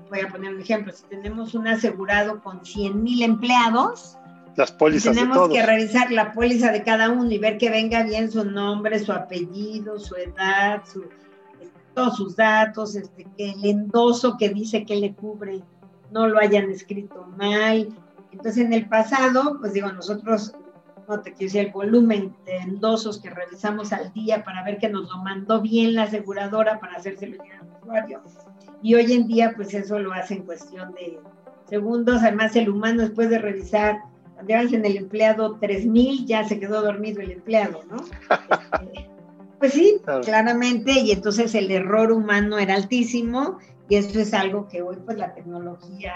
voy 0.10 0.22
a 0.22 0.30
poner 0.30 0.54
un 0.54 0.62
ejemplo, 0.62 0.94
si 0.94 1.04
tenemos 1.08 1.54
un 1.54 1.68
asegurado 1.68 2.42
con 2.42 2.66
100 2.66 3.04
mil 3.04 3.22
empleados, 3.22 4.18
las 4.56 4.72
pólizas 4.72 5.16
Tenemos 5.16 5.50
que 5.50 5.66
revisar 5.66 6.12
la 6.12 6.32
póliza 6.34 6.72
de 6.72 6.84
cada 6.84 7.10
uno 7.10 7.32
y 7.32 7.38
ver 7.38 7.58
que 7.58 7.70
venga 7.70 8.04
bien 8.04 8.32
su 8.32 8.46
nombre, 8.46 9.00
su 9.00 9.12
apellido, 9.12 10.00
su 10.00 10.16
edad, 10.16 10.84
su, 10.92 11.06
todos 11.94 12.18
sus 12.18 12.36
datos, 12.36 12.96
este, 12.96 13.26
que 13.38 13.52
el 13.52 13.66
endoso 13.66 14.38
que 14.38 14.50
dice 14.50 14.86
que 14.86 14.96
le 14.96 15.14
cubre 15.14 15.62
no 16.12 16.28
lo 16.28 16.40
hayan 16.40 16.70
escrito 16.70 17.26
mal. 17.38 17.90
Entonces, 18.32 18.66
en 18.66 18.74
el 18.74 18.88
pasado, 18.88 19.58
pues 19.60 19.74
digo, 19.74 19.92
nosotros, 19.92 20.54
no 21.08 21.20
te 21.22 21.34
quiero 21.34 21.52
decir 21.52 21.66
el 21.68 21.72
volumen 21.72 22.36
de 22.46 22.58
endosos 22.58 23.20
que 23.20 23.30
revisamos 23.30 23.94
al 23.94 24.12
día 24.14 24.44
para 24.44 24.64
ver 24.64 24.78
que 24.78 24.90
nos 24.90 25.10
lo 25.10 25.18
mandó 25.20 25.62
bien 25.62 25.96
la 25.96 26.04
aseguradora 26.04 26.80
para 26.80 26.98
hacérselo 26.98 27.44
llegar 27.44 27.62
al 27.62 27.82
usuario. 27.82 28.22
Y 28.82 28.96
hoy 28.96 29.14
en 29.14 29.28
día, 29.28 29.54
pues 29.56 29.74
eso 29.74 30.00
lo 30.00 30.14
hace 30.14 30.36
en 30.36 30.44
cuestión 30.44 30.94
de 30.94 31.20
segundos. 31.70 32.22
Además, 32.22 32.56
el 32.56 32.70
humano, 32.70 33.02
después 33.02 33.30
de 33.30 33.40
revisar, 33.40 33.98
en 34.48 34.86
el 34.86 34.98
empleado 34.98 35.58
3000, 35.60 36.26
ya 36.26 36.44
se 36.44 36.60
quedó 36.60 36.82
dormido 36.82 37.22
el 37.22 37.32
empleado, 37.32 37.82
¿no? 37.90 37.98
Este, 37.98 39.10
pues 39.60 39.74
sí, 39.74 40.02
claramente, 40.24 40.92
y 40.92 41.12
entonces 41.12 41.56
el 41.56 41.72
error 41.72 42.12
humano 42.12 42.58
era 42.58 42.76
altísimo, 42.76 43.60
y 43.90 43.96
eso 43.96 44.20
es 44.20 44.34
algo 44.34 44.68
que 44.68 44.82
hoy, 44.82 44.98
pues 45.06 45.18
la 45.18 45.34
tecnología 45.34 46.14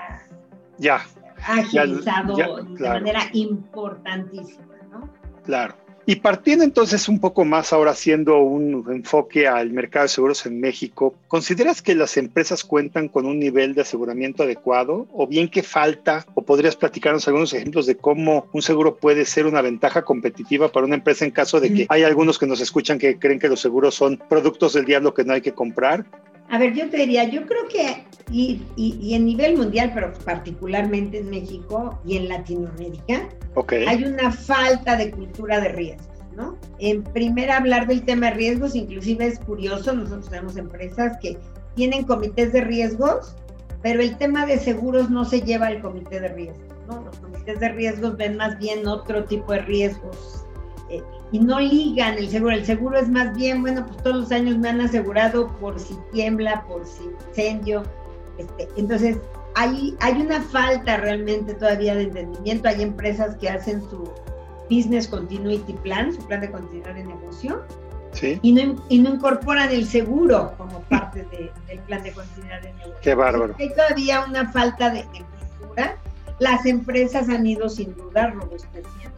ya, 0.78 1.02
ha 1.46 1.60
agilizado 1.60 2.36
de 2.36 2.90
manera 2.90 3.22
importantísima, 3.34 4.76
¿no? 4.92 5.10
Claro. 5.44 5.76
Y 6.10 6.16
partiendo 6.16 6.64
entonces 6.64 7.10
un 7.10 7.20
poco 7.20 7.44
más 7.44 7.74
ahora 7.74 7.92
haciendo 7.92 8.38
un 8.38 8.86
enfoque 8.90 9.46
al 9.46 9.72
mercado 9.72 10.04
de 10.04 10.08
seguros 10.08 10.46
en 10.46 10.58
México, 10.58 11.14
¿consideras 11.28 11.82
que 11.82 11.96
las 11.96 12.16
empresas 12.16 12.64
cuentan 12.64 13.10
con 13.10 13.26
un 13.26 13.38
nivel 13.40 13.76
de 13.76 13.82
aseguramiento 13.82 14.44
adecuado 14.44 15.06
o 15.12 15.28
bien 15.28 15.50
que 15.50 15.64
falta 15.64 16.26
o 16.34 16.44
podrías 16.44 16.78
platicarnos 16.78 17.28
algunos 17.28 17.54
ejemplos 17.54 17.88
de 17.88 17.98
cómo 17.98 18.48
un 18.54 18.62
seguro 18.62 18.96
puede 18.96 19.26
ser 19.26 19.48
una 19.48 19.62
ventaja 19.62 20.04
competitiva 20.04 20.72
para 20.72 20.86
una 20.86 20.96
empresa 20.96 21.26
en 21.26 21.32
caso 21.32 21.60
de 21.60 21.74
que 21.74 21.86
hay 21.90 22.04
algunos 22.04 22.40
que 22.40 22.48
nos 22.48 22.62
escuchan 22.62 23.00
que 23.00 23.20
creen 23.20 23.38
que 23.38 23.50
los 23.50 23.60
seguros 23.60 23.94
son 23.94 24.18
productos 24.30 24.72
del 24.72 24.86
diablo 24.86 25.14
que 25.14 25.26
no 25.26 25.34
hay 25.34 25.42
que 25.42 25.52
comprar? 25.52 26.06
A 26.50 26.58
ver, 26.58 26.74
yo 26.74 26.90
te 26.90 26.98
diría, 26.98 27.26
yo 27.26 27.46
creo 27.46 27.68
que, 27.68 28.06
y, 28.32 28.62
y, 28.78 29.14
en 29.14 29.26
nivel 29.26 29.58
mundial, 29.58 29.92
pero 29.94 30.14
particularmente 30.26 31.20
en 31.20 31.30
México 31.30 32.00
y 32.06 32.18
en 32.18 32.30
Latinoamérica, 32.30 33.28
hay 33.88 34.04
una 34.04 34.32
falta 34.32 34.96
de 34.96 35.12
cultura 35.12 35.60
de 35.60 35.70
riesgos, 35.70 36.08
¿no? 36.36 36.58
En 36.80 37.04
primer 37.04 37.52
hablar 37.52 37.88
del 37.88 38.04
tema 38.04 38.28
de 38.28 38.36
riesgos, 38.36 38.76
inclusive 38.76 39.28
es 39.28 39.40
curioso, 39.40 39.94
nosotros 39.94 40.30
tenemos 40.30 40.56
empresas 40.56 41.18
que 41.22 41.38
tienen 41.76 42.04
comités 42.06 42.54
de 42.54 42.62
riesgos, 42.62 43.36
pero 43.82 44.02
el 44.02 44.18
tema 44.18 44.46
de 44.46 44.58
seguros 44.58 45.10
no 45.10 45.26
se 45.26 45.42
lleva 45.42 45.68
al 45.68 45.82
comité 45.82 46.22
de 46.22 46.30
riesgos, 46.30 46.76
¿no? 46.88 47.02
Los 47.02 47.18
comités 47.18 47.60
de 47.60 47.70
riesgos 47.70 48.16
ven 48.16 48.38
más 48.38 48.58
bien 48.58 48.88
otro 48.88 49.26
tipo 49.26 49.52
de 49.52 49.62
riesgos 49.64 50.37
eh, 50.90 51.04
y 51.32 51.40
no 51.40 51.60
ligan 51.60 52.18
el 52.18 52.30
seguro. 52.30 52.56
El 52.56 52.66
seguro 52.66 52.98
es 52.98 53.10
más 53.10 53.36
bien, 53.36 53.62
bueno, 53.62 53.86
pues 53.86 53.98
todos 54.04 54.16
los 54.16 54.32
años 54.32 54.58
me 54.58 54.70
han 54.70 54.82
asegurado 54.82 55.48
por 55.58 55.80
si 55.80 55.98
tiembla, 56.12 56.64
por 56.68 56.86
si 56.86 57.04
incendio. 57.28 57.84
Este, 58.38 58.68
entonces, 58.78 59.18
hay, 59.56 59.96
hay 60.00 60.22
una 60.22 60.42
falta 60.42 60.98
realmente 60.98 61.54
todavía 61.56 61.96
de 61.96 62.04
entendimiento. 62.04 62.70
Hay 62.70 62.82
empresas 62.82 63.36
que 63.38 63.50
hacen 63.50 63.82
su 63.90 64.10
Business 64.70 65.08
Continuity 65.08 65.74
Plan, 65.74 66.14
su 66.14 66.26
plan 66.28 66.42
de 66.42 66.52
continuidad 66.52 66.94
de 66.94 67.06
negocio, 67.06 67.64
¿Sí? 68.12 68.40
y, 68.42 68.52
no, 68.54 68.76
y 68.90 69.00
no 69.00 69.16
incorporan 69.16 69.72
el 69.72 69.86
seguro 69.86 70.54
como 70.58 70.82
parte 70.82 71.26
del 71.68 71.80
plan 71.80 72.04
de 72.04 72.12
continuidad 72.12 72.62
de 72.62 72.74
negocio. 72.74 72.96
Qué 73.02 73.16
bárbaro. 73.16 73.56
Hay 73.58 73.70
todavía 73.70 74.26
una 74.26 74.52
falta 74.52 74.90
de, 74.90 75.04
cultura. 75.04 75.98
Las 76.40 76.66
empresas 76.66 77.30
han 77.30 77.46
ido 77.48 77.68
sin 77.68 77.96
duda 77.96 78.28
robusteciendo 78.28 79.17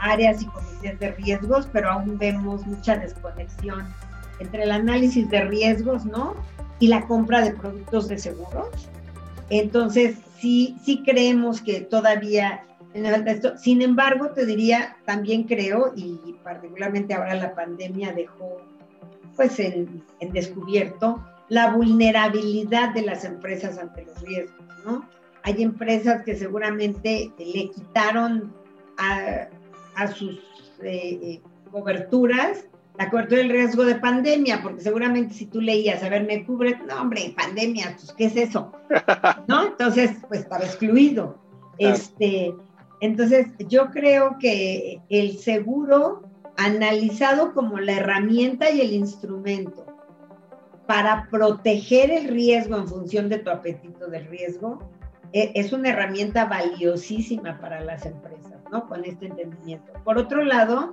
áreas 0.00 0.42
y 0.42 0.46
comités 0.46 0.98
de 0.98 1.12
riesgos, 1.12 1.68
pero 1.72 1.90
aún 1.90 2.18
vemos 2.18 2.66
mucha 2.66 2.96
desconexión 2.96 3.86
entre 4.38 4.64
el 4.64 4.72
análisis 4.72 5.28
de 5.28 5.44
riesgos, 5.44 6.04
¿no? 6.04 6.34
Y 6.78 6.88
la 6.88 7.06
compra 7.06 7.42
de 7.42 7.52
productos 7.52 8.08
de 8.08 8.18
seguros. 8.18 8.88
Entonces, 9.50 10.16
sí, 10.38 10.76
sí 10.82 11.02
creemos 11.04 11.60
que 11.60 11.80
todavía. 11.80 12.64
Sin 13.56 13.82
embargo, 13.82 14.30
te 14.30 14.46
diría, 14.46 14.96
también 15.04 15.44
creo, 15.44 15.92
y 15.94 16.34
particularmente 16.42 17.14
ahora 17.14 17.34
la 17.34 17.54
pandemia 17.54 18.12
dejó 18.12 18.60
pues 19.36 19.60
en, 19.60 20.02
en 20.18 20.32
descubierto 20.32 21.24
la 21.48 21.72
vulnerabilidad 21.72 22.94
de 22.94 23.02
las 23.02 23.24
empresas 23.24 23.78
ante 23.78 24.04
los 24.04 24.20
riesgos, 24.22 24.66
¿no? 24.84 25.08
Hay 25.42 25.62
empresas 25.62 26.22
que 26.22 26.36
seguramente 26.36 27.32
le 27.38 27.70
quitaron 27.70 28.52
a, 28.98 29.48
a 30.00 30.08
sus 30.08 30.38
eh, 30.82 31.18
eh, 31.22 31.40
coberturas 31.70 32.64
la 32.98 33.08
cobertura 33.08 33.40
del 33.40 33.50
riesgo 33.50 33.84
de 33.86 33.94
pandemia, 33.94 34.60
porque 34.62 34.82
seguramente 34.82 35.32
si 35.32 35.46
tú 35.46 35.62
leías, 35.62 36.02
a 36.02 36.10
ver, 36.10 36.26
me 36.26 36.44
cubre, 36.44 36.78
no, 36.86 37.00
hombre, 37.00 37.34
pandemia, 37.34 37.96
pues, 37.96 38.12
¿qué 38.12 38.26
es 38.26 38.36
eso? 38.36 38.72
¿No? 39.48 39.68
Entonces, 39.68 40.10
pues 40.28 40.40
estaba 40.40 40.64
excluido. 40.64 41.38
Este, 41.78 42.54
entonces, 43.00 43.46
yo 43.68 43.90
creo 43.90 44.36
que 44.38 45.00
el 45.08 45.38
seguro, 45.38 46.28
analizado 46.58 47.54
como 47.54 47.80
la 47.80 47.92
herramienta 47.92 48.70
y 48.70 48.82
el 48.82 48.92
instrumento 48.92 49.86
para 50.86 51.28
proteger 51.30 52.10
el 52.10 52.28
riesgo 52.28 52.76
en 52.76 52.86
función 52.86 53.30
de 53.30 53.38
tu 53.38 53.48
apetito 53.48 54.08
del 54.08 54.26
riesgo, 54.26 54.90
e, 55.32 55.52
es 55.54 55.72
una 55.72 55.88
herramienta 55.88 56.44
valiosísima 56.44 57.58
para 57.60 57.80
las 57.80 58.04
empresas. 58.04 58.49
Con 58.70 59.04
este 59.04 59.26
entendimiento. 59.26 59.92
Por 60.04 60.16
otro 60.16 60.44
lado, 60.44 60.92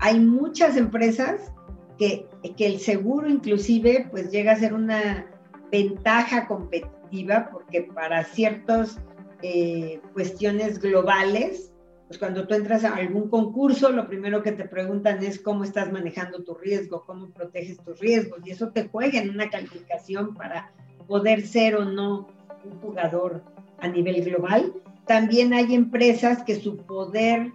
hay 0.00 0.18
muchas 0.18 0.76
empresas 0.76 1.52
que, 1.98 2.26
que 2.56 2.66
el 2.66 2.80
seguro 2.80 3.28
inclusive 3.28 4.08
pues 4.10 4.30
llega 4.30 4.52
a 4.52 4.56
ser 4.56 4.74
una 4.74 5.26
ventaja 5.70 6.48
competitiva 6.48 7.48
porque 7.52 7.82
para 7.82 8.24
ciertas 8.24 8.98
eh, 9.42 10.00
cuestiones 10.12 10.80
globales, 10.80 11.72
pues 12.06 12.18
cuando 12.18 12.46
tú 12.46 12.54
entras 12.54 12.84
a 12.84 12.94
algún 12.94 13.28
concurso, 13.28 13.90
lo 13.90 14.06
primero 14.06 14.42
que 14.42 14.52
te 14.52 14.64
preguntan 14.64 15.22
es 15.22 15.40
cómo 15.40 15.64
estás 15.64 15.90
manejando 15.92 16.42
tu 16.42 16.54
riesgo, 16.54 17.04
cómo 17.06 17.30
proteges 17.30 17.78
tus 17.78 17.98
riesgos, 18.00 18.40
y 18.44 18.50
eso 18.50 18.70
te 18.70 18.88
juega 18.88 19.18
en 19.18 19.30
una 19.30 19.50
calificación 19.50 20.34
para 20.34 20.72
poder 21.06 21.46
ser 21.46 21.76
o 21.76 21.84
no 21.84 22.28
un 22.64 22.80
jugador 22.80 23.42
a 23.78 23.88
nivel 23.88 24.24
global. 24.24 24.72
También 25.06 25.52
hay 25.52 25.74
empresas 25.74 26.42
que 26.44 26.60
su 26.60 26.76
poder 26.76 27.52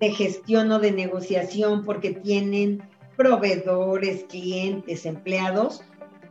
de 0.00 0.10
gestión 0.10 0.70
o 0.72 0.78
de 0.78 0.92
negociación, 0.92 1.84
porque 1.84 2.10
tienen 2.10 2.82
proveedores, 3.16 4.24
clientes, 4.24 5.06
empleados, 5.06 5.82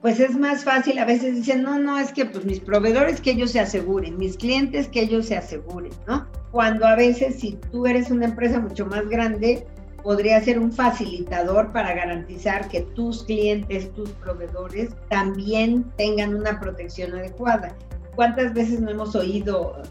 pues 0.02 0.20
es 0.20 0.38
más 0.38 0.64
fácil. 0.64 1.00
A 1.00 1.06
veces 1.06 1.36
dicen, 1.36 1.64
no, 1.64 1.80
no, 1.80 1.98
es 1.98 2.12
que 2.12 2.26
pues 2.26 2.46
mis 2.46 2.60
proveedores 2.60 3.22
que 3.22 3.32
ellos 3.32 3.52
se 3.52 3.60
aseguren, 3.60 4.18
mis 4.18 4.38
clientes 4.38 4.88
que 4.88 5.02
ellos 5.02 5.26
se 5.26 5.38
aseguren, 5.38 5.92
¿no? 6.08 6.28
Cuando 6.52 6.86
a 6.86 6.96
veces 6.96 7.40
si 7.40 7.58
tú 7.72 7.88
eres 7.88 8.12
una 8.12 8.26
empresa 8.26 8.60
mucho 8.60 8.86
más 8.86 9.08
grande, 9.10 9.66
podría 10.04 10.40
ser 10.42 10.60
un 10.60 10.72
facilitador 10.72 11.72
para 11.72 11.96
garantizar 11.96 12.68
que 12.70 12.82
tus 12.82 13.24
clientes, 13.24 13.92
tus 13.94 14.12
proveedores 14.12 14.90
también 15.10 15.84
tengan 15.98 16.36
una 16.36 16.60
protección 16.60 17.14
adecuada. 17.14 17.76
¿Cuántas 18.16 18.54
veces 18.54 18.80
no 18.80 18.92
hemos 18.92 19.16
oído 19.16 19.82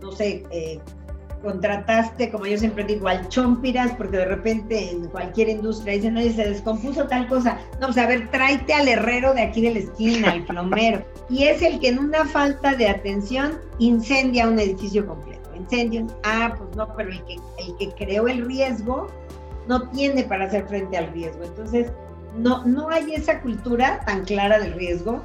no 0.00 0.12
sé, 0.12 0.44
eh, 0.50 0.80
contrataste, 1.42 2.30
como 2.30 2.46
yo 2.46 2.58
siempre 2.58 2.84
digo, 2.84 3.08
al 3.08 3.28
chompiras, 3.28 3.92
porque 3.92 4.16
de 4.16 4.24
repente 4.24 4.90
en 4.90 5.06
cualquier 5.08 5.48
industria 5.48 5.94
dicen, 5.94 6.16
oye, 6.16 6.32
se 6.32 6.48
descompuso 6.48 7.06
tal 7.06 7.28
cosa. 7.28 7.58
No, 7.80 7.86
pues 7.86 7.98
a 7.98 8.06
ver, 8.06 8.28
tráete 8.30 8.74
al 8.74 8.88
herrero 8.88 9.34
de 9.34 9.42
aquí 9.42 9.60
de 9.60 9.72
la 9.72 9.78
esquina, 9.80 10.32
al 10.32 10.44
plomero. 10.44 11.04
Y 11.28 11.44
es 11.44 11.62
el 11.62 11.78
que 11.80 11.88
en 11.88 11.98
una 11.98 12.24
falta 12.24 12.74
de 12.74 12.88
atención 12.88 13.58
incendia 13.78 14.48
un 14.48 14.58
edificio 14.58 15.06
completo. 15.06 15.38
Incendia, 15.54 16.06
ah, 16.24 16.54
pues 16.56 16.74
no, 16.76 16.92
pero 16.96 17.10
el 17.10 17.24
que, 17.24 17.36
el 17.58 17.76
que 17.78 18.04
creó 18.04 18.28
el 18.28 18.44
riesgo 18.46 19.08
no 19.66 19.88
tiene 19.90 20.24
para 20.24 20.46
hacer 20.46 20.66
frente 20.66 20.96
al 20.96 21.12
riesgo. 21.12 21.44
Entonces, 21.44 21.92
no, 22.36 22.64
no 22.64 22.88
hay 22.90 23.14
esa 23.14 23.40
cultura 23.40 24.00
tan 24.06 24.24
clara 24.24 24.58
del 24.58 24.72
riesgo 24.74 25.22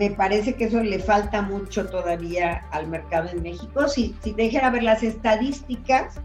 me 0.00 0.10
parece 0.10 0.54
que 0.54 0.64
eso 0.64 0.82
le 0.82 0.98
falta 0.98 1.42
mucho 1.42 1.86
todavía 1.86 2.64
al 2.70 2.88
mercado 2.88 3.28
en 3.28 3.42
México. 3.42 3.86
Si, 3.86 4.16
si 4.24 4.32
te 4.32 4.44
dijera 4.44 4.70
ver 4.70 4.82
las 4.82 5.02
estadísticas 5.02 6.18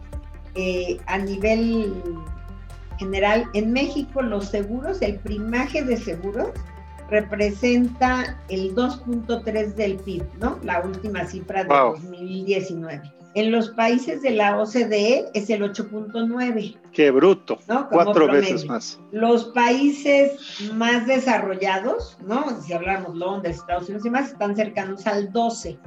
eh, 0.55 0.97
a 1.07 1.17
nivel 1.17 1.93
general, 2.97 3.49
en 3.53 3.73
México 3.73 4.21
los 4.21 4.47
seguros, 4.47 5.01
el 5.01 5.19
primaje 5.19 5.83
de 5.83 5.97
seguros 5.97 6.51
representa 7.09 8.39
el 8.47 8.73
2.3 8.73 9.75
del 9.75 9.97
PIB, 9.97 10.23
¿no? 10.39 10.57
La 10.63 10.79
última 10.79 11.25
cifra 11.25 11.65
de 11.65 11.69
2019. 11.69 13.11
En 13.35 13.51
los 13.51 13.69
países 13.71 14.21
de 14.21 14.31
la 14.31 14.57
OCDE 14.57 15.25
es 15.33 15.49
el 15.49 15.61
8.9. 15.61 16.77
Qué 16.93 17.11
bruto, 17.11 17.59
cuatro 17.91 18.27
veces 18.27 18.65
más. 18.65 18.97
Los 19.11 19.45
países 19.49 20.39
más 20.73 21.05
desarrollados, 21.05 22.17
¿no? 22.25 22.61
Si 22.61 22.71
hablamos 22.71 23.13
Londres, 23.13 23.57
Estados 23.57 23.89
Unidos 23.89 24.05
y 24.05 24.09
más, 24.09 24.31
están 24.31 24.55
cercanos 24.55 25.05
al 25.05 25.33
12. 25.33 25.77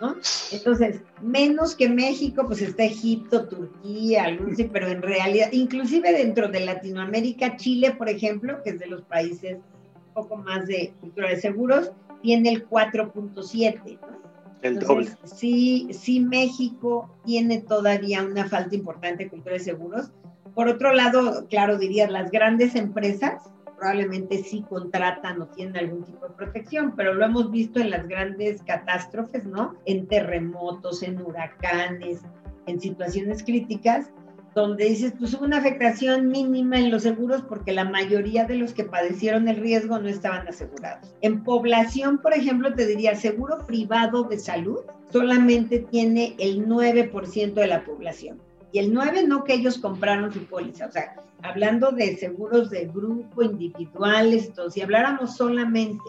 ¿no? 0.00 0.16
Entonces, 0.52 1.02
menos 1.20 1.74
que 1.74 1.88
México, 1.90 2.44
pues 2.46 2.62
está 2.62 2.84
Egipto, 2.84 3.46
Turquía, 3.46 4.38
pero 4.72 4.88
en 4.88 5.02
realidad, 5.02 5.48
inclusive 5.52 6.12
dentro 6.12 6.48
de 6.48 6.60
Latinoamérica, 6.60 7.56
Chile, 7.56 7.94
por 7.96 8.08
ejemplo, 8.08 8.62
que 8.62 8.70
es 8.70 8.78
de 8.78 8.86
los 8.86 9.02
países 9.02 9.56
un 9.56 10.14
poco 10.14 10.36
más 10.36 10.66
de 10.66 10.94
cultura 11.00 11.28
de 11.28 11.40
seguros, 11.40 11.92
tiene 12.22 12.48
el 12.48 12.66
4.7, 12.66 13.98
¿no? 14.00 14.25
El 14.66 14.78
doble. 14.78 15.10
Sí, 15.24 15.88
sí, 15.92 16.20
México 16.20 17.10
tiene 17.24 17.60
todavía 17.60 18.22
una 18.22 18.48
falta 18.48 18.74
importante 18.74 19.24
de 19.24 19.30
cultura 19.30 19.54
de 19.54 19.60
seguros. 19.60 20.10
Por 20.54 20.68
otro 20.68 20.92
lado, 20.92 21.46
claro, 21.48 21.78
dirías, 21.78 22.10
las 22.10 22.30
grandes 22.30 22.74
empresas 22.74 23.42
probablemente 23.76 24.38
sí 24.38 24.64
contratan 24.68 25.40
o 25.42 25.48
tienen 25.48 25.76
algún 25.76 26.04
tipo 26.04 26.26
de 26.26 26.34
protección, 26.34 26.94
pero 26.96 27.14
lo 27.14 27.24
hemos 27.24 27.50
visto 27.50 27.78
en 27.78 27.90
las 27.90 28.08
grandes 28.08 28.62
catástrofes, 28.62 29.44
¿no? 29.44 29.74
En 29.84 30.06
terremotos, 30.06 31.02
en 31.02 31.20
huracanes, 31.20 32.22
en 32.66 32.80
situaciones 32.80 33.42
críticas, 33.44 34.10
donde 34.56 34.86
dices, 34.86 35.12
pues 35.18 35.34
hubo 35.34 35.44
una 35.44 35.58
afectación 35.58 36.28
mínima 36.28 36.78
en 36.78 36.90
los 36.90 37.02
seguros 37.02 37.42
porque 37.42 37.72
la 37.72 37.84
mayoría 37.84 38.46
de 38.46 38.54
los 38.54 38.72
que 38.72 38.84
padecieron 38.84 39.48
el 39.48 39.56
riesgo 39.58 39.98
no 39.98 40.08
estaban 40.08 40.48
asegurados. 40.48 41.14
En 41.20 41.44
población, 41.44 42.16
por 42.22 42.32
ejemplo, 42.32 42.72
te 42.72 42.86
diría, 42.86 43.14
seguro 43.16 43.66
privado 43.66 44.24
de 44.24 44.38
salud 44.38 44.78
solamente 45.12 45.80
tiene 45.80 46.34
el 46.38 46.66
9% 46.66 47.52
de 47.52 47.66
la 47.66 47.84
población. 47.84 48.40
Y 48.72 48.78
el 48.78 48.94
9 48.94 49.26
no 49.26 49.44
que 49.44 49.52
ellos 49.52 49.76
compraron 49.76 50.32
su 50.32 50.46
póliza, 50.46 50.86
o 50.86 50.90
sea, 50.90 51.16
hablando 51.42 51.92
de 51.92 52.16
seguros 52.16 52.70
de 52.70 52.86
grupo, 52.86 53.42
individuales, 53.42 54.52
si 54.70 54.80
habláramos 54.80 55.36
solamente 55.36 56.02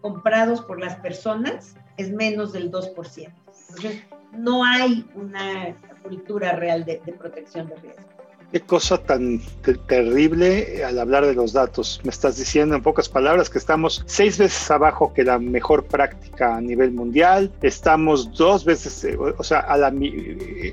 comprados 0.00 0.60
por 0.60 0.80
las 0.80 0.96
personas, 0.96 1.76
es 1.98 2.10
menos 2.10 2.52
del 2.52 2.68
2%. 2.72 3.32
Entonces, 3.68 4.02
no 4.32 4.64
hay 4.64 5.06
una 5.14 5.76
cultura 6.06 6.52
real 6.52 6.84
de, 6.84 7.00
de 7.04 7.12
protección 7.12 7.68
de 7.68 7.76
riesgo. 7.76 8.15
Qué 8.52 8.60
cosa 8.60 8.98
tan 8.98 9.40
terrible 9.88 10.84
al 10.84 10.98
hablar 11.00 11.26
de 11.26 11.34
los 11.34 11.52
datos. 11.52 12.00
Me 12.04 12.10
estás 12.10 12.36
diciendo 12.38 12.76
en 12.76 12.82
pocas 12.82 13.08
palabras 13.08 13.50
que 13.50 13.58
estamos 13.58 14.04
seis 14.06 14.38
veces 14.38 14.70
abajo 14.70 15.12
que 15.12 15.24
la 15.24 15.38
mejor 15.38 15.84
práctica 15.84 16.56
a 16.56 16.60
nivel 16.60 16.92
mundial. 16.92 17.52
Estamos 17.60 18.32
dos 18.32 18.64
veces, 18.64 19.04
eh, 19.04 19.16
o 19.16 19.42
sea, 19.42 19.60
a 19.60 19.76
la, 19.76 19.92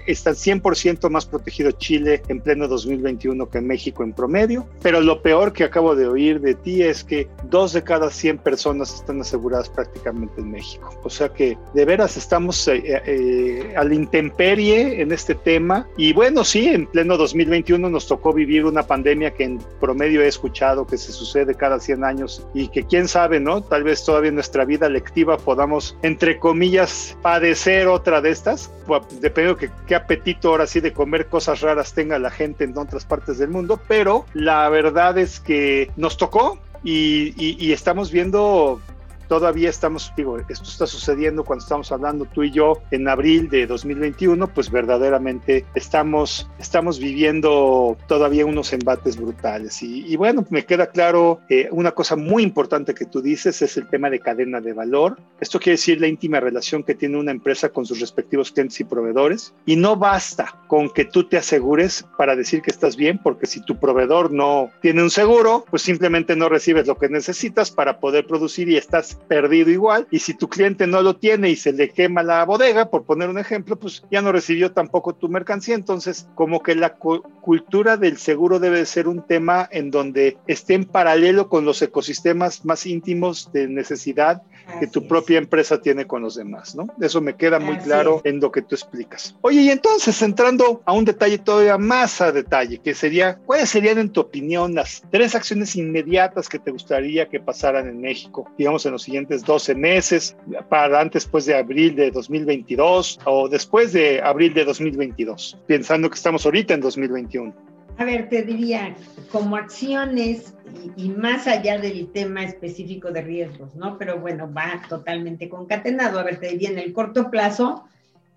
está 0.05 0.31
100% 0.31 1.09
más 1.09 1.25
protegido 1.25 1.71
Chile 1.71 2.21
en 2.27 2.41
pleno 2.41 2.67
2021 2.67 3.49
que 3.49 3.59
México 3.59 4.03
en 4.03 4.13
promedio. 4.13 4.67
Pero 4.83 5.01
lo 5.01 5.23
peor 5.23 5.51
que 5.51 5.63
acabo 5.63 5.95
de 5.95 6.07
oír 6.07 6.41
de 6.41 6.53
ti 6.53 6.83
es 6.83 7.03
que 7.03 7.27
dos 7.49 7.73
de 7.73 7.83
cada 7.83 8.11
100 8.11 8.37
personas 8.37 8.93
están 8.93 9.19
aseguradas 9.19 9.69
prácticamente 9.69 10.41
en 10.41 10.51
México. 10.51 10.93
O 11.03 11.09
sea 11.09 11.29
que 11.29 11.57
de 11.73 11.85
veras 11.85 12.17
estamos 12.17 12.67
eh, 12.67 12.83
eh, 12.85 13.73
a 13.75 13.83
la 13.83 13.95
intemperie 13.95 15.01
en 15.01 15.11
este 15.11 15.33
tema. 15.33 15.87
Y 15.97 16.13
bueno, 16.13 16.43
sí, 16.43 16.67
en 16.67 16.85
pleno 16.85 17.17
2021 17.17 17.72
nos 17.77 18.07
tocó 18.07 18.33
vivir 18.33 18.65
una 18.65 18.83
pandemia 18.83 19.33
que 19.33 19.43
en 19.43 19.59
promedio 19.79 20.21
he 20.21 20.27
escuchado 20.27 20.85
que 20.85 20.97
se 20.97 21.11
sucede 21.11 21.55
cada 21.55 21.79
100 21.79 22.03
años 22.03 22.45
y 22.53 22.67
que 22.69 22.83
quién 22.83 23.07
sabe, 23.07 23.39
¿no? 23.39 23.61
Tal 23.61 23.83
vez 23.83 24.03
todavía 24.03 24.31
nuestra 24.31 24.65
vida 24.65 24.89
lectiva 24.89 25.37
podamos, 25.37 25.97
entre 26.01 26.39
comillas, 26.39 27.17
padecer 27.21 27.87
otra 27.87 28.21
de 28.21 28.31
estas. 28.31 28.71
Depende 29.19 29.55
de 29.55 29.71
qué 29.87 29.95
apetito 29.95 30.49
ahora 30.49 30.67
sí 30.67 30.79
de 30.79 30.93
comer 30.93 31.27
cosas 31.27 31.61
raras 31.61 31.93
tenga 31.93 32.19
la 32.19 32.31
gente 32.31 32.63
en 32.63 32.77
otras 32.77 33.05
partes 33.05 33.37
del 33.37 33.49
mundo, 33.49 33.79
pero 33.87 34.25
la 34.33 34.67
verdad 34.69 35.17
es 35.17 35.39
que 35.39 35.91
nos 35.95 36.17
tocó 36.17 36.59
y 36.83 37.71
estamos 37.71 38.11
viendo 38.11 38.81
todavía 39.27 39.69
estamos, 39.69 40.11
digo, 40.15 40.37
esto 40.37 40.69
está 40.69 40.87
sucediendo 40.87 41.43
cuando 41.43 41.63
estamos 41.63 41.91
hablando 41.91 42.25
tú 42.25 42.43
y 42.43 42.51
yo 42.51 42.81
en 42.91 43.07
abril 43.07 43.49
de 43.49 43.67
2021, 43.67 44.47
pues 44.47 44.71
verdaderamente 44.71 45.65
estamos, 45.75 46.49
estamos 46.59 46.99
viviendo 46.99 47.97
todavía 48.07 48.45
unos 48.45 48.73
embates 48.73 49.17
brutales. 49.17 49.81
Y, 49.81 50.15
bueno, 50.15 50.45
me 50.49 50.65
queda 50.65 50.87
claro 50.87 51.39
eh, 51.49 51.67
una 51.71 51.91
cosa 51.91 52.15
muy 52.15 52.43
importante 52.43 52.93
que 52.93 53.05
tú 53.05 53.21
dices 53.21 53.61
es 53.61 53.77
el 53.77 53.87
tema 53.87 54.09
de 54.09 54.19
cadena 54.19 54.61
de 54.61 54.73
valor. 54.73 55.17
Esto 55.39 55.59
quiere 55.59 55.73
decir 55.73 55.99
la 55.99 56.07
íntima 56.07 56.39
relación 56.39 56.83
que 56.83 56.95
tiene 56.95 57.17
una 57.17 57.31
empresa 57.31 57.69
con 57.69 57.85
sus 57.85 57.99
respectivos 57.99 58.51
clientes 58.51 58.79
y 58.79 58.83
proveedores. 58.83 59.53
Y 59.65 59.75
no 59.75 59.95
basta 59.95 60.55
con 60.67 60.89
que 60.89 61.05
tú 61.05 61.27
te 61.27 61.37
asegures 61.37 62.05
para 62.17 62.35
decir 62.35 62.61
que 62.61 62.71
estás 62.71 62.95
bien, 62.95 63.19
porque 63.21 63.45
si 63.45 63.63
tu 63.63 63.77
proveedor 63.77 64.31
no 64.31 64.71
tiene 64.81 65.03
un 65.03 65.09
seguro, 65.09 65.65
pues 65.69 65.81
simplemente 65.81 66.35
no 66.35 66.49
recibes 66.49 66.87
lo 66.87 66.97
que 66.97 67.09
necesitas 67.09 67.71
para 67.71 67.99
poder 67.99 68.25
producir 68.27 68.69
y 68.69 68.77
estás 68.77 69.12
perdido 69.15 69.69
igual. 69.69 70.07
Y 70.11 70.19
si 70.19 70.33
tu 70.33 70.47
cliente 70.47 70.87
no 70.87 71.01
lo 71.01 71.15
tiene 71.15 71.49
y 71.49 71.55
se 71.55 71.73
le 71.73 71.89
quema 71.89 72.23
la 72.23 72.43
bodega, 72.45 72.89
por 72.89 73.03
poner 73.03 73.29
un 73.29 73.39
ejemplo, 73.39 73.77
pues 73.77 74.03
ya 74.11 74.21
no 74.21 74.31
recibió 74.31 74.71
tampoco 74.71 75.13
tu 75.13 75.29
mercancía. 75.29 75.75
Entonces, 75.75 76.27
como 76.35 76.61
que 76.61 76.75
la 76.75 76.95
cultura 76.95 77.97
del 77.97 78.17
seguro 78.17 78.59
debe 78.59 78.85
ser 78.85 79.07
un 79.07 79.25
tema 79.25 79.67
en 79.71 79.91
donde 79.91 80.37
esté 80.47 80.73
en 80.75 80.85
paralelo 80.85 81.49
con 81.49 81.65
los 81.65 81.81
ecosistemas 81.81 82.65
más 82.65 82.85
íntimos 82.85 83.51
de 83.51 83.67
necesidad 83.67 84.41
que 84.79 84.87
tu 84.87 85.07
propia 85.07 85.37
empresa 85.37 85.81
tiene 85.81 86.05
con 86.05 86.21
los 86.21 86.35
demás, 86.35 86.75
¿no? 86.75 86.87
Eso 87.01 87.21
me 87.21 87.35
queda 87.35 87.59
muy 87.59 87.77
claro 87.77 88.21
en 88.23 88.39
lo 88.39 88.51
que 88.51 88.61
tú 88.61 88.75
explicas. 88.75 89.35
Oye, 89.41 89.61
y 89.61 89.69
entonces 89.69 90.21
entrando 90.21 90.81
a 90.85 90.93
un 90.93 91.05
detalle 91.05 91.37
todavía 91.37 91.77
más 91.77 92.21
a 92.21 92.31
detalle, 92.31 92.79
que 92.79 92.93
sería, 92.93 93.37
¿cuáles 93.45 93.69
serían 93.69 93.97
en 93.97 94.09
tu 94.09 94.21
opinión 94.21 94.73
las 94.73 95.03
tres 95.11 95.35
acciones 95.35 95.75
inmediatas 95.75 96.47
que 96.47 96.59
te 96.59 96.71
gustaría 96.71 97.27
que 97.27 97.39
pasaran 97.39 97.87
en 97.87 97.99
México, 97.99 98.49
digamos 98.57 98.85
en 98.85 98.93
los 98.93 99.02
siguientes 99.03 99.43
12 99.43 99.75
meses, 99.75 100.35
para 100.69 100.99
antes 100.99 101.25
pues 101.25 101.45
de 101.45 101.55
abril 101.55 101.95
de 101.95 102.11
2022 102.11 103.19
o 103.25 103.47
después 103.49 103.93
de 103.93 104.21
abril 104.21 104.53
de 104.53 104.65
2022, 104.65 105.57
pensando 105.67 106.09
que 106.09 106.15
estamos 106.15 106.45
ahorita 106.45 106.73
en 106.73 106.81
2021? 106.81 107.53
A 107.97 108.05
ver, 108.05 108.27
te 108.27 108.41
diría, 108.41 108.95
como 109.31 109.55
acciones 109.55 110.55
y, 110.97 111.09
más 111.09 111.45
allá 111.45 111.77
del 111.77 112.11
tema 112.11 112.43
específico 112.43 113.11
de 113.11 113.21
riesgos, 113.21 113.75
¿no? 113.75 113.97
Pero 113.99 114.19
bueno, 114.19 114.51
va 114.51 114.81
totalmente 114.89 115.47
concatenado. 115.47 116.19
A 116.19 116.23
ver, 116.23 116.39
te 116.39 116.49
diría, 116.49 116.69
en 116.69 116.79
el 116.79 116.91
corto 116.91 117.29
plazo, 117.29 117.83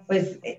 pues 0.07 0.39
eh, 0.43 0.59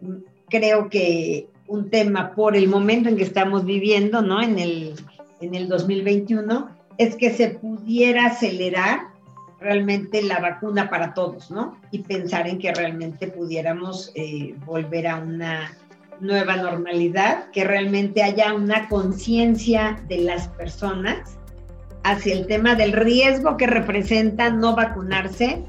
creo 0.49 0.89
que 0.89 1.47
un 1.67 1.89
tema 1.89 2.33
por 2.33 2.55
el 2.55 2.67
momento 2.67 3.09
en 3.09 3.17
que 3.17 3.23
estamos 3.23 3.65
viviendo, 3.65 4.21
¿no? 4.23 4.41
En 4.41 4.57
el, 4.57 4.93
en 5.41 5.53
el 5.53 5.67
2021, 5.67 6.69
es 6.97 7.15
que 7.15 7.29
se 7.29 7.49
pudiera 7.49 8.25
acelerar 8.25 9.01
realmente 9.59 10.21
la 10.21 10.39
vacuna 10.39 10.89
para 10.89 11.13
todos, 11.13 11.49
¿no? 11.51 11.77
Y 11.91 11.99
pensar 11.99 12.47
en 12.47 12.59
que 12.59 12.73
realmente 12.73 13.27
pudiéramos 13.27 14.11
eh, 14.15 14.55
volver 14.65 15.07
a 15.07 15.17
una 15.17 15.71
nueva 16.19 16.57
normalidad, 16.57 17.49
que 17.51 17.63
realmente 17.63 18.23
haya 18.23 18.53
una 18.53 18.87
conciencia 18.87 20.01
de 20.07 20.19
las 20.19 20.47
personas 20.49 21.37
hacia 22.03 22.33
el 22.33 22.47
tema 22.47 22.75
del 22.75 22.93
riesgo 22.93 23.57
que 23.57 23.67
representa 23.67 24.49
no 24.49 24.75
vacunarse 24.75 25.63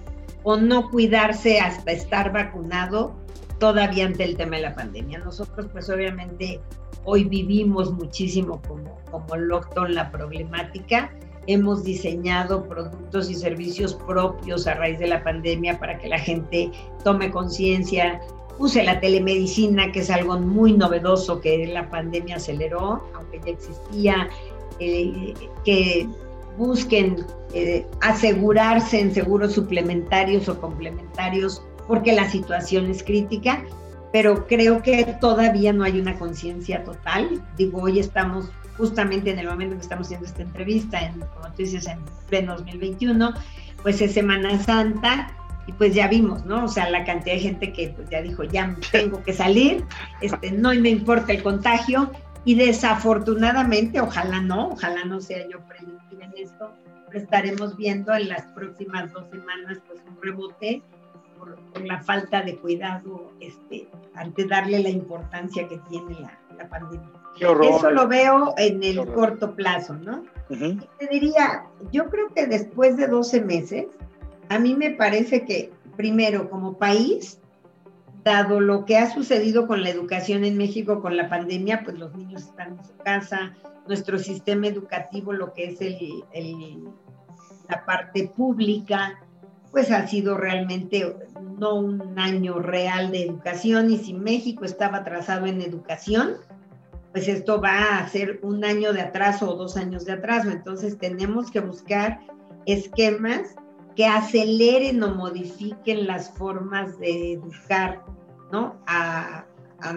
o 0.45 0.57
no 0.57 0.91
cuidarse 0.91 1.61
hasta 1.61 1.93
estar 1.93 2.33
vacunado 2.33 3.15
todavía 3.59 4.07
ante 4.07 4.25
el 4.25 4.37
tema 4.37 4.57
de 4.57 4.63
la 4.63 4.75
pandemia. 4.75 5.19
Nosotros 5.19 5.67
pues 5.73 5.91
obviamente 5.91 6.61
hoy 7.05 7.25
vivimos 7.25 7.93
muchísimo 7.93 8.63
como, 8.63 8.99
como 9.11 9.37
Lockton 9.37 9.95
la 9.95 10.11
problemática. 10.11 11.11
Hemos 11.49 11.83
diseñado 11.83 12.69
productos 12.69 13.31
y 13.31 13.35
servicios 13.35 13.95
propios 13.95 14.67
a 14.67 14.75
raíz 14.75 14.99
de 14.99 15.09
la 15.09 15.25
pandemia 15.25 15.81
para 15.81 15.99
que 15.99 16.07
la 16.07 16.19
gente 16.19 16.71
tome 17.03 17.31
conciencia, 17.31 18.21
use 18.59 18.85
la 18.85 19.01
telemedicina, 19.01 19.91
que 19.91 20.01
es 20.01 20.11
algo 20.11 20.39
muy 20.39 20.75
novedoso 20.75 21.41
que 21.41 21.67
la 21.67 21.89
pandemia 21.91 22.37
aceleró, 22.37 23.03
aunque 23.15 23.41
ya 23.45 23.53
existía, 23.53 24.29
eh, 24.79 25.35
que 25.65 26.07
busquen 26.59 27.25
eh, 27.55 27.87
asegurarse 28.03 29.01
en 29.01 29.15
seguros 29.15 29.55
suplementarios 29.55 30.49
o 30.49 30.61
complementarios 30.61 31.63
porque 31.87 32.13
la 32.13 32.31
situación 32.31 32.91
es 32.91 33.03
crítica, 33.03 33.65
pero 34.13 34.47
creo 34.47 34.83
que 34.83 35.17
todavía 35.21 35.73
no 35.73 35.85
hay 35.85 35.99
una 35.99 36.19
conciencia 36.19 36.85
total. 36.85 37.43
Digo, 37.57 37.81
hoy 37.81 37.99
estamos 37.99 38.51
justamente 38.79 39.31
en 39.31 39.41
el 39.41 39.49
momento 39.49 39.75
en 39.75 39.81
que 39.81 39.83
estamos 39.83 40.07
haciendo 40.07 40.27
esta 40.27 40.43
entrevista, 40.43 41.01
en, 41.01 41.21
como 41.21 41.49
tú 41.49 41.57
dices, 41.59 41.87
en 41.87 41.99
pleno 42.29 42.57
2021, 42.57 43.35
pues 43.83 44.01
es 44.01 44.13
Semana 44.15 44.59
Santa 44.63 45.35
y 45.67 45.73
pues 45.73 45.95
ya 45.95 46.09
vimos, 46.09 46.47
¿no? 46.47 46.65
O 46.65 46.69
sea, 46.69 46.89
la 46.89 47.05
cantidad 47.05 47.35
de 47.35 47.41
gente 47.41 47.73
que 47.73 47.89
pues 47.89 48.09
ya 48.09 48.23
dijo, 48.23 48.45
ya 48.45 48.75
tengo 48.93 49.23
que 49.23 49.35
salir, 49.35 49.85
este, 50.23 50.53
no 50.53 50.73
me 50.75 50.89
importa 50.89 51.33
el 51.33 51.43
contagio 51.43 52.11
y 52.45 52.55
desafortunadamente, 52.55 54.01
ojalá 54.01 54.41
no, 54.41 54.69
ojalá 54.71 55.05
no 55.05 55.21
sea 55.21 55.47
yo 55.49 55.61
predictiva 55.67 56.25
en 56.25 56.33
esto, 56.39 56.73
pero 57.07 57.19
estaremos 57.19 57.77
viendo 57.77 58.15
en 58.15 58.29
las 58.29 58.43
próximas 58.53 59.13
dos 59.13 59.29
semanas 59.29 59.79
pues 59.87 60.01
un 60.09 60.23
rebote 60.23 60.83
por, 61.39 61.59
la 61.85 62.01
falta 62.01 62.43
de 62.43 62.57
cuidado 62.57 63.33
este, 63.41 63.89
ante 64.15 64.47
darle 64.47 64.83
la 64.83 64.89
importancia 64.89 65.69
que 65.69 65.79
tiene 65.91 66.19
la, 66.21 66.39
la 66.59 66.69
pandemia. 66.69 67.09
Eso 67.41 67.91
lo 67.91 68.09
veo 68.09 68.55
en 68.57 68.83
el 68.83 69.07
corto 69.07 69.55
plazo, 69.55 69.95
¿no? 69.95 70.25
Te 70.49 71.07
diría, 71.11 71.65
yo 71.93 72.07
creo 72.11 72.29
que 72.35 72.47
después 72.47 72.97
de 72.97 73.07
12 73.07 73.43
meses, 73.43 73.87
a 74.49 74.59
mí 74.59 74.75
me 74.75 74.91
parece 74.91 75.45
que, 75.45 75.71
primero, 75.97 76.51
como 76.51 76.79
país, 76.79 77.41
dado 78.25 78.61
lo 78.61 78.85
que 78.85 78.99
ha 78.99 79.11
sucedido 79.11 79.67
con 79.67 79.83
la 79.83 79.91
educación 79.91 80.45
en 80.45 80.57
México 80.57 81.01
con 81.01 81.17
la 81.17 81.29
pandemia, 81.29 81.83
pues 81.85 81.99
los 81.99 82.15
niños 82.15 82.43
están 82.43 82.79
en 82.79 82.85
su 82.85 82.97
casa, 82.99 83.55
nuestro 83.87 84.19
sistema 84.19 84.67
educativo, 84.67 85.33
lo 85.33 85.53
que 85.55 85.67
es 85.69 85.81
el, 85.81 86.85
la 87.69 87.85
parte 87.85 88.31
pública, 88.35 89.19
pues 89.71 89.91
ha 89.91 90.07
sido 90.07 90.37
realmente 90.37 91.17
no 91.59 91.77
un 91.77 92.19
año 92.19 92.59
real 92.59 93.11
de 93.11 93.23
educación 93.25 93.91
y 93.91 93.99
si 93.99 94.15
México 94.15 94.65
estaba 94.65 94.99
atrasado 94.99 95.47
en 95.47 95.61
educación, 95.61 96.37
pues 97.13 97.29
esto 97.29 97.61
va 97.61 97.99
a 97.99 98.09
ser 98.09 98.39
un 98.43 98.65
año 98.65 98.93
de 98.93 99.01
atraso 99.01 99.51
o 99.51 99.57
dos 99.57 99.77
años 99.77 100.05
de 100.05 100.13
atraso. 100.13 100.51
Entonces 100.51 100.99
tenemos 100.99 101.51
que 101.51 101.61
buscar 101.61 102.21
esquemas 102.67 103.55
que 103.97 104.07
aceleren 104.07 105.03
o 105.03 105.15
modifiquen 105.15 106.07
las 106.07 106.31
formas 106.31 106.99
de 106.99 107.33
educar 107.33 108.03
¿no? 108.53 108.81
a, 108.87 109.45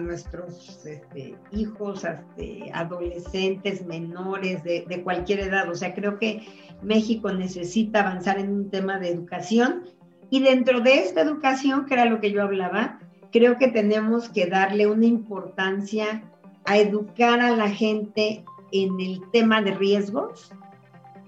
nuestros 0.00 0.86
este, 0.86 1.36
hijos, 1.50 2.04
este, 2.04 2.70
adolescentes, 2.72 3.84
menores, 3.84 4.62
de, 4.62 4.84
de, 4.88 5.02
cualquier 5.02 5.40
edad. 5.40 5.68
O 5.68 5.74
sea, 5.74 5.92
creo 5.92 6.18
que 6.18 6.46
México 6.82 7.32
necesita 7.32 8.00
avanzar 8.00 8.38
en 8.38 8.52
un 8.52 8.70
tema 8.70 8.98
de 8.98 9.10
educación 9.10 9.84
y 10.32 10.40
dentro 10.40 10.80
de 10.80 11.00
esta 11.00 11.20
educación, 11.20 11.84
que 11.84 11.92
era 11.92 12.06
lo 12.06 12.18
que 12.18 12.32
yo 12.32 12.42
hablaba, 12.42 13.00
creo 13.32 13.58
que 13.58 13.68
tenemos 13.68 14.30
que 14.30 14.46
darle 14.46 14.86
una 14.86 15.04
importancia 15.04 16.31
a 16.64 16.78
educar 16.78 17.40
a 17.40 17.56
la 17.56 17.70
gente 17.70 18.44
en 18.72 19.00
el 19.00 19.22
tema 19.32 19.62
de 19.62 19.74
riesgos 19.74 20.52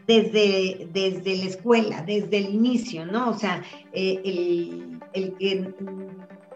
desde, 0.06 0.88
desde 0.92 1.36
la 1.36 1.44
escuela, 1.44 2.02
desde 2.02 2.38
el 2.38 2.54
inicio, 2.54 3.06
¿no? 3.06 3.30
O 3.30 3.34
sea, 3.34 3.62
eh, 3.92 4.20
el, 4.24 5.00
el 5.12 5.34
que 5.34 5.74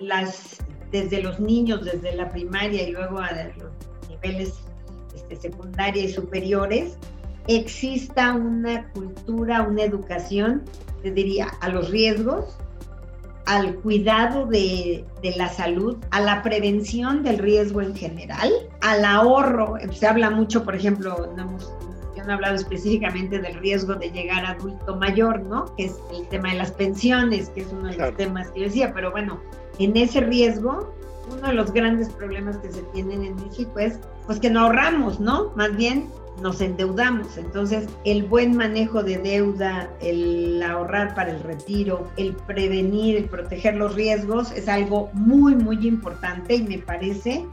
las 0.00 0.58
desde 0.90 1.22
los 1.22 1.38
niños, 1.38 1.84
desde 1.84 2.14
la 2.14 2.30
primaria 2.30 2.88
y 2.88 2.92
luego 2.92 3.18
a 3.18 3.30
los 3.32 4.08
niveles 4.08 4.54
este, 5.14 5.36
secundaria 5.36 6.04
y 6.04 6.08
superiores, 6.08 6.96
exista 7.46 8.34
una 8.34 8.90
cultura, 8.92 9.62
una 9.62 9.82
educación, 9.82 10.64
te 11.02 11.10
diría, 11.10 11.48
a 11.60 11.68
los 11.68 11.90
riesgos, 11.90 12.56
al 13.48 13.76
cuidado 13.76 14.44
de, 14.44 15.06
de, 15.22 15.34
la 15.36 15.48
salud, 15.48 15.96
a 16.10 16.20
la 16.20 16.42
prevención 16.42 17.22
del 17.22 17.38
riesgo 17.38 17.80
en 17.80 17.96
general, 17.96 18.52
al 18.82 19.02
ahorro. 19.06 19.76
Se 19.90 20.06
habla 20.06 20.28
mucho, 20.28 20.64
por 20.64 20.76
ejemplo, 20.76 21.32
no 21.34 21.42
hemos, 21.42 21.72
yo 22.14 22.24
no 22.24 22.30
he 22.30 22.34
hablado 22.34 22.56
específicamente 22.56 23.38
del 23.40 23.54
riesgo 23.54 23.94
de 23.94 24.10
llegar 24.10 24.44
a 24.44 24.50
adulto 24.50 24.96
mayor, 24.96 25.40
¿no? 25.40 25.74
Que 25.76 25.86
es 25.86 25.96
el 26.14 26.28
tema 26.28 26.50
de 26.50 26.56
las 26.56 26.72
pensiones, 26.72 27.48
que 27.48 27.62
es 27.62 27.68
uno 27.72 27.88
de 27.88 27.94
claro. 27.94 28.10
los 28.10 28.18
temas 28.18 28.50
que 28.50 28.60
yo 28.60 28.66
decía, 28.66 28.92
pero 28.92 29.10
bueno, 29.12 29.40
en 29.78 29.96
ese 29.96 30.20
riesgo, 30.20 30.92
uno 31.32 31.48
de 31.48 31.54
los 31.54 31.72
grandes 31.72 32.10
problemas 32.10 32.58
que 32.58 32.70
se 32.70 32.82
tienen 32.92 33.24
en 33.24 33.34
México 33.36 33.78
es 33.78 33.98
pues 34.26 34.38
que 34.40 34.50
no 34.50 34.60
ahorramos, 34.60 35.20
¿no? 35.20 35.52
Más 35.56 35.74
bien 35.74 36.10
nos 36.40 36.60
endeudamos. 36.60 37.36
Entonces, 37.36 37.88
el 38.04 38.24
buen 38.24 38.56
manejo 38.56 39.02
de 39.02 39.18
deuda, 39.18 39.90
el 40.00 40.62
ahorrar 40.62 41.14
para 41.14 41.30
el 41.30 41.40
retiro, 41.42 42.08
el 42.16 42.34
prevenir, 42.34 43.16
el 43.16 43.24
proteger 43.24 43.76
los 43.76 43.94
riesgos 43.94 44.52
es 44.52 44.68
algo 44.68 45.10
muy, 45.12 45.54
muy 45.54 45.86
importante 45.86 46.56
y 46.56 46.62
me 46.62 46.78
parece 46.78 47.44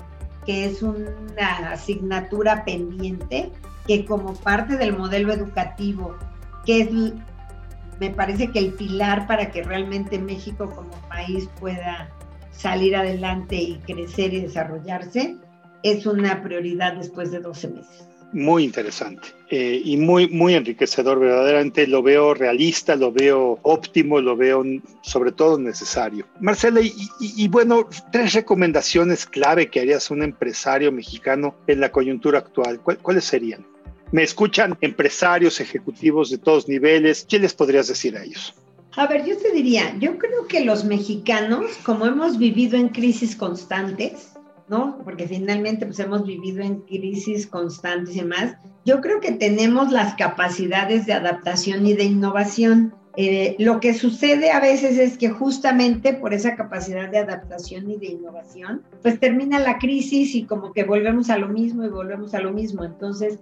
que 0.46 0.66
es 0.66 0.84
una 0.84 1.72
asignatura 1.72 2.64
pendiente 2.64 3.52
que 3.88 4.06
como 4.06 4.34
parte 4.36 4.78
del 4.78 4.98
modelo 4.98 5.34
educativo, 5.34 6.16
que 6.66 6.82
es, 6.82 6.90
me 8.00 8.10
parece 8.12 8.52
que 8.52 8.60
el 8.60 8.74
pilar 8.74 9.28
para 9.28 9.52
que 9.52 9.64
realmente 9.64 10.20
México 10.20 10.70
como 10.70 10.92
país 11.10 11.50
pueda 11.60 12.10
salir 12.52 12.96
adelante 12.96 13.56
y 13.56 13.78
crecer 13.80 14.34
y 14.34 14.42
desarrollarse, 14.42 15.38
es 15.84 16.06
una 16.06 16.42
prioridad 16.42 16.94
después 16.94 17.32
de 17.32 17.40
12 17.40 17.68
meses. 17.70 18.15
Muy 18.36 18.66
interesante 18.66 19.30
eh, 19.50 19.82
y 19.82 19.96
muy, 19.96 20.28
muy 20.28 20.56
enriquecedor, 20.56 21.20
verdaderamente 21.20 21.88
lo 21.88 22.04
veo 22.04 22.34
realista, 22.34 22.98
lo 22.98 23.14
veo 23.14 23.60
óptimo, 23.62 24.20
lo 24.20 24.36
veo 24.36 24.62
sobre 25.04 25.32
todo 25.32 25.58
necesario. 25.58 26.28
Marcela, 26.42 26.82
y, 26.82 26.88
y, 27.22 27.46
y, 27.46 27.48
bueno, 27.48 27.88
tres 28.12 28.34
recomendaciones 28.34 29.26
clave 29.26 29.70
que 29.70 29.80
harías 29.80 30.12
a 30.12 30.16
un 30.16 30.22
empresario 30.22 30.92
mexicano 30.92 31.56
en 31.66 31.80
la 31.80 31.94
coyuntura 31.94 32.40
actual, 32.40 32.82
¿cuáles 32.82 33.24
serían? 33.24 33.66
Me 34.12 34.24
escuchan 34.24 34.78
empresarios, 34.82 35.62
ejecutivos 35.62 36.30
de 36.30 36.38
todos 36.38 36.68
niveles, 36.68 37.26
¿qué 37.30 37.40
les 37.40 37.54
podrías 37.54 37.88
decir 37.88 38.18
a 38.18 38.24
ellos? 38.26 38.54
A 38.98 39.08
ver, 39.08 39.26
yo 39.26 39.38
te 39.38 39.54
diría, 39.54 39.96
yo 39.98 40.18
creo 40.18 40.46
que 40.48 40.66
los 40.66 40.84
mexicanos, 40.84 41.72
como 41.86 42.06
hemos 42.06 42.38
vivido 42.38 42.76
en 42.76 42.90
crisis 42.90 43.38
constantes, 43.38 44.35
¿no? 44.68 45.00
Porque 45.04 45.28
finalmente 45.28 45.86
pues 45.86 46.00
hemos 46.00 46.26
vivido 46.26 46.62
en 46.62 46.82
crisis 46.82 47.48
constantes 47.48 48.16
y 48.16 48.22
demás, 48.22 48.56
yo 48.86 49.02
creo 49.02 49.20
que 49.20 49.32
tenemos 49.32 49.92
las 49.92 50.16
capacidades 50.16 51.06
de 51.06 51.14
adaptación 51.14 51.86
y 51.86 51.94
de 51.94 52.04
innovación. 52.04 52.94
Eh, 53.18 53.56
lo 53.60 53.80
que 53.80 53.94
sucede 53.94 54.52
a 54.52 54.60
veces 54.60 54.98
es 54.98 55.18
que 55.18 55.30
justamente 55.30 56.14
por 56.14 56.34
esa 56.34 56.56
capacidad 56.56 57.10
de 57.10 57.20
adaptación 57.20 57.90
y 57.90 57.98
de 57.98 58.08
innovación, 58.08 58.84
pues 59.02 59.20
termina 59.20 59.60
la 59.60 59.78
crisis 59.78 60.36
y 60.36 60.44
como 60.44 60.74
que 60.74 60.84
volvemos 60.84 61.30
a 61.30 61.38
lo 61.38 61.48
mismo 61.48 61.86
y 61.86 61.90
volvemos 61.90 62.34
a 62.34 62.42
lo 62.42 62.52
mismo. 62.52 62.84
Entonces, 62.84 63.40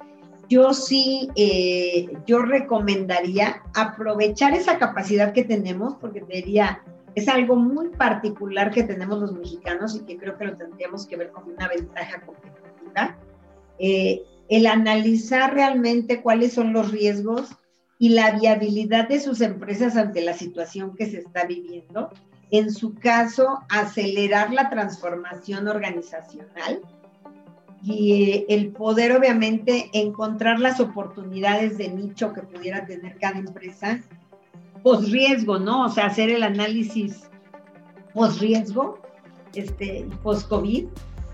yo 0.49 0.74
sí, 0.74 1.30
eh, 1.36 2.07
yo 2.28 2.39
recomendaría 2.39 3.63
aprovechar 3.74 4.53
esa 4.53 4.78
capacidad 4.78 5.34
que 5.34 5.43
tenemos, 5.43 5.95
porque 5.95 6.21
te 6.21 6.36
diría, 6.36 6.84
es 7.16 7.28
algo 7.28 7.55
muy 7.55 7.89
particular 7.89 8.72
que 8.72 8.84
tenemos 8.84 9.20
los 9.20 9.34
mexicanos 9.34 9.95
y 9.95 10.01
que 10.01 10.18
creo 10.18 10.38
que 10.38 10.45
lo 10.45 10.57
tendríamos 10.57 11.05
que 11.05 11.18
ver 11.18 11.32
como 11.32 11.53
una 11.53 11.68
ventaja 11.68 12.22
competitiva. 12.22 13.18
Eh, 13.80 14.24
el 14.49 14.68
analizar 14.68 15.53
realmente 15.53 16.22
cuáles 16.22 16.53
son 16.53 16.74
los 16.74 16.91
riesgos 16.91 17.49
y 17.99 18.09
la 18.09 18.32
viabilidad 18.32 19.07
de 19.07 19.20
sus 19.20 19.41
empresas 19.41 19.95
ante 19.95 20.22
la 20.22 20.34
situación 20.34 20.95
que 20.95 21.05
se 21.05 21.20
está 21.20 21.45
viviendo. 21.45 22.09
En 22.51 22.72
su 22.72 22.95
caso, 22.95 23.59
acelerar 23.70 24.51
la 24.51 24.70
transformación 24.70 25.68
organizacional 25.68 26.82
y 27.84 28.22
eh, 28.22 28.45
el 28.49 28.72
poder 28.72 29.11
obviamente 29.11 29.89
encontrar 29.93 30.59
las 30.59 30.80
oportunidades 30.80 31.78
de 31.78 31.89
nicho 31.89 32.34
que 32.34 32.41
pudiera 32.41 32.86
tener 32.86 33.18
cada 33.18 33.39
empresa 33.39 34.01
post 34.84 35.10
riesgo, 35.10 35.58
¿no? 35.58 35.86
O 35.86 35.90
sea, 35.90 36.08
hacer 36.08 36.30
el 36.30 36.44
análisis 36.44 37.30
post 38.14 38.40
riesgo, 38.42 39.00
este, 39.56 40.06
post 40.22 40.48
COVID, 40.50 40.86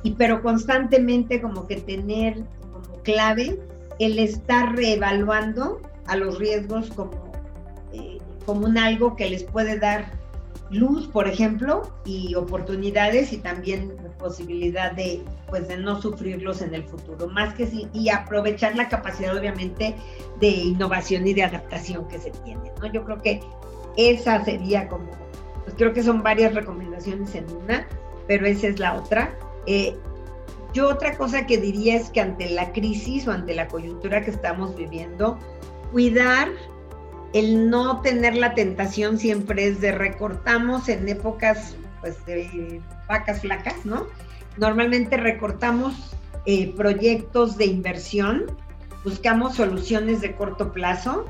y 0.04 0.12
pero 0.12 0.42
constantemente 0.42 1.42
como 1.42 1.68
que 1.68 1.78
tener 1.78 2.46
como 2.72 3.02
clave 3.04 3.60
el 4.00 4.18
estar 4.20 4.76
reevaluando 4.76 5.82
a 6.06 6.16
los 6.16 6.38
riesgos 6.38 6.90
como, 6.92 7.32
eh, 7.92 8.20
como 8.46 8.66
un 8.66 8.78
algo 8.78 9.16
que 9.16 9.30
les 9.30 9.44
puede 9.44 9.78
dar 9.78 10.19
luz, 10.72 11.08
por 11.08 11.28
ejemplo, 11.28 11.92
y 12.06 12.36
oportunidades 12.36 13.34
y 13.34 13.38
también 13.38 13.98
posibilidad 14.20 14.92
de, 14.92 15.24
pues, 15.50 15.68
de 15.68 15.78
no 15.78 16.00
sufrirlos 16.00 16.62
en 16.62 16.76
el 16.76 16.84
futuro, 16.84 17.28
más 17.28 17.56
que 17.56 17.66
sí, 17.66 17.88
y 17.94 18.10
aprovechar 18.10 18.76
la 18.76 18.88
capacidad, 18.88 19.36
obviamente, 19.36 19.96
de 20.40 20.48
innovación 20.48 21.26
y 21.26 21.34
de 21.34 21.44
adaptación 21.44 22.08
que 22.08 22.20
se 22.20 22.32
tiene, 22.44 22.72
¿no? 22.80 22.92
Yo 22.92 23.04
creo 23.06 23.18
que 23.18 23.40
esa 23.98 24.44
sería 24.46 24.88
como, 24.88 25.10
pues 25.64 25.76
creo 25.76 25.94
que 25.94 26.04
son 26.04 26.22
varias 26.22 26.54
recomendaciones 26.54 27.34
en 27.34 27.50
una, 27.52 27.88
pero 28.28 28.46
esa 28.46 28.68
es 28.68 28.80
la 28.80 28.96
otra. 28.96 29.34
Eh, 29.66 29.96
yo 30.74 30.88
otra 30.88 31.18
cosa 31.18 31.48
que 31.48 31.58
diría 31.58 31.96
es 31.96 32.12
que 32.12 32.22
ante 32.22 32.50
la 32.50 32.72
crisis 32.74 33.28
o 33.28 33.32
ante 33.32 33.56
la 33.56 33.68
coyuntura 33.68 34.22
que 34.22 34.30
estamos 34.30 34.76
viviendo, 34.76 35.40
cuidar 35.92 36.50
el 37.34 37.70
no 37.70 38.02
tener 38.02 38.36
la 38.36 38.54
tentación 38.54 39.18
siempre 39.18 39.68
es 39.68 39.82
de 39.82 39.92
recortamos 39.92 40.90
en 40.90 41.08
épocas 41.08 41.76
pues 42.02 42.26
de 42.26 42.82
vacas 43.08 43.42
flacas, 43.42 43.86
¿no? 43.86 44.08
Normalmente 44.58 45.18
recortamos 45.18 46.16
eh, 46.46 46.74
proyectos 46.76 47.58
de 47.58 47.66
inversión, 47.66 48.46
buscamos 49.04 49.56
soluciones 49.56 50.22
de 50.22 50.36
corto 50.36 50.72
plazo 50.72 51.26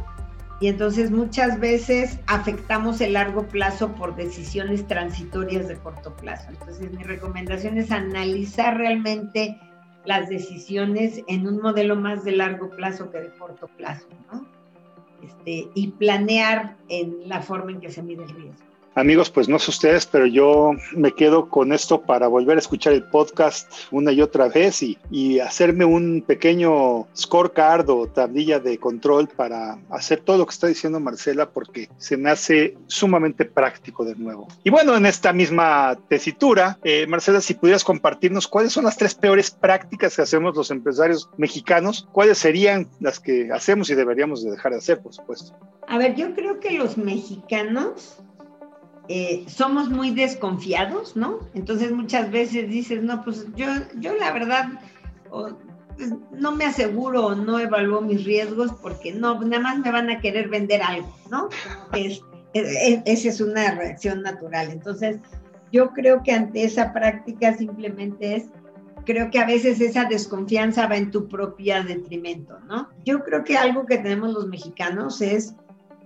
y 0.61 0.67
entonces 0.67 1.09
muchas 1.09 1.59
veces 1.59 2.19
afectamos 2.27 3.01
el 3.01 3.13
largo 3.13 3.47
plazo 3.47 3.93
por 3.93 4.15
decisiones 4.15 4.87
transitorias 4.87 5.67
de 5.67 5.75
corto 5.75 6.15
plazo. 6.15 6.49
Entonces 6.49 6.91
mi 6.91 7.03
recomendación 7.03 7.77
es 7.77 7.91
analizar 7.91 8.77
realmente 8.77 9.59
las 10.05 10.29
decisiones 10.29 11.21
en 11.27 11.47
un 11.47 11.61
modelo 11.61 11.95
más 11.95 12.23
de 12.23 12.33
largo 12.33 12.69
plazo 12.69 13.11
que 13.11 13.19
de 13.19 13.29
corto 13.31 13.67
plazo, 13.77 14.07
¿no? 14.31 14.58
Este, 15.21 15.69
y 15.73 15.87
planear 15.91 16.77
en 16.87 17.27
la 17.27 17.41
forma 17.41 17.71
en 17.71 17.79
que 17.79 17.91
se 17.91 18.01
mide 18.01 18.23
el 18.23 18.29
riesgo. 18.29 18.68
Amigos, 18.99 19.29
pues 19.29 19.47
no 19.47 19.59
sé 19.59 19.71
ustedes, 19.71 20.05
pero 20.05 20.25
yo 20.25 20.73
me 20.91 21.13
quedo 21.13 21.47
con 21.47 21.71
esto 21.71 22.01
para 22.01 22.27
volver 22.27 22.57
a 22.57 22.59
escuchar 22.59 22.91
el 22.91 23.03
podcast 23.03 23.71
una 23.91 24.11
y 24.11 24.21
otra 24.21 24.49
vez 24.49 24.83
y, 24.83 25.39
hacerme 25.39 25.85
un 25.85 26.21
pequeño 26.27 27.07
scorecard 27.15 27.89
o 27.89 28.07
tablilla 28.07 28.59
de 28.59 28.77
control 28.77 29.29
para 29.29 29.79
hacer 29.89 30.19
todo 30.19 30.37
lo 30.37 30.45
que 30.45 30.51
está 30.51 30.67
diciendo 30.67 30.99
Marcela 30.99 31.49
porque 31.49 31.87
se 31.97 32.17
me 32.17 32.29
hace 32.29 32.75
sumamente 32.87 33.45
práctico 33.45 34.03
de 34.03 34.15
nuevo. 34.15 34.49
Y 34.65 34.69
bueno, 34.69 34.97
en 34.97 35.05
esta 35.05 35.31
misma 35.31 35.97
tesitura, 36.09 36.77
eh, 36.83 37.07
Marcela, 37.07 37.39
si 37.39 37.53
pudieras 37.53 37.85
compartirnos 37.85 38.49
cuáles 38.49 38.73
son 38.73 38.83
las 38.83 38.97
tres 38.97 39.15
peores 39.15 39.49
prácticas 39.49 40.17
que 40.17 40.23
hacemos 40.23 40.57
los 40.57 40.71
empresarios 40.71 41.29
mexicanos, 41.37 42.05
cuáles 42.11 42.37
serían 42.37 42.89
las 42.99 43.21
que 43.21 43.49
hacemos 43.53 43.89
y 43.89 43.95
deberíamos 43.95 44.43
de 44.43 44.51
dejar 44.51 44.73
de 44.73 44.79
hacer, 44.79 44.99
por 44.99 45.13
supuesto. 45.13 45.55
A 45.87 45.97
ver, 45.97 46.15
yo 46.15 46.35
creo 46.35 46.59
que 46.59 46.71
los 46.71 46.97
mexicanos 46.97 48.19
eh, 49.11 49.43
somos 49.47 49.89
muy 49.89 50.11
desconfiados, 50.11 51.15
¿no? 51.15 51.39
Entonces 51.55 51.91
muchas 51.91 52.29
veces 52.29 52.69
dices, 52.69 53.01
no, 53.01 53.23
pues 53.23 53.47
yo, 53.55 53.65
yo 53.99 54.13
la 54.13 54.31
verdad 54.31 54.67
pues, 55.97 56.13
no 56.31 56.51
me 56.51 56.65
aseguro 56.65 57.25
o 57.25 57.35
no 57.35 57.57
evalúo 57.57 58.01
mis 58.01 58.23
riesgos 58.23 58.71
porque 58.83 59.11
no, 59.11 59.41
nada 59.41 59.63
más 59.63 59.79
me 59.79 59.91
van 59.91 60.11
a 60.11 60.19
querer 60.19 60.47
vender 60.47 60.83
algo, 60.83 61.11
¿no? 61.31 61.49
Es, 61.93 62.21
esa 62.53 63.29
es 63.29 63.41
una 63.41 63.71
reacción 63.73 64.21
natural. 64.21 64.69
Entonces, 64.69 65.17
yo 65.71 65.89
creo 65.89 66.21
que 66.21 66.31
ante 66.31 66.63
esa 66.63 66.93
práctica 66.93 67.57
simplemente 67.57 68.35
es, 68.35 68.45
creo 69.05 69.31
que 69.31 69.39
a 69.39 69.47
veces 69.47 69.81
esa 69.81 70.05
desconfianza 70.05 70.85
va 70.85 70.97
en 70.97 71.09
tu 71.09 71.27
propia 71.27 71.81
detrimento, 71.81 72.59
¿no? 72.67 72.89
Yo 73.05 73.23
creo 73.23 73.43
que 73.43 73.57
algo 73.57 73.87
que 73.87 73.97
tenemos 73.97 74.33
los 74.33 74.47
mexicanos 74.47 75.19
es 75.19 75.55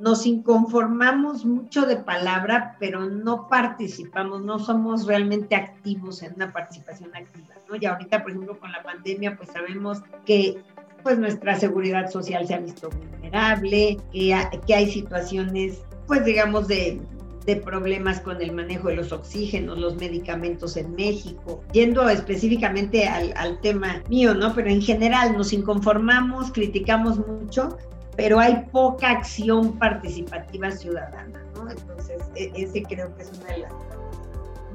nos 0.03 0.25
inconformamos 0.25 1.45
mucho 1.45 1.85
de 1.85 1.95
palabra, 1.95 2.75
pero 2.77 3.09
no 3.09 3.47
participamos, 3.47 4.43
no 4.43 4.59
somos 4.59 5.07
realmente 5.07 5.55
activos 5.55 6.21
en 6.23 6.33
una 6.33 6.51
participación 6.51 7.15
activa, 7.15 7.55
¿no? 7.69 7.77
Y 7.77 7.85
ahorita, 7.85 8.21
por 8.21 8.31
ejemplo, 8.31 8.59
con 8.59 8.73
la 8.73 8.83
pandemia, 8.83 9.37
pues 9.37 9.49
sabemos 9.51 10.01
que 10.25 10.61
pues 11.03 11.17
nuestra 11.17 11.57
seguridad 11.57 12.11
social 12.11 12.45
se 12.45 12.53
ha 12.53 12.59
visto 12.59 12.89
vulnerable, 12.89 13.97
que, 14.11 14.35
que 14.67 14.75
hay 14.75 14.91
situaciones, 14.91 15.81
pues 16.05 16.25
digamos, 16.25 16.67
de, 16.67 16.99
de 17.45 17.55
problemas 17.55 18.19
con 18.19 18.41
el 18.41 18.51
manejo 18.51 18.89
de 18.89 18.97
los 18.97 19.13
oxígenos, 19.13 19.77
los 19.77 19.95
medicamentos 19.95 20.75
en 20.75 20.93
México. 20.95 21.63
Yendo 21.71 22.09
específicamente 22.09 23.07
al, 23.07 23.33
al, 23.37 23.61
tema 23.61 24.03
mío, 24.09 24.33
¿no? 24.33 24.53
Pero 24.53 24.69
en 24.69 24.81
general 24.81 25.37
nos 25.37 25.53
inconformamos, 25.53 26.51
criticamos 26.51 27.25
mucho, 27.25 27.77
pero 28.15 28.39
hay 28.39 28.65
poca 28.71 29.11
acción 29.11 29.77
participativa 29.79 30.71
ciudadana, 30.71 31.43
¿no? 31.55 31.69
Entonces, 31.69 32.21
e, 32.35 32.51
ese 32.55 32.83
creo 32.83 33.15
que 33.15 33.23
es 33.23 33.31
una 33.39 33.53
de 33.53 33.57
las 33.59 33.73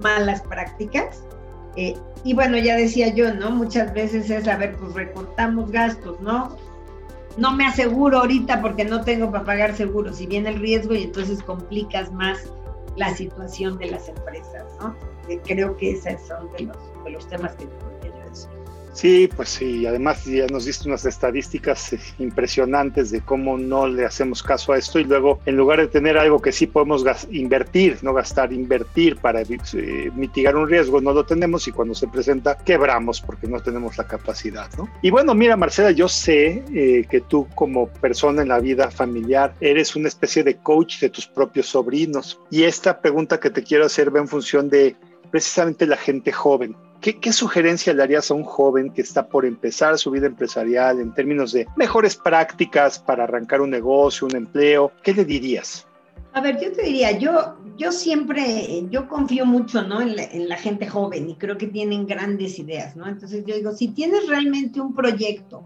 malas 0.03 0.43
prácticas. 0.43 1.22
Eh, 1.76 1.97
y 2.24 2.34
bueno, 2.34 2.59
ya 2.59 2.76
decía 2.76 3.09
yo, 3.09 3.32
¿no? 3.32 3.51
Muchas 3.51 3.93
veces 3.93 4.30
es, 4.30 4.49
a 4.49 4.57
ver, 4.57 4.76
pues 4.76 4.95
recortamos 4.95 5.70
gastos, 5.70 6.20
¿no? 6.20 6.57
No 7.36 7.53
me 7.55 7.66
aseguro 7.66 8.18
ahorita 8.18 8.61
porque 8.61 8.84
no 8.84 9.03
tengo 9.03 9.30
para 9.30 9.45
pagar 9.45 9.76
seguro, 9.76 10.12
si 10.12 10.26
viene 10.26 10.49
el 10.49 10.59
riesgo 10.59 10.95
y 10.95 11.05
entonces 11.05 11.43
complicas 11.43 12.12
más 12.12 12.39
la 12.97 13.14
situación 13.14 13.78
de 13.78 13.93
las 13.93 14.09
empresas, 14.09 14.64
¿no? 14.80 14.97
Eh, 15.28 15.41
creo 15.45 15.76
que 15.76 15.93
esos 15.93 16.20
son 16.26 16.51
de 16.53 16.64
los, 16.64 16.76
de 17.05 17.11
los 17.11 17.28
temas 17.28 17.55
que 17.55 17.68
Sí, 18.99 19.30
pues 19.36 19.51
sí, 19.51 19.86
además 19.86 20.24
ya 20.24 20.49
nos 20.49 20.64
diste 20.64 20.88
unas 20.88 21.07
estadísticas 21.07 21.92
eh, 21.92 22.01
impresionantes 22.18 23.12
de 23.12 23.20
cómo 23.20 23.57
no 23.57 23.86
le 23.86 24.05
hacemos 24.05 24.42
caso 24.42 24.72
a 24.72 24.76
esto 24.76 24.99
y 24.99 25.05
luego 25.05 25.38
en 25.46 25.57
lugar 25.57 25.78
de 25.78 25.86
tener 25.86 26.18
algo 26.18 26.42
que 26.42 26.51
sí 26.51 26.66
podemos 26.66 27.05
invertir, 27.30 27.99
no 28.03 28.12
gastar, 28.12 28.53
invertir 28.53 29.18
para 29.18 29.42
eh, 29.42 30.11
mitigar 30.16 30.57
un 30.57 30.68
riesgo, 30.68 31.01
no 31.01 31.12
lo 31.12 31.24
tenemos 31.24 31.68
y 31.68 31.70
cuando 31.70 31.94
se 31.94 32.09
presenta 32.09 32.59
quebramos 32.59 33.20
porque 33.20 33.46
no 33.46 33.61
tenemos 33.61 33.96
la 33.96 34.05
capacidad, 34.05 34.68
¿no? 34.76 34.88
Y 35.01 35.11
bueno, 35.11 35.32
mira 35.32 35.57
Marcela, 35.57 35.92
yo 35.92 36.09
sé 36.09 36.64
eh, 36.74 37.07
que 37.09 37.20
tú 37.20 37.46
como 37.55 37.86
persona 37.86 38.42
en 38.42 38.49
la 38.49 38.59
vida 38.59 38.90
familiar 38.90 39.55
eres 39.61 39.94
una 39.94 40.09
especie 40.09 40.42
de 40.42 40.57
coach 40.57 40.99
de 40.99 41.11
tus 41.11 41.28
propios 41.28 41.66
sobrinos 41.66 42.40
y 42.51 42.64
esta 42.64 43.01
pregunta 43.01 43.38
que 43.38 43.51
te 43.51 43.62
quiero 43.62 43.86
hacer 43.86 44.12
va 44.12 44.18
en 44.18 44.26
función 44.26 44.68
de 44.68 44.96
precisamente 45.30 45.86
la 45.86 45.96
gente 45.96 46.32
joven. 46.32 46.74
¿Qué, 47.01 47.32
sugerencia 47.32 47.94
le 47.94 48.03
harías 48.03 48.30
a 48.30 48.34
un 48.34 48.42
joven 48.42 48.92
que 48.92 49.03
está 49.03 49.28
por 49.28 49.46
empezar 49.46 49.96
su 49.99 50.11
vida 50.11 50.26
empresarial 50.26 51.01
en 51.01 51.14
términos 51.14 51.53
de 51.53 51.66
mejores 51.76 52.16
prácticas 52.16 52.99
para 52.99 53.24
arrancar 53.24 53.61
un 53.61 53.70
negocio, 53.70 54.26
un 54.26 54.34
empleo? 54.34 54.90
¿Qué 55.03 55.14
le 55.14 55.24
dirías? 55.24 55.86
A 56.32 56.40
ver, 56.40 56.61
yo 56.61 56.72
te 56.72 56.82
diría, 56.82 57.12
yo, 57.12 57.57
yo 57.76 57.92
siempre, 57.92 58.84
yo 58.90 59.09
confío 59.09 59.46
mucho, 59.46 59.82
¿no? 59.82 60.01
En 60.01 60.16
la, 60.16 60.24
en 60.24 60.49
la, 60.49 60.57
gente 60.57 60.86
joven 60.88 61.30
y 61.30 61.36
creo 61.36 61.57
que 61.57 61.68
tienen 61.68 62.07
grandes 62.07 62.59
ideas, 62.59 62.96
¿no? 62.96 63.07
Entonces 63.09 63.44
yo 63.46 63.55
digo, 63.55 63.72
si 63.72 63.88
tienes 63.88 64.26
realmente 64.28 64.80
un 64.80 64.94
proyecto 64.94 65.64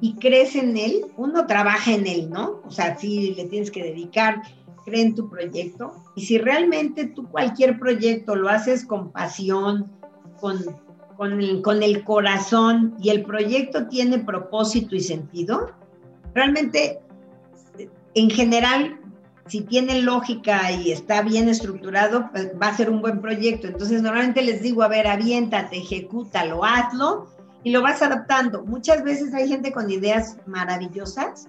y 0.00 0.14
crees 0.14 0.54
en 0.54 0.76
él, 0.76 1.06
uno 1.16 1.46
trabaja 1.46 1.92
en 1.92 2.06
él, 2.06 2.30
¿no? 2.30 2.60
O 2.64 2.70
sea, 2.70 2.96
sí 2.96 3.34
le 3.36 3.46
tienes 3.46 3.70
que 3.70 3.82
dedicar, 3.82 4.42
cree 4.84 5.02
en 5.02 5.14
tu 5.14 5.28
proyecto. 5.28 5.94
Y 6.14 6.24
si 6.24 6.38
realmente 6.38 7.06
tú 7.06 7.28
cualquier 7.28 7.78
proyecto 7.78 8.36
lo 8.36 8.48
haces 8.48 8.84
con 8.84 9.10
pasión, 9.10 9.90
con, 10.40 10.58
con, 11.16 11.40
el, 11.40 11.62
con 11.62 11.82
el 11.82 12.04
corazón 12.04 12.94
y 13.00 13.10
el 13.10 13.22
proyecto 13.22 13.86
tiene 13.88 14.18
propósito 14.18 14.94
y 14.94 15.00
sentido, 15.00 15.70
realmente, 16.34 17.00
en 18.14 18.30
general, 18.30 19.00
si 19.46 19.62
tiene 19.62 20.02
lógica 20.02 20.70
y 20.70 20.92
está 20.92 21.22
bien 21.22 21.48
estructurado, 21.48 22.30
pues 22.30 22.52
va 22.60 22.68
a 22.68 22.76
ser 22.76 22.88
un 22.88 23.00
buen 23.00 23.20
proyecto. 23.20 23.66
Entonces, 23.66 24.00
normalmente 24.00 24.42
les 24.42 24.62
digo, 24.62 24.82
a 24.82 24.88
ver, 24.88 25.06
aviéntate, 25.08 25.78
ejecútalo, 25.78 26.64
hazlo 26.64 27.28
y 27.64 27.72
lo 27.72 27.82
vas 27.82 28.00
adaptando. 28.00 28.62
Muchas 28.64 29.02
veces 29.02 29.34
hay 29.34 29.48
gente 29.48 29.72
con 29.72 29.90
ideas 29.90 30.36
maravillosas 30.46 31.48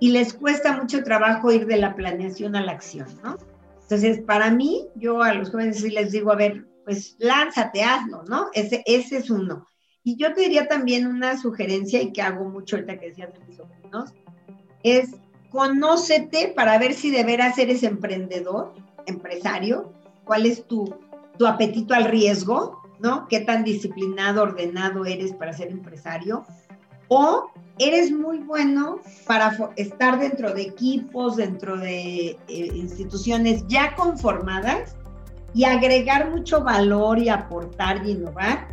y 0.00 0.10
les 0.10 0.34
cuesta 0.34 0.76
mucho 0.76 1.02
trabajo 1.04 1.52
ir 1.52 1.66
de 1.66 1.76
la 1.76 1.94
planeación 1.94 2.56
a 2.56 2.62
la 2.62 2.72
acción, 2.72 3.06
¿no? 3.22 3.36
Entonces, 3.82 4.20
para 4.20 4.50
mí, 4.50 4.88
yo 4.96 5.22
a 5.22 5.32
los 5.32 5.50
jóvenes 5.50 5.78
sí 5.80 5.90
les 5.90 6.10
digo, 6.10 6.32
a 6.32 6.36
ver, 6.36 6.64
pues 6.86 7.16
lánzate, 7.18 7.82
hazlo, 7.82 8.22
¿no? 8.28 8.46
Ese, 8.54 8.84
es 8.86 9.28
uno. 9.28 9.66
Y 10.04 10.16
yo 10.16 10.32
te 10.32 10.42
diría 10.42 10.68
también 10.68 11.08
una 11.08 11.36
sugerencia, 11.36 12.00
y 12.00 12.12
que 12.12 12.22
hago 12.22 12.48
mucho 12.48 12.76
ahorita 12.76 13.00
que 13.00 13.08
decías 13.08 13.32
de 13.32 13.44
mis 13.44 13.56
sobrinos, 13.56 14.14
es 14.84 15.10
conócete 15.50 16.52
para 16.54 16.78
ver 16.78 16.94
si 16.94 17.10
de 17.10 17.24
veras 17.24 17.58
eres 17.58 17.82
emprendedor, 17.82 18.72
empresario, 19.06 19.92
cuál 20.24 20.46
es 20.46 20.64
tu, 20.68 20.94
tu 21.36 21.48
apetito 21.48 21.92
al 21.92 22.04
riesgo, 22.04 22.80
¿no? 23.00 23.26
¿Qué 23.26 23.40
tan 23.40 23.64
disciplinado, 23.64 24.44
ordenado 24.44 25.04
eres 25.06 25.32
para 25.32 25.52
ser 25.52 25.72
empresario? 25.72 26.46
O 27.08 27.50
eres 27.80 28.12
muy 28.12 28.38
bueno 28.38 29.00
para 29.26 29.58
estar 29.74 30.20
dentro 30.20 30.54
de 30.54 30.62
equipos, 30.62 31.34
dentro 31.34 31.78
de 31.78 32.38
eh, 32.46 32.70
instituciones 32.74 33.66
ya 33.66 33.96
conformadas 33.96 34.95
y 35.56 35.64
agregar 35.64 36.30
mucho 36.30 36.62
valor 36.62 37.18
y 37.18 37.30
aportar 37.30 38.06
y 38.06 38.10
innovar, 38.10 38.68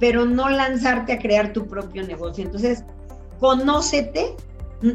pero 0.00 0.24
no 0.24 0.48
lanzarte 0.48 1.12
a 1.12 1.18
crear 1.18 1.52
tu 1.52 1.66
propio 1.66 2.02
negocio. 2.06 2.42
Entonces, 2.42 2.84
conócete, 3.38 4.34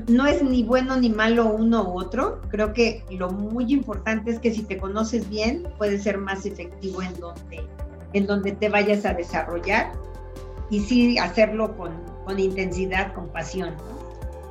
no 0.07 0.25
es 0.25 0.41
ni 0.41 0.63
bueno 0.63 0.97
ni 0.97 1.11
malo 1.11 1.45
uno 1.45 1.83
u 1.83 1.99
otro. 1.99 2.41
Creo 2.49 2.73
que 2.73 3.03
lo 3.11 3.29
muy 3.29 3.71
importante 3.71 4.31
es 4.31 4.39
que 4.39 4.51
si 4.51 4.63
te 4.63 4.79
conoces 4.79 5.29
bien, 5.29 5.67
puedes 5.77 6.01
ser 6.01 6.17
más 6.17 6.43
efectivo 6.47 7.03
en 7.03 7.13
donde, 7.19 7.63
en 8.13 8.25
donde 8.25 8.53
te 8.53 8.69
vayas 8.69 9.05
a 9.05 9.13
desarrollar 9.13 9.91
y 10.71 10.79
sí 10.79 11.19
hacerlo 11.19 11.77
con, 11.77 11.91
con 12.25 12.39
intensidad, 12.39 13.13
con 13.13 13.27
pasión. 13.27 13.75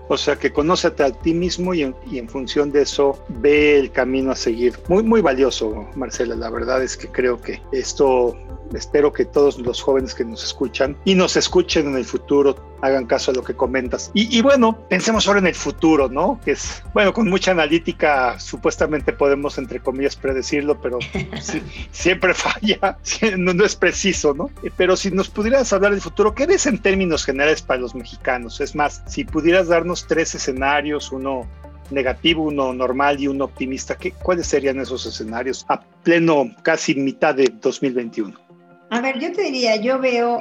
O 0.08 0.16
sea, 0.16 0.36
que 0.36 0.52
conócete 0.52 1.02
a 1.02 1.10
ti 1.10 1.34
mismo 1.34 1.74
y 1.74 1.82
en, 1.82 2.28
función 2.28 2.70
de 2.70 2.82
eso 2.82 3.18
ve 3.28 3.78
el 3.78 3.90
camino 3.90 4.30
a 4.30 4.36
seguir. 4.36 4.78
Muy, 4.88 5.02
muy 5.02 5.20
valioso, 5.20 5.88
Marcela. 5.96 6.36
La 6.36 6.50
verdad 6.50 6.82
es 6.82 6.96
que 6.96 7.08
creo 7.08 7.40
que 7.40 7.60
esto 7.72 8.36
espero 8.74 9.12
que 9.12 9.24
todos 9.24 9.58
los 9.58 9.80
jóvenes 9.80 10.14
que 10.14 10.24
nos 10.24 10.44
escuchan 10.44 10.96
y 11.04 11.14
nos 11.14 11.36
escuchen 11.36 11.86
en 11.88 11.96
el 11.96 12.04
futuro 12.04 12.56
hagan 12.82 13.06
caso 13.06 13.30
a 13.30 13.34
lo 13.34 13.42
que 13.42 13.54
comentas. 13.54 14.10
Y, 14.14 14.42
bueno, 14.42 14.78
pensemos 14.88 15.26
ahora 15.26 15.40
en 15.40 15.46
el 15.46 15.54
futuro, 15.54 16.08
¿no? 16.08 16.40
Que 16.44 16.52
es, 16.52 16.82
bueno, 16.92 17.12
con 17.12 17.28
mucha 17.28 17.52
analítica 17.52 18.38
supuestamente 18.38 19.12
podemos, 19.12 19.58
entre 19.58 19.80
comillas, 19.80 20.16
predecirlo, 20.16 20.80
pero 20.80 20.98
siempre 21.90 22.34
falla, 22.34 22.98
no, 23.36 23.54
no, 23.54 23.64
es 23.64 23.76
preciso, 23.76 24.34
¿no? 24.34 24.50
Pero 24.76 24.96
si 24.96 25.10
nos 25.10 25.28
pudieras 25.28 25.72
hablar 25.72 25.92
del 25.92 26.00
futuro, 26.00 26.34
¿qué 26.34 26.46
ves 26.46 26.66
en 26.66 26.78
términos 26.78 27.24
generales 27.24 27.62
para 27.62 27.80
los 27.80 27.94
mexicanos? 27.94 28.60
Es 28.60 28.74
más, 28.74 29.02
si 29.06 29.24
pudieras 29.24 29.68
darnos 29.68 30.06
tres 30.06 30.34
escenarios, 30.34 31.12
uno 31.12 31.46
negativo, 31.90 32.44
uno 32.44 32.72
normal 32.72 33.20
y 33.20 33.28
uno 33.28 33.44
optimista, 33.44 33.96
¿qué, 33.96 34.12
¿cuáles 34.12 34.46
serían 34.48 34.80
esos 34.80 35.06
escenarios 35.06 35.64
a 35.68 35.80
pleno, 35.80 36.54
casi 36.62 36.94
mitad 36.94 37.34
de 37.34 37.52
2021? 37.60 38.45
A 38.90 39.00
ver, 39.00 39.18
yo 39.18 39.32
te 39.32 39.42
diría, 39.42 39.76
yo 39.76 39.98
veo 39.98 40.40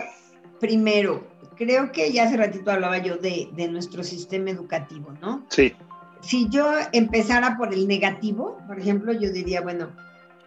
primero, 0.59 1.27
creo 1.55 1.91
que 1.91 2.11
ya 2.11 2.23
hace 2.23 2.37
ratito 2.37 2.71
hablaba 2.71 2.97
yo 2.99 3.17
de, 3.17 3.49
nuestro 3.69 4.03
sistema 4.03 4.51
educativo, 4.51 5.13
¿no? 5.21 5.45
Sí. 5.49 5.73
Si 6.21 6.49
yo 6.49 6.71
empezara 6.91 7.57
por 7.57 7.73
el 7.73 7.87
negativo, 7.87 8.57
por 8.67 8.79
ejemplo, 8.79 9.13
yo 9.13 9.31
diría, 9.31 9.61
bueno, 9.61 9.89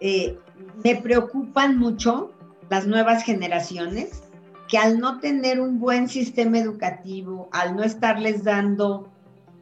eh, 0.01 0.39
me 0.85 0.97
preocupan 0.97 1.79
mucho 1.79 2.33
las 2.69 2.87
nuevas 2.87 3.23
generaciones 3.25 4.23
que 4.69 4.79
al 4.79 4.99
no 4.99 5.19
tener 5.19 5.61
un 5.61 5.79
buen 5.81 6.09
sistema 6.09 6.59
educativo, 6.59 7.49
al 7.53 7.75
no 7.75 7.83
estarles 7.83 8.45
dando 8.45 9.11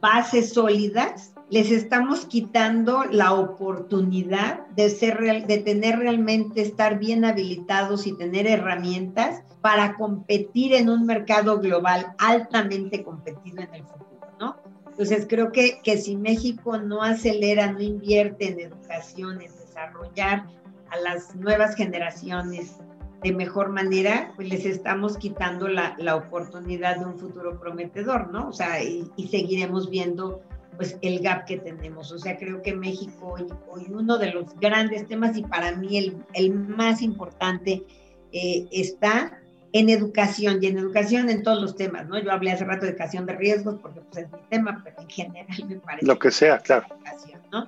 bases 0.01 0.53
sólidas, 0.53 1.33
les 1.49 1.71
estamos 1.71 2.25
quitando 2.25 3.05
la 3.05 3.33
oportunidad 3.33 4.67
de, 4.67 4.89
ser 4.89 5.45
de 5.47 5.57
tener 5.59 5.99
realmente, 5.99 6.61
estar 6.61 6.99
bien 6.99 7.23
habilitados 7.23 8.05
y 8.05 8.17
tener 8.17 8.47
herramientas 8.47 9.43
para 9.61 9.95
competir 9.95 10.73
en 10.73 10.89
un 10.89 11.05
mercado 11.05 11.59
global 11.59 12.13
altamente 12.17 13.03
competido 13.03 13.61
en 13.61 13.73
el 13.73 13.83
futuro, 13.83 14.31
¿no? 14.39 14.57
Entonces 14.89 15.25
creo 15.29 15.51
que, 15.51 15.79
que 15.83 15.97
si 15.97 16.17
México 16.17 16.77
no 16.79 17.03
acelera, 17.03 17.71
no 17.71 17.81
invierte 17.81 18.49
en 18.49 18.59
educación, 18.59 19.41
en 19.41 19.51
desarrollar 19.51 20.45
a 20.89 20.97
las 20.97 21.35
nuevas 21.35 21.75
generaciones 21.75 22.77
de 23.23 23.31
mejor 23.31 23.69
manera, 23.69 24.31
pues 24.35 24.49
les 24.49 24.65
estamos 24.65 25.17
quitando 25.17 25.67
la, 25.67 25.95
la 25.97 26.15
oportunidad 26.15 26.97
de 26.97 27.05
un 27.05 27.17
futuro 27.17 27.59
prometedor, 27.59 28.31
¿no? 28.31 28.49
O 28.49 28.53
sea, 28.53 28.83
y, 28.83 29.09
y, 29.15 29.27
seguiremos 29.27 29.89
viendo 29.89 30.41
pues 30.77 30.97
el 31.01 31.19
gap 31.19 31.45
que 31.45 31.57
tenemos. 31.57 32.11
O 32.11 32.19
sea, 32.19 32.37
creo 32.37 32.61
que 32.61 32.73
México 32.73 33.33
hoy, 33.33 33.47
hoy 33.69 33.87
uno 33.89 34.17
de 34.17 34.31
los 34.31 34.57
grandes 34.59 35.05
temas 35.07 35.35
y 35.35 35.43
para 35.43 35.75
mí 35.75 35.97
el, 35.97 36.17
el 36.33 36.53
más 36.53 37.01
importante 37.01 37.83
eh, 38.31 38.67
está 38.71 39.39
en 39.73 39.89
educación 39.89 40.59
y 40.61 40.67
en 40.67 40.77
educación 40.77 41.29
en 41.29 41.43
todos 41.43 41.61
los 41.61 41.75
temas, 41.75 42.07
¿no? 42.07 42.17
Yo 42.19 42.31
hablé 42.31 42.51
hace 42.51 42.63
rato 42.63 42.85
de 42.85 42.91
educación 42.91 43.25
de 43.25 43.33
riesgos 43.33 43.75
porque 43.81 44.01
pues, 44.01 44.25
es 44.25 44.31
mi 44.31 44.39
tema, 44.49 44.81
pero 44.83 45.01
en 45.01 45.09
general 45.09 45.65
me 45.67 45.75
parece. 45.77 46.05
Lo 46.05 46.17
que 46.17 46.31
sea, 46.31 46.59
claro. 46.59 46.85
Educación, 46.89 47.41
¿no? 47.51 47.67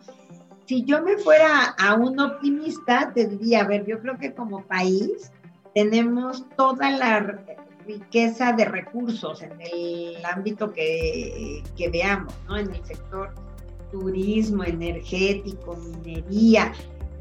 Si 0.66 0.84
yo 0.86 1.02
me 1.02 1.18
fuera 1.18 1.76
a 1.80 1.96
un 1.96 2.20
optimista, 2.20 3.12
te 3.14 3.26
diría, 3.26 3.62
a 3.62 3.68
ver, 3.68 3.86
yo 3.86 4.00
creo 4.00 4.18
que 4.18 4.34
como 4.34 4.64
país 4.66 5.32
tenemos 5.74 6.46
toda 6.56 6.92
la 6.92 7.20
riqueza 7.90 8.54
de 8.54 8.66
recursos 8.66 9.42
en 9.42 9.60
el 9.60 10.24
ámbito 10.26 10.72
que, 10.72 11.64
veamos, 11.92 12.34
¿no? 12.48 12.58
En 12.58 12.74
el 12.74 12.86
sector 12.86 13.34
turismo, 13.92 14.64
energético, 14.64 15.76
minería, 15.76 16.72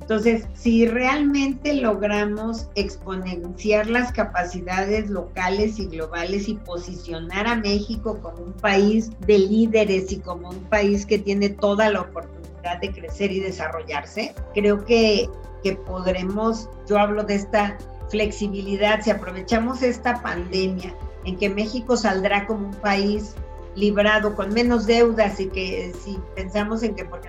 entonces, 0.08 0.46
si 0.54 0.86
realmente 0.86 1.74
logramos 1.74 2.70
exponenciar 2.76 3.90
las 3.90 4.10
capacidades 4.10 5.10
locales 5.10 5.78
y 5.78 5.86
globales 5.86 6.48
y 6.48 6.54
posicionar 6.54 7.46
a 7.46 7.56
México 7.56 8.18
como 8.22 8.42
un 8.42 8.54
país 8.54 9.10
de 9.26 9.38
líderes 9.38 10.10
y 10.10 10.20
como 10.20 10.48
un 10.48 10.64
país 10.70 11.04
que 11.04 11.18
tiene 11.18 11.50
toda 11.50 11.90
la 11.90 12.00
oportunidad 12.00 12.80
de 12.80 12.90
crecer 12.90 13.32
y 13.32 13.40
desarrollarse, 13.40 14.34
creo 14.54 14.82
que, 14.82 15.28
que 15.62 15.76
podremos, 15.76 16.70
yo 16.88 16.98
hablo 16.98 17.22
de 17.22 17.34
esta 17.34 17.76
flexibilidad, 18.08 19.00
si 19.02 19.10
aprovechamos 19.10 19.82
esta 19.82 20.22
pandemia 20.22 20.94
en 21.24 21.36
que 21.36 21.48
México 21.48 21.96
saldrá 21.96 22.46
como 22.46 22.68
un 22.68 22.74
país 22.74 23.34
librado 23.74 24.34
con 24.34 24.52
menos 24.52 24.86
deudas 24.86 25.38
y 25.40 25.48
que 25.48 25.92
si 26.02 26.18
pensamos 26.34 26.82
en 26.82 26.94
que 26.94 27.04
porque 27.04 27.28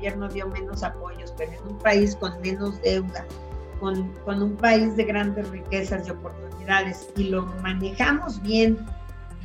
gobierno 0.00 0.28
dio 0.28 0.48
menos 0.48 0.82
apoyos, 0.82 1.34
pero 1.36 1.52
en 1.52 1.72
un 1.72 1.78
país 1.78 2.16
con 2.16 2.40
menos 2.40 2.80
deuda, 2.80 3.26
con, 3.78 4.10
con 4.24 4.42
un 4.42 4.56
país 4.56 4.96
de 4.96 5.04
grandes 5.04 5.48
riquezas 5.50 6.08
y 6.08 6.10
oportunidades, 6.10 7.10
y 7.16 7.24
lo 7.24 7.44
manejamos 7.62 8.40
bien 8.40 8.78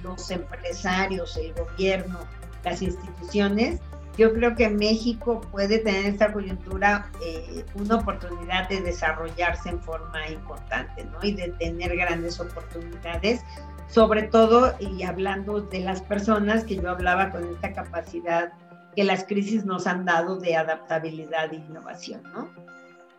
los 0.02 0.32
empresarios, 0.32 1.36
el 1.36 1.54
gobierno, 1.54 2.20
las 2.64 2.82
instituciones, 2.82 3.82
yo 4.18 4.34
creo 4.34 4.55
que 4.55 4.70
México 4.70 5.41
puede 5.51 5.80
tener 5.80 6.05
esta 6.05 6.32
coyuntura 6.32 7.11
eh, 7.24 7.66
una 7.76 7.95
oportunidad 7.95 8.70
de 8.70 8.82
desarrollarse 8.82 9.70
en 9.70 9.82
forma 9.82 10.28
importante, 10.30 11.05
¿no? 11.05 11.20
Y 11.22 11.34
de 11.34 11.49
tener 11.59 11.95
grandes 11.95 12.39
oportunidades, 12.39 13.41
sobre 13.88 14.24
todo, 14.24 14.76
y 14.80 15.03
hablando 15.03 15.61
de 15.61 15.80
las 15.80 16.01
personas 16.01 16.63
que 16.63 16.78
yo 16.78 16.89
hablaba 16.89 17.32
con 17.32 17.43
esta 17.49 17.74
capacidad 17.74 18.53
que 18.95 19.03
las 19.03 19.26
crisis 19.26 19.66
nos 19.66 19.88
han 19.88 20.05
dado 20.05 20.38
de 20.38 20.55
adaptabilidad 20.55 21.51
e 21.53 21.57
innovación, 21.57 22.24
¿no? 22.34 22.49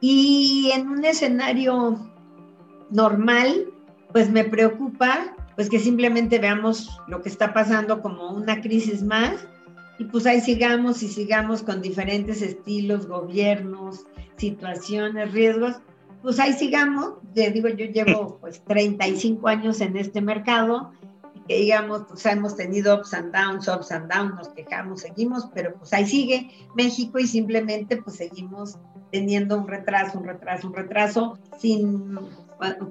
Y 0.00 0.70
en 0.74 0.88
un 0.88 1.04
escenario 1.04 2.10
normal, 2.90 3.66
pues 4.12 4.30
me 4.30 4.44
preocupa 4.44 5.34
pues 5.54 5.70
que 5.70 5.78
simplemente 5.78 6.38
veamos 6.38 7.00
lo 7.08 7.22
que 7.22 7.30
está 7.30 7.54
pasando 7.54 8.02
como 8.02 8.30
una 8.30 8.60
crisis 8.60 9.02
más 9.02 9.46
y 9.98 10.04
pues 10.04 10.26
ahí 10.26 10.40
sigamos 10.40 11.02
y 11.02 11.08
sigamos 11.08 11.62
con 11.62 11.80
diferentes 11.80 12.42
estilos, 12.42 13.06
gobiernos, 13.06 14.06
situaciones, 14.36 15.32
riesgos, 15.32 15.76
pues 16.22 16.38
ahí 16.38 16.52
sigamos. 16.52 17.14
Te 17.34 17.50
digo, 17.50 17.68
yo 17.68 17.86
llevo 17.86 18.38
pues 18.40 18.62
35 18.64 19.48
años 19.48 19.80
en 19.80 19.96
este 19.96 20.20
mercado 20.20 20.92
que 21.46 21.58
digamos, 21.58 22.04
pues 22.08 22.26
hemos 22.26 22.56
tenido 22.56 22.96
ups 22.96 23.14
and 23.14 23.32
downs, 23.32 23.68
ups 23.68 23.92
and 23.92 24.12
downs, 24.12 24.34
nos 24.34 24.48
quejamos, 24.48 25.02
seguimos, 25.02 25.48
pero 25.54 25.74
pues 25.74 25.92
ahí 25.92 26.06
sigue 26.06 26.50
México 26.74 27.18
y 27.18 27.26
simplemente 27.26 27.96
pues 27.98 28.16
seguimos 28.16 28.78
teniendo 29.12 29.58
un 29.58 29.68
retraso, 29.68 30.18
un 30.18 30.24
retraso, 30.24 30.66
un 30.66 30.74
retraso, 30.74 31.38
sin, 31.58 32.18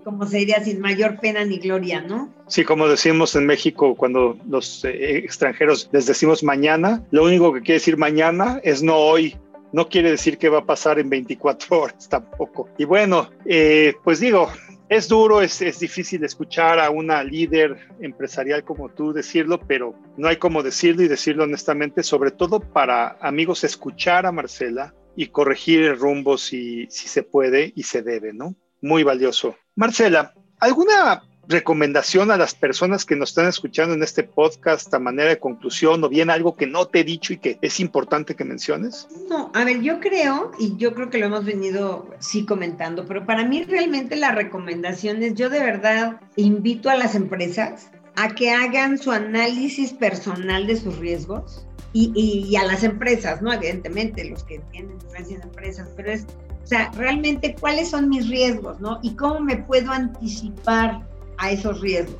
como 0.03 0.25
se 0.27 0.37
diría, 0.37 0.63
sin 0.63 0.79
mayor 0.79 1.19
pena 1.19 1.43
ni 1.43 1.57
gloria, 1.57 2.01
¿no? 2.01 2.33
Sí, 2.47 2.63
como 2.63 2.87
decimos 2.87 3.35
en 3.35 3.45
México, 3.45 3.95
cuando 3.95 4.37
los 4.47 4.85
eh, 4.85 5.17
extranjeros 5.17 5.89
les 5.91 6.05
decimos 6.05 6.43
mañana, 6.43 7.03
lo 7.11 7.23
único 7.23 7.53
que 7.53 7.61
quiere 7.61 7.79
decir 7.79 7.97
mañana 7.97 8.59
es 8.63 8.83
no 8.83 8.95
hoy, 8.95 9.35
no 9.71 9.89
quiere 9.89 10.11
decir 10.11 10.37
que 10.37 10.49
va 10.49 10.59
a 10.59 10.65
pasar 10.65 10.99
en 10.99 11.09
24 11.09 11.79
horas 11.81 12.07
tampoco. 12.09 12.69
Y 12.77 12.85
bueno, 12.85 13.29
eh, 13.45 13.95
pues 14.03 14.19
digo, 14.19 14.49
es 14.87 15.07
duro, 15.07 15.41
es, 15.41 15.61
es, 15.61 15.79
difícil 15.79 16.23
escuchar 16.23 16.79
a 16.79 16.91
una 16.91 17.23
líder 17.23 17.75
empresarial 17.99 18.63
como 18.63 18.89
tú 18.89 19.13
decirlo, 19.13 19.59
pero 19.59 19.95
no 20.15 20.27
hay 20.27 20.37
como 20.37 20.61
decirlo 20.61 21.01
y 21.01 21.07
decirlo 21.07 21.43
honestamente, 21.43 22.03
sobre 22.03 22.29
todo 22.31 22.59
para 22.59 23.17
amigos 23.19 23.63
escuchar 23.63 24.27
a 24.27 24.31
Marcela 24.31 24.93
y 25.15 25.27
corregir 25.27 25.83
el 25.83 25.97
rumbo 25.97 26.37
si, 26.37 26.85
si 26.89 27.07
se 27.07 27.23
puede 27.23 27.73
y 27.75 27.83
se 27.83 28.03
debe, 28.03 28.33
¿no? 28.33 28.55
Muy 28.81 29.03
valioso. 29.03 29.55
Marcela, 29.75 30.33
¿alguna 30.59 31.23
recomendación 31.47 32.31
a 32.31 32.37
las 32.37 32.55
personas 32.55 33.05
que 33.05 33.15
nos 33.15 33.29
están 33.29 33.47
escuchando 33.47 33.93
en 33.93 34.03
este 34.03 34.23
podcast 34.23 34.93
a 34.93 34.99
manera 34.99 35.29
de 35.29 35.39
conclusión 35.39 36.03
o 36.03 36.09
bien 36.09 36.29
algo 36.29 36.55
que 36.55 36.67
no 36.67 36.87
te 36.87 37.01
he 37.01 37.03
dicho 37.03 37.33
y 37.33 37.37
que 37.37 37.57
es 37.61 37.79
importante 37.79 38.35
que 38.35 38.43
menciones? 38.43 39.07
No, 39.29 39.51
a 39.53 39.63
ver, 39.63 39.81
yo 39.81 39.99
creo, 39.99 40.51
y 40.59 40.75
yo 40.77 40.93
creo 40.93 41.09
que 41.09 41.17
lo 41.17 41.27
hemos 41.27 41.45
venido 41.45 42.09
sí 42.19 42.45
comentando, 42.45 43.05
pero 43.05 43.25
para 43.25 43.45
mí 43.45 43.63
realmente 43.63 44.15
la 44.15 44.31
recomendación 44.31 45.21
es, 45.23 45.35
yo 45.35 45.49
de 45.49 45.59
verdad 45.59 46.19
invito 46.35 46.89
a 46.89 46.95
las 46.95 47.15
empresas 47.15 47.91
a 48.15 48.33
que 48.33 48.51
hagan 48.51 48.97
su 48.97 49.11
análisis 49.11 49.93
personal 49.93 50.67
de 50.67 50.77
sus 50.77 50.97
riesgos 50.97 51.65
y, 51.93 52.11
y, 52.13 52.55
a 52.57 52.65
las 52.65 52.83
empresas, 52.83 53.41
¿no? 53.41 53.53
Evidentemente, 53.53 54.25
los 54.25 54.43
que 54.43 54.59
tienen 54.71 54.97
en 55.17 55.41
empresas, 55.41 55.87
pero 55.95 56.11
es, 56.11 56.25
o 56.65 56.67
sea, 56.67 56.91
realmente 56.95 57.55
cuáles 57.59 57.91
son 57.91 58.09
mis 58.09 58.27
riesgos, 58.27 58.79
¿no? 58.79 58.97
Y 59.03 59.15
cómo 59.15 59.39
me 59.39 59.55
puedo 59.55 59.91
anticipar 59.91 61.07
a 61.37 61.51
esos 61.51 61.79
riesgos. 61.79 62.19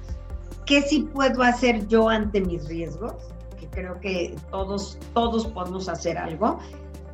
¿Qué 0.68 0.84
sí 0.84 1.10
puedo 1.12 1.42
hacer 1.42 1.88
yo 1.88 2.10
ante 2.10 2.42
mis 2.42 2.68
riesgos? 2.68 3.16
Que 3.60 3.66
creo 3.68 4.00
que 4.02 4.36
todos, 4.52 5.00
todos 5.16 5.48
podemos 5.48 5.90
hacer 5.90 6.20
algo. 6.20 6.60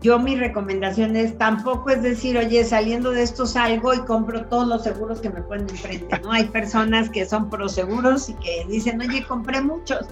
Yo 0.02 0.20
mi 0.20 0.36
recomendación 0.36 1.16
es 1.16 1.38
tampoco 1.38 1.92
es 1.92 2.02
decir, 2.04 2.38
oye, 2.38 2.66
saliendo 2.66 3.12
de 3.12 3.24
esto 3.24 3.46
salgo 3.46 3.94
y 3.94 4.00
compro 4.00 4.46
todos 4.48 4.68
los 4.68 4.84
seguros 4.84 5.22
que 5.22 5.30
me 5.30 5.42
ponen 5.42 5.70
enfrente, 5.70 6.20
¿no? 6.20 6.34
Hay 6.34 6.46
personas 6.50 7.10
que 7.10 7.26
son 7.26 7.50
pro 7.50 7.70
seguros 7.70 8.28
y 8.28 8.34
que 8.34 8.66
dicen, 8.68 9.00
oye, 9.00 9.26
compré 9.26 9.62
muchos. 9.62 10.06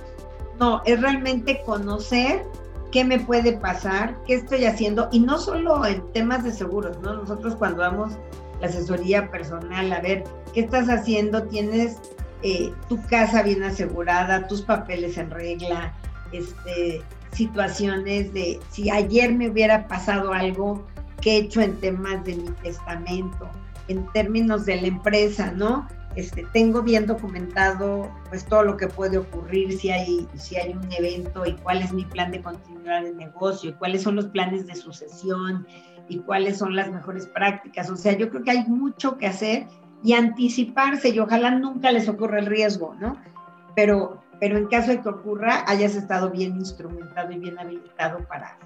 No, 0.57 0.81
es 0.85 1.01
realmente 1.01 1.61
conocer 1.65 2.45
qué 2.91 3.05
me 3.05 3.19
puede 3.19 3.53
pasar, 3.53 4.15
qué 4.25 4.35
estoy 4.35 4.65
haciendo, 4.65 5.09
y 5.11 5.19
no 5.19 5.37
solo 5.37 5.85
en 5.85 6.03
temas 6.13 6.43
de 6.43 6.51
seguros, 6.51 6.99
¿no? 7.01 7.13
Nosotros 7.13 7.55
cuando 7.55 7.81
damos 7.81 8.13
la 8.61 8.67
asesoría 8.67 9.29
personal, 9.29 9.91
a 9.93 10.01
ver, 10.01 10.23
¿qué 10.53 10.61
estás 10.61 10.89
haciendo? 10.89 11.43
¿Tienes 11.43 11.97
eh, 12.41 12.73
tu 12.87 13.01
casa 13.07 13.43
bien 13.43 13.63
asegurada, 13.63 14.47
tus 14.47 14.61
papeles 14.61 15.17
en 15.17 15.29
regla? 15.29 15.93
Este, 16.31 17.01
situaciones 17.31 18.33
de 18.33 18.59
si 18.69 18.89
ayer 18.89 19.33
me 19.33 19.49
hubiera 19.49 19.87
pasado 19.87 20.33
algo 20.33 20.85
que 21.21 21.31
he 21.31 21.37
hecho 21.39 21.61
en 21.61 21.75
temas 21.79 22.23
de 22.23 22.35
mi 22.35 22.49
testamento, 22.63 23.49
en 23.87 24.05
términos 24.13 24.65
de 24.65 24.81
la 24.81 24.87
empresa, 24.87 25.51
¿no? 25.51 25.87
Este, 26.15 26.45
tengo 26.53 26.81
bien 26.81 27.05
documentado 27.05 28.11
pues 28.29 28.43
todo 28.45 28.63
lo 28.63 28.77
que 28.77 28.87
puede 28.87 29.17
ocurrir 29.17 29.77
si 29.77 29.91
hay, 29.91 30.27
si 30.35 30.55
hay 30.55 30.73
un 30.73 30.91
evento 30.91 31.45
y 31.45 31.53
cuál 31.53 31.81
es 31.81 31.93
mi 31.93 32.03
plan 32.03 32.31
de 32.31 32.41
continuidad 32.41 33.03
de 33.03 33.13
negocio 33.13 33.69
y 33.69 33.73
cuáles 33.73 34.01
son 34.01 34.15
los 34.15 34.25
planes 34.25 34.65
de 34.65 34.75
sucesión 34.75 35.67
y 36.07 36.17
cuáles 36.19 36.57
son 36.57 36.75
las 36.75 36.91
mejores 36.91 37.27
prácticas. 37.27 37.89
O 37.89 37.95
sea, 37.95 38.17
yo 38.17 38.29
creo 38.29 38.43
que 38.43 38.51
hay 38.51 38.65
mucho 38.65 39.17
que 39.17 39.27
hacer 39.27 39.67
y 40.03 40.13
anticiparse 40.13 41.09
y 41.09 41.19
ojalá 41.19 41.51
nunca 41.51 41.91
les 41.91 42.09
ocurra 42.09 42.39
el 42.39 42.47
riesgo, 42.47 42.95
¿no? 42.99 43.17
Pero, 43.75 44.23
pero 44.39 44.57
en 44.57 44.65
caso 44.65 44.91
de 44.91 45.01
que 45.01 45.09
ocurra, 45.09 45.63
hayas 45.67 45.95
estado 45.95 46.31
bien 46.31 46.55
instrumentado 46.55 47.31
y 47.31 47.37
bien 47.37 47.59
habilitado 47.59 48.19
para 48.27 48.57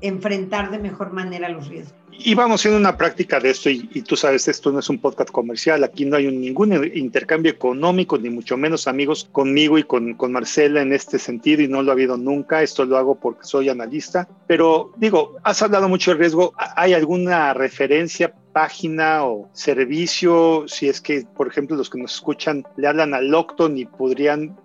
enfrentar 0.00 0.70
de 0.70 0.78
mejor 0.78 1.12
manera 1.12 1.48
los 1.48 1.68
riesgos. 1.68 1.94
Y 2.20 2.34
vamos 2.34 2.60
haciendo 2.60 2.80
una 2.80 2.96
práctica 2.96 3.38
de 3.38 3.50
esto, 3.50 3.70
y, 3.70 4.02
tú 4.02 4.16
sabes, 4.16 4.48
esto 4.48 4.72
no 4.72 4.80
es 4.80 4.88
un 4.88 4.98
podcast 4.98 5.30
comercial, 5.30 5.84
aquí 5.84 6.04
no 6.04 6.16
hay 6.16 6.26
un, 6.26 6.40
ningún 6.40 6.74
intercambio 6.92 7.52
económico, 7.52 8.18
ni 8.18 8.28
mucho 8.28 8.56
menos 8.56 8.88
amigos 8.88 9.28
conmigo 9.30 9.78
y 9.78 9.84
con, 9.84 10.14
con 10.14 10.32
Marcela 10.32 10.82
en 10.82 10.92
este 10.92 11.20
sentido, 11.20 11.62
y 11.62 11.68
no 11.68 11.80
lo 11.80 11.92
ha 11.92 11.94
habido 11.94 12.16
nunca, 12.16 12.60
esto 12.60 12.84
lo 12.84 12.98
hago 12.98 13.20
porque 13.20 13.44
soy 13.44 13.68
analista, 13.68 14.28
pero 14.48 14.92
digo, 14.96 15.36
has 15.44 15.62
hablado 15.62 15.88
mucho 15.88 16.10
de 16.10 16.16
riesgo, 16.16 16.54
¿hay 16.56 16.92
alguna 16.92 17.54
referencia 17.54 18.34
página 18.52 19.24
o 19.24 19.48
servicio, 19.52 20.64
si 20.66 20.88
es 20.88 21.00
que, 21.00 21.24
por 21.36 21.46
ejemplo, 21.46 21.76
los 21.76 21.88
que 21.88 22.00
nos 22.00 22.14
escuchan 22.14 22.64
le 22.76 22.88
hablan 22.88 23.14
al 23.14 23.28
Locton 23.28 23.78
y 23.78 23.84
podrían 23.84 24.56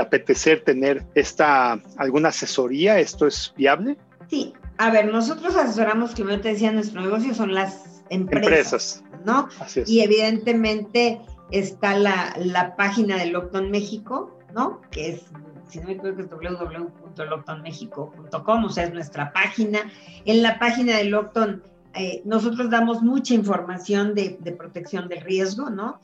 apetecer 0.00 0.64
tener 0.64 1.04
esta 1.14 1.78
alguna 1.98 2.30
asesoría, 2.30 2.98
¿esto 2.98 3.26
es 3.26 3.52
viable? 3.54 3.98
Sí, 4.30 4.54
a 4.78 4.90
ver, 4.90 5.12
nosotros 5.12 5.56
asesoramos, 5.56 6.14
como 6.14 6.30
yo 6.30 6.40
te 6.40 6.52
decía, 6.52 6.72
nuestro 6.72 7.00
negocio 7.00 7.34
son 7.34 7.54
las 7.54 8.02
empresas, 8.10 9.02
¿no? 9.24 9.48
Y 9.86 10.00
evidentemente 10.00 11.20
está 11.50 11.98
la, 11.98 12.34
la 12.38 12.76
página 12.76 13.16
de 13.16 13.26
Locton 13.26 13.70
México, 13.70 14.38
¿no? 14.54 14.80
Que 14.90 15.10
es 15.10 15.24
si 15.68 15.78
no 15.80 15.86
me 15.86 15.94
equivoco, 15.94 16.20
es 16.20 16.30
www.loctonmexico.com, 16.30 18.64
o 18.64 18.70
sea, 18.70 18.84
es 18.84 18.92
nuestra 18.92 19.32
página. 19.32 19.80
En 20.24 20.42
la 20.42 20.58
página 20.58 20.96
de 20.96 21.04
Locton, 21.04 21.62
eh, 21.94 22.22
nosotros 22.24 22.68
damos 22.70 23.02
mucha 23.02 23.34
información 23.34 24.14
de, 24.14 24.38
de, 24.40 24.52
protección 24.52 25.08
del 25.08 25.20
riesgo, 25.20 25.70
¿no? 25.70 26.00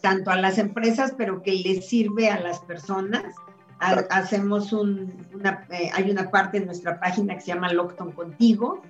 Tanto 0.00 0.30
a 0.30 0.36
las 0.36 0.58
empresas, 0.58 1.14
pero 1.16 1.42
que 1.42 1.52
les 1.52 1.88
sirve 1.88 2.30
a 2.30 2.40
las 2.40 2.60
personas. 2.60 3.34
Hacemos 3.78 4.72
un, 4.72 5.26
una, 5.34 5.66
eh, 5.70 5.90
hay 5.94 6.10
una 6.10 6.30
parte 6.30 6.58
en 6.58 6.66
nuestra 6.66 6.98
página 6.98 7.34
que 7.34 7.40
se 7.40 7.48
llama 7.48 7.72
Locton 7.72 8.12
Contigo, 8.12 8.82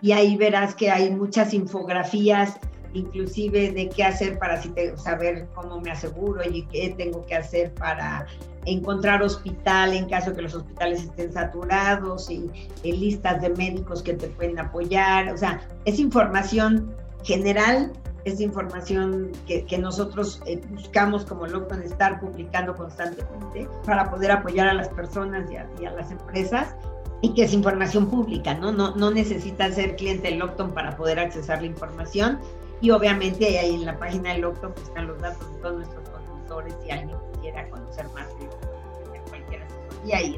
y 0.00 0.12
ahí 0.12 0.36
verás 0.36 0.74
que 0.74 0.90
hay 0.90 1.10
muchas 1.10 1.54
infografías 1.54 2.58
inclusive 2.94 3.72
de 3.72 3.88
qué 3.88 4.04
hacer 4.04 4.38
para 4.38 4.62
saber 4.96 5.48
cómo 5.54 5.80
me 5.80 5.90
aseguro 5.90 6.42
y 6.48 6.62
qué 6.66 6.94
tengo 6.96 7.26
que 7.26 7.34
hacer 7.34 7.74
para 7.74 8.26
encontrar 8.66 9.22
hospital 9.22 9.92
en 9.92 10.08
caso 10.08 10.30
de 10.30 10.36
que 10.36 10.42
los 10.42 10.54
hospitales 10.54 11.02
estén 11.02 11.32
saturados 11.32 12.30
y, 12.30 12.50
listas 12.82 13.42
de 13.42 13.50
médicos 13.50 14.02
que 14.02 14.14
te 14.14 14.28
pueden 14.28 14.58
apoyar. 14.58 15.32
O 15.32 15.36
sea, 15.36 15.60
es 15.84 15.98
información 15.98 16.94
general, 17.24 17.92
es 18.24 18.40
información 18.40 19.32
que, 19.46 19.78
nosotros 19.78 20.40
eh, 20.46 20.60
buscamos 20.70 21.24
como 21.24 21.46
Lockton 21.46 21.82
estar 21.82 22.20
publicando 22.20 22.74
constantemente 22.74 23.68
para 23.84 24.10
poder 24.10 24.30
apoyar 24.30 24.68
a 24.68 24.74
las 24.74 24.88
personas 24.88 25.50
y 25.50 25.56
a, 25.56 25.90
las 25.90 26.10
empresas 26.10 26.74
y 27.20 27.34
que 27.34 27.44
es 27.44 27.52
información 27.52 28.08
pública, 28.08 28.54
¿no? 28.54 28.72
No, 28.72 28.94
no 28.96 29.10
necesitas 29.10 29.74
ser 29.74 29.96
cliente 29.96 30.28
de 30.28 30.36
Lockton 30.36 30.72
para 30.72 30.96
poder 30.96 31.18
accesar 31.18 31.60
la 31.60 31.66
información, 31.66 32.38
y 32.84 32.90
obviamente 32.90 33.58
ahí 33.58 33.74
en 33.74 33.86
la 33.86 33.98
página 33.98 34.34
del 34.34 34.44
Octo 34.44 34.72
pues, 34.74 34.86
están 34.88 35.06
los 35.06 35.18
datos 35.18 35.50
de 35.54 35.60
todos 35.60 35.76
nuestros 35.76 36.08
consultores 36.10 36.74
si 36.82 36.90
alguien 36.90 37.16
quisiera 37.32 37.68
conocer 37.70 38.06
más 38.10 38.28
de, 38.38 39.20
cualquier 39.30 39.62
asesoría 39.62 40.22
y 40.22 40.36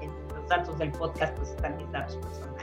en, 0.00 0.10
los 0.34 0.48
datos 0.48 0.76
del 0.78 0.90
podcast 0.90 1.36
pues 1.36 1.50
están 1.50 1.76
mis 1.76 1.90
datos 1.92 2.16
personales. 2.16 2.53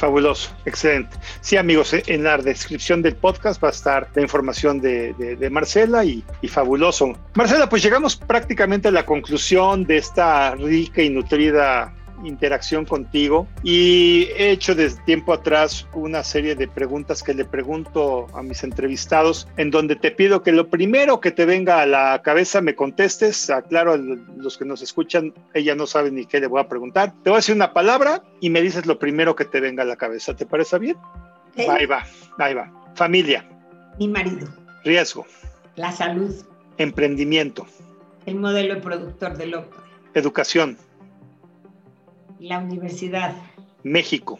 Fabuloso, 0.00 0.50
excelente. 0.64 1.14
Sí, 1.42 1.58
amigos, 1.58 1.92
eh, 1.92 2.02
en 2.06 2.24
la 2.24 2.38
descripción 2.38 3.02
del 3.02 3.16
podcast 3.16 3.62
va 3.62 3.68
a 3.68 3.70
estar 3.70 4.08
la 4.14 4.22
información 4.22 4.80
de, 4.80 5.48
Marcela 5.50 6.02
y, 6.06 6.24
y, 6.40 6.48
fabuloso. 6.48 7.12
Marcela, 7.34 7.68
pues 7.68 7.82
llegamos 7.82 8.16
prácticamente 8.16 8.88
a 8.88 8.92
la 8.92 9.04
conclusión 9.04 9.84
de 9.84 9.98
esta 9.98 10.54
rica 10.54 11.02
y 11.02 11.10
nutrida 11.10 11.92
interacción 12.24 12.84
contigo 12.84 13.46
y 13.62 14.28
he 14.36 14.50
hecho 14.50 14.74
desde 14.74 15.02
tiempo 15.02 15.32
atrás 15.32 15.86
una 15.94 16.22
serie 16.22 16.54
de 16.54 16.68
preguntas 16.68 17.22
que 17.22 17.34
le 17.34 17.44
pregunto 17.44 18.26
a 18.34 18.42
mis 18.42 18.62
entrevistados 18.64 19.48
en 19.56 19.70
donde 19.70 19.96
te 19.96 20.10
pido 20.10 20.42
que 20.42 20.52
lo 20.52 20.68
primero 20.68 21.20
que 21.20 21.30
te 21.30 21.44
venga 21.44 21.80
a 21.80 21.86
la 21.86 22.20
cabeza 22.22 22.60
me 22.60 22.74
contestes. 22.74 23.50
Aclaro, 23.50 23.96
los 23.96 24.58
que 24.58 24.64
nos 24.64 24.82
escuchan, 24.82 25.32
ella 25.54 25.74
no 25.74 25.86
sabe 25.86 26.10
ni 26.10 26.26
qué 26.26 26.40
le 26.40 26.46
voy 26.46 26.60
a 26.60 26.68
preguntar. 26.68 27.12
Te 27.22 27.30
voy 27.30 27.36
a 27.36 27.38
decir 27.38 27.54
una 27.54 27.72
palabra 27.72 28.22
y 28.40 28.50
me 28.50 28.60
dices 28.62 28.86
lo 28.86 28.98
primero 28.98 29.36
que 29.36 29.44
te 29.44 29.60
venga 29.60 29.82
a 29.82 29.86
la 29.86 29.96
cabeza. 29.96 30.34
¿Te 30.36 30.46
parece 30.46 30.78
bien? 30.78 30.96
Ahí 31.56 31.86
va, 31.86 32.04
ahí 32.38 32.54
va. 32.54 32.72
Familia. 32.94 33.44
Mi 33.98 34.08
marido. 34.08 34.48
Riesgo. 34.84 35.26
La 35.76 35.92
salud. 35.92 36.34
Emprendimiento. 36.78 37.66
El 38.26 38.36
modelo 38.36 38.80
productor 38.80 39.36
del 39.36 39.50
loco. 39.50 39.76
Educación. 40.14 40.78
La 42.40 42.58
universidad. 42.58 43.34
México. 43.82 44.38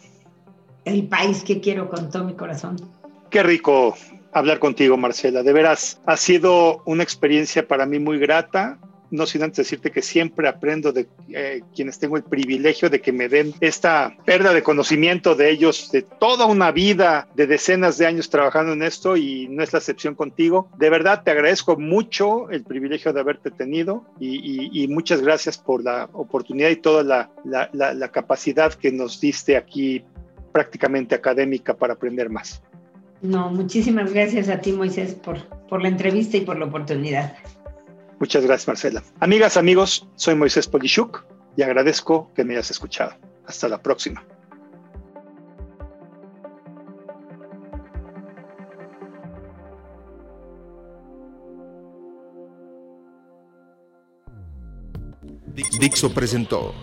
El 0.85 1.07
país 1.07 1.43
que 1.43 1.61
quiero 1.61 1.87
con 1.87 2.09
todo 2.09 2.23
mi 2.23 2.33
corazón. 2.33 2.77
Qué 3.29 3.43
rico 3.43 3.95
hablar 4.33 4.59
contigo, 4.59 4.97
Marcela. 4.97 5.43
De 5.43 5.53
veras, 5.53 6.01
ha 6.05 6.17
sido 6.17 6.81
una 6.85 7.03
experiencia 7.03 7.67
para 7.67 7.85
mí 7.85 7.99
muy 7.99 8.17
grata 8.17 8.79
no 9.11 9.25
sin 9.25 9.43
antes 9.43 9.57
decirte 9.57 9.91
que 9.91 10.01
siempre 10.01 10.47
aprendo 10.47 10.91
de 10.91 11.07
eh, 11.29 11.61
quienes 11.75 11.99
tengo 11.99 12.17
el 12.17 12.23
privilegio 12.23 12.89
de 12.89 13.01
que 13.01 13.11
me 13.11 13.29
den 13.29 13.53
esta 13.59 14.15
pérdida 14.25 14.53
de 14.53 14.63
conocimiento 14.63 15.35
de 15.35 15.49
ellos, 15.49 15.91
de 15.91 16.01
toda 16.01 16.45
una 16.45 16.71
vida, 16.71 17.27
de 17.35 17.47
decenas 17.47 17.97
de 17.97 18.07
años 18.07 18.29
trabajando 18.29 18.73
en 18.73 18.83
esto 18.83 19.17
y 19.17 19.47
no 19.49 19.63
es 19.63 19.73
la 19.73 19.79
excepción 19.79 20.15
contigo. 20.15 20.69
De 20.77 20.89
verdad 20.89 21.23
te 21.23 21.31
agradezco 21.31 21.77
mucho 21.77 22.49
el 22.49 22.63
privilegio 22.63 23.13
de 23.13 23.19
haberte 23.19 23.51
tenido 23.51 24.05
y, 24.19 24.87
muchas 24.91 25.21
gracias 25.21 25.57
por 25.57 25.83
la 25.83 26.09
oportunidad 26.11 26.69
y 26.69 26.75
toda 26.75 27.03
la, 27.03 27.29
la 27.71 28.11
capacidad 28.11 28.73
que 28.73 28.91
nos 28.91 29.21
diste 29.21 29.55
aquí 29.55 30.03
prácticamente 30.51 31.15
académica 31.15 31.75
para 31.75 31.93
aprender 31.93 32.29
más. 32.29 32.61
No, 33.21 33.49
muchísimas 33.51 34.11
gracias 34.11 34.49
a 34.49 34.61
ti, 34.61 34.73
Moisés, 34.73 35.13
por, 35.13 35.45
por 35.67 35.81
la 35.81 35.89
entrevista 35.89 36.37
y 36.37 36.41
por 36.41 36.57
la 36.57 36.65
oportunidad. 36.65 37.35
Muchas 38.21 38.45
gracias, 38.45 38.67
Marcela. 38.67 39.03
Amigas, 39.19 39.57
amigos, 39.57 40.07
soy 40.15 40.35
Moisés 40.35 40.67
Polishuk 40.67 41.25
y 41.57 41.63
agradezco 41.63 42.31
que 42.35 42.43
me 42.43 42.53
hayas 42.53 42.69
escuchado. 42.69 43.15
Hasta 43.47 43.67
la 43.67 43.81
próxima. 43.81 44.23
Dixo 55.79 56.13
presentó 56.13 56.75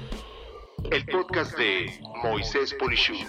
el 0.91 1.07
podcast 1.07 1.57
de 1.57 1.87
Moisés 2.25 2.75
Polishuk. 2.75 3.29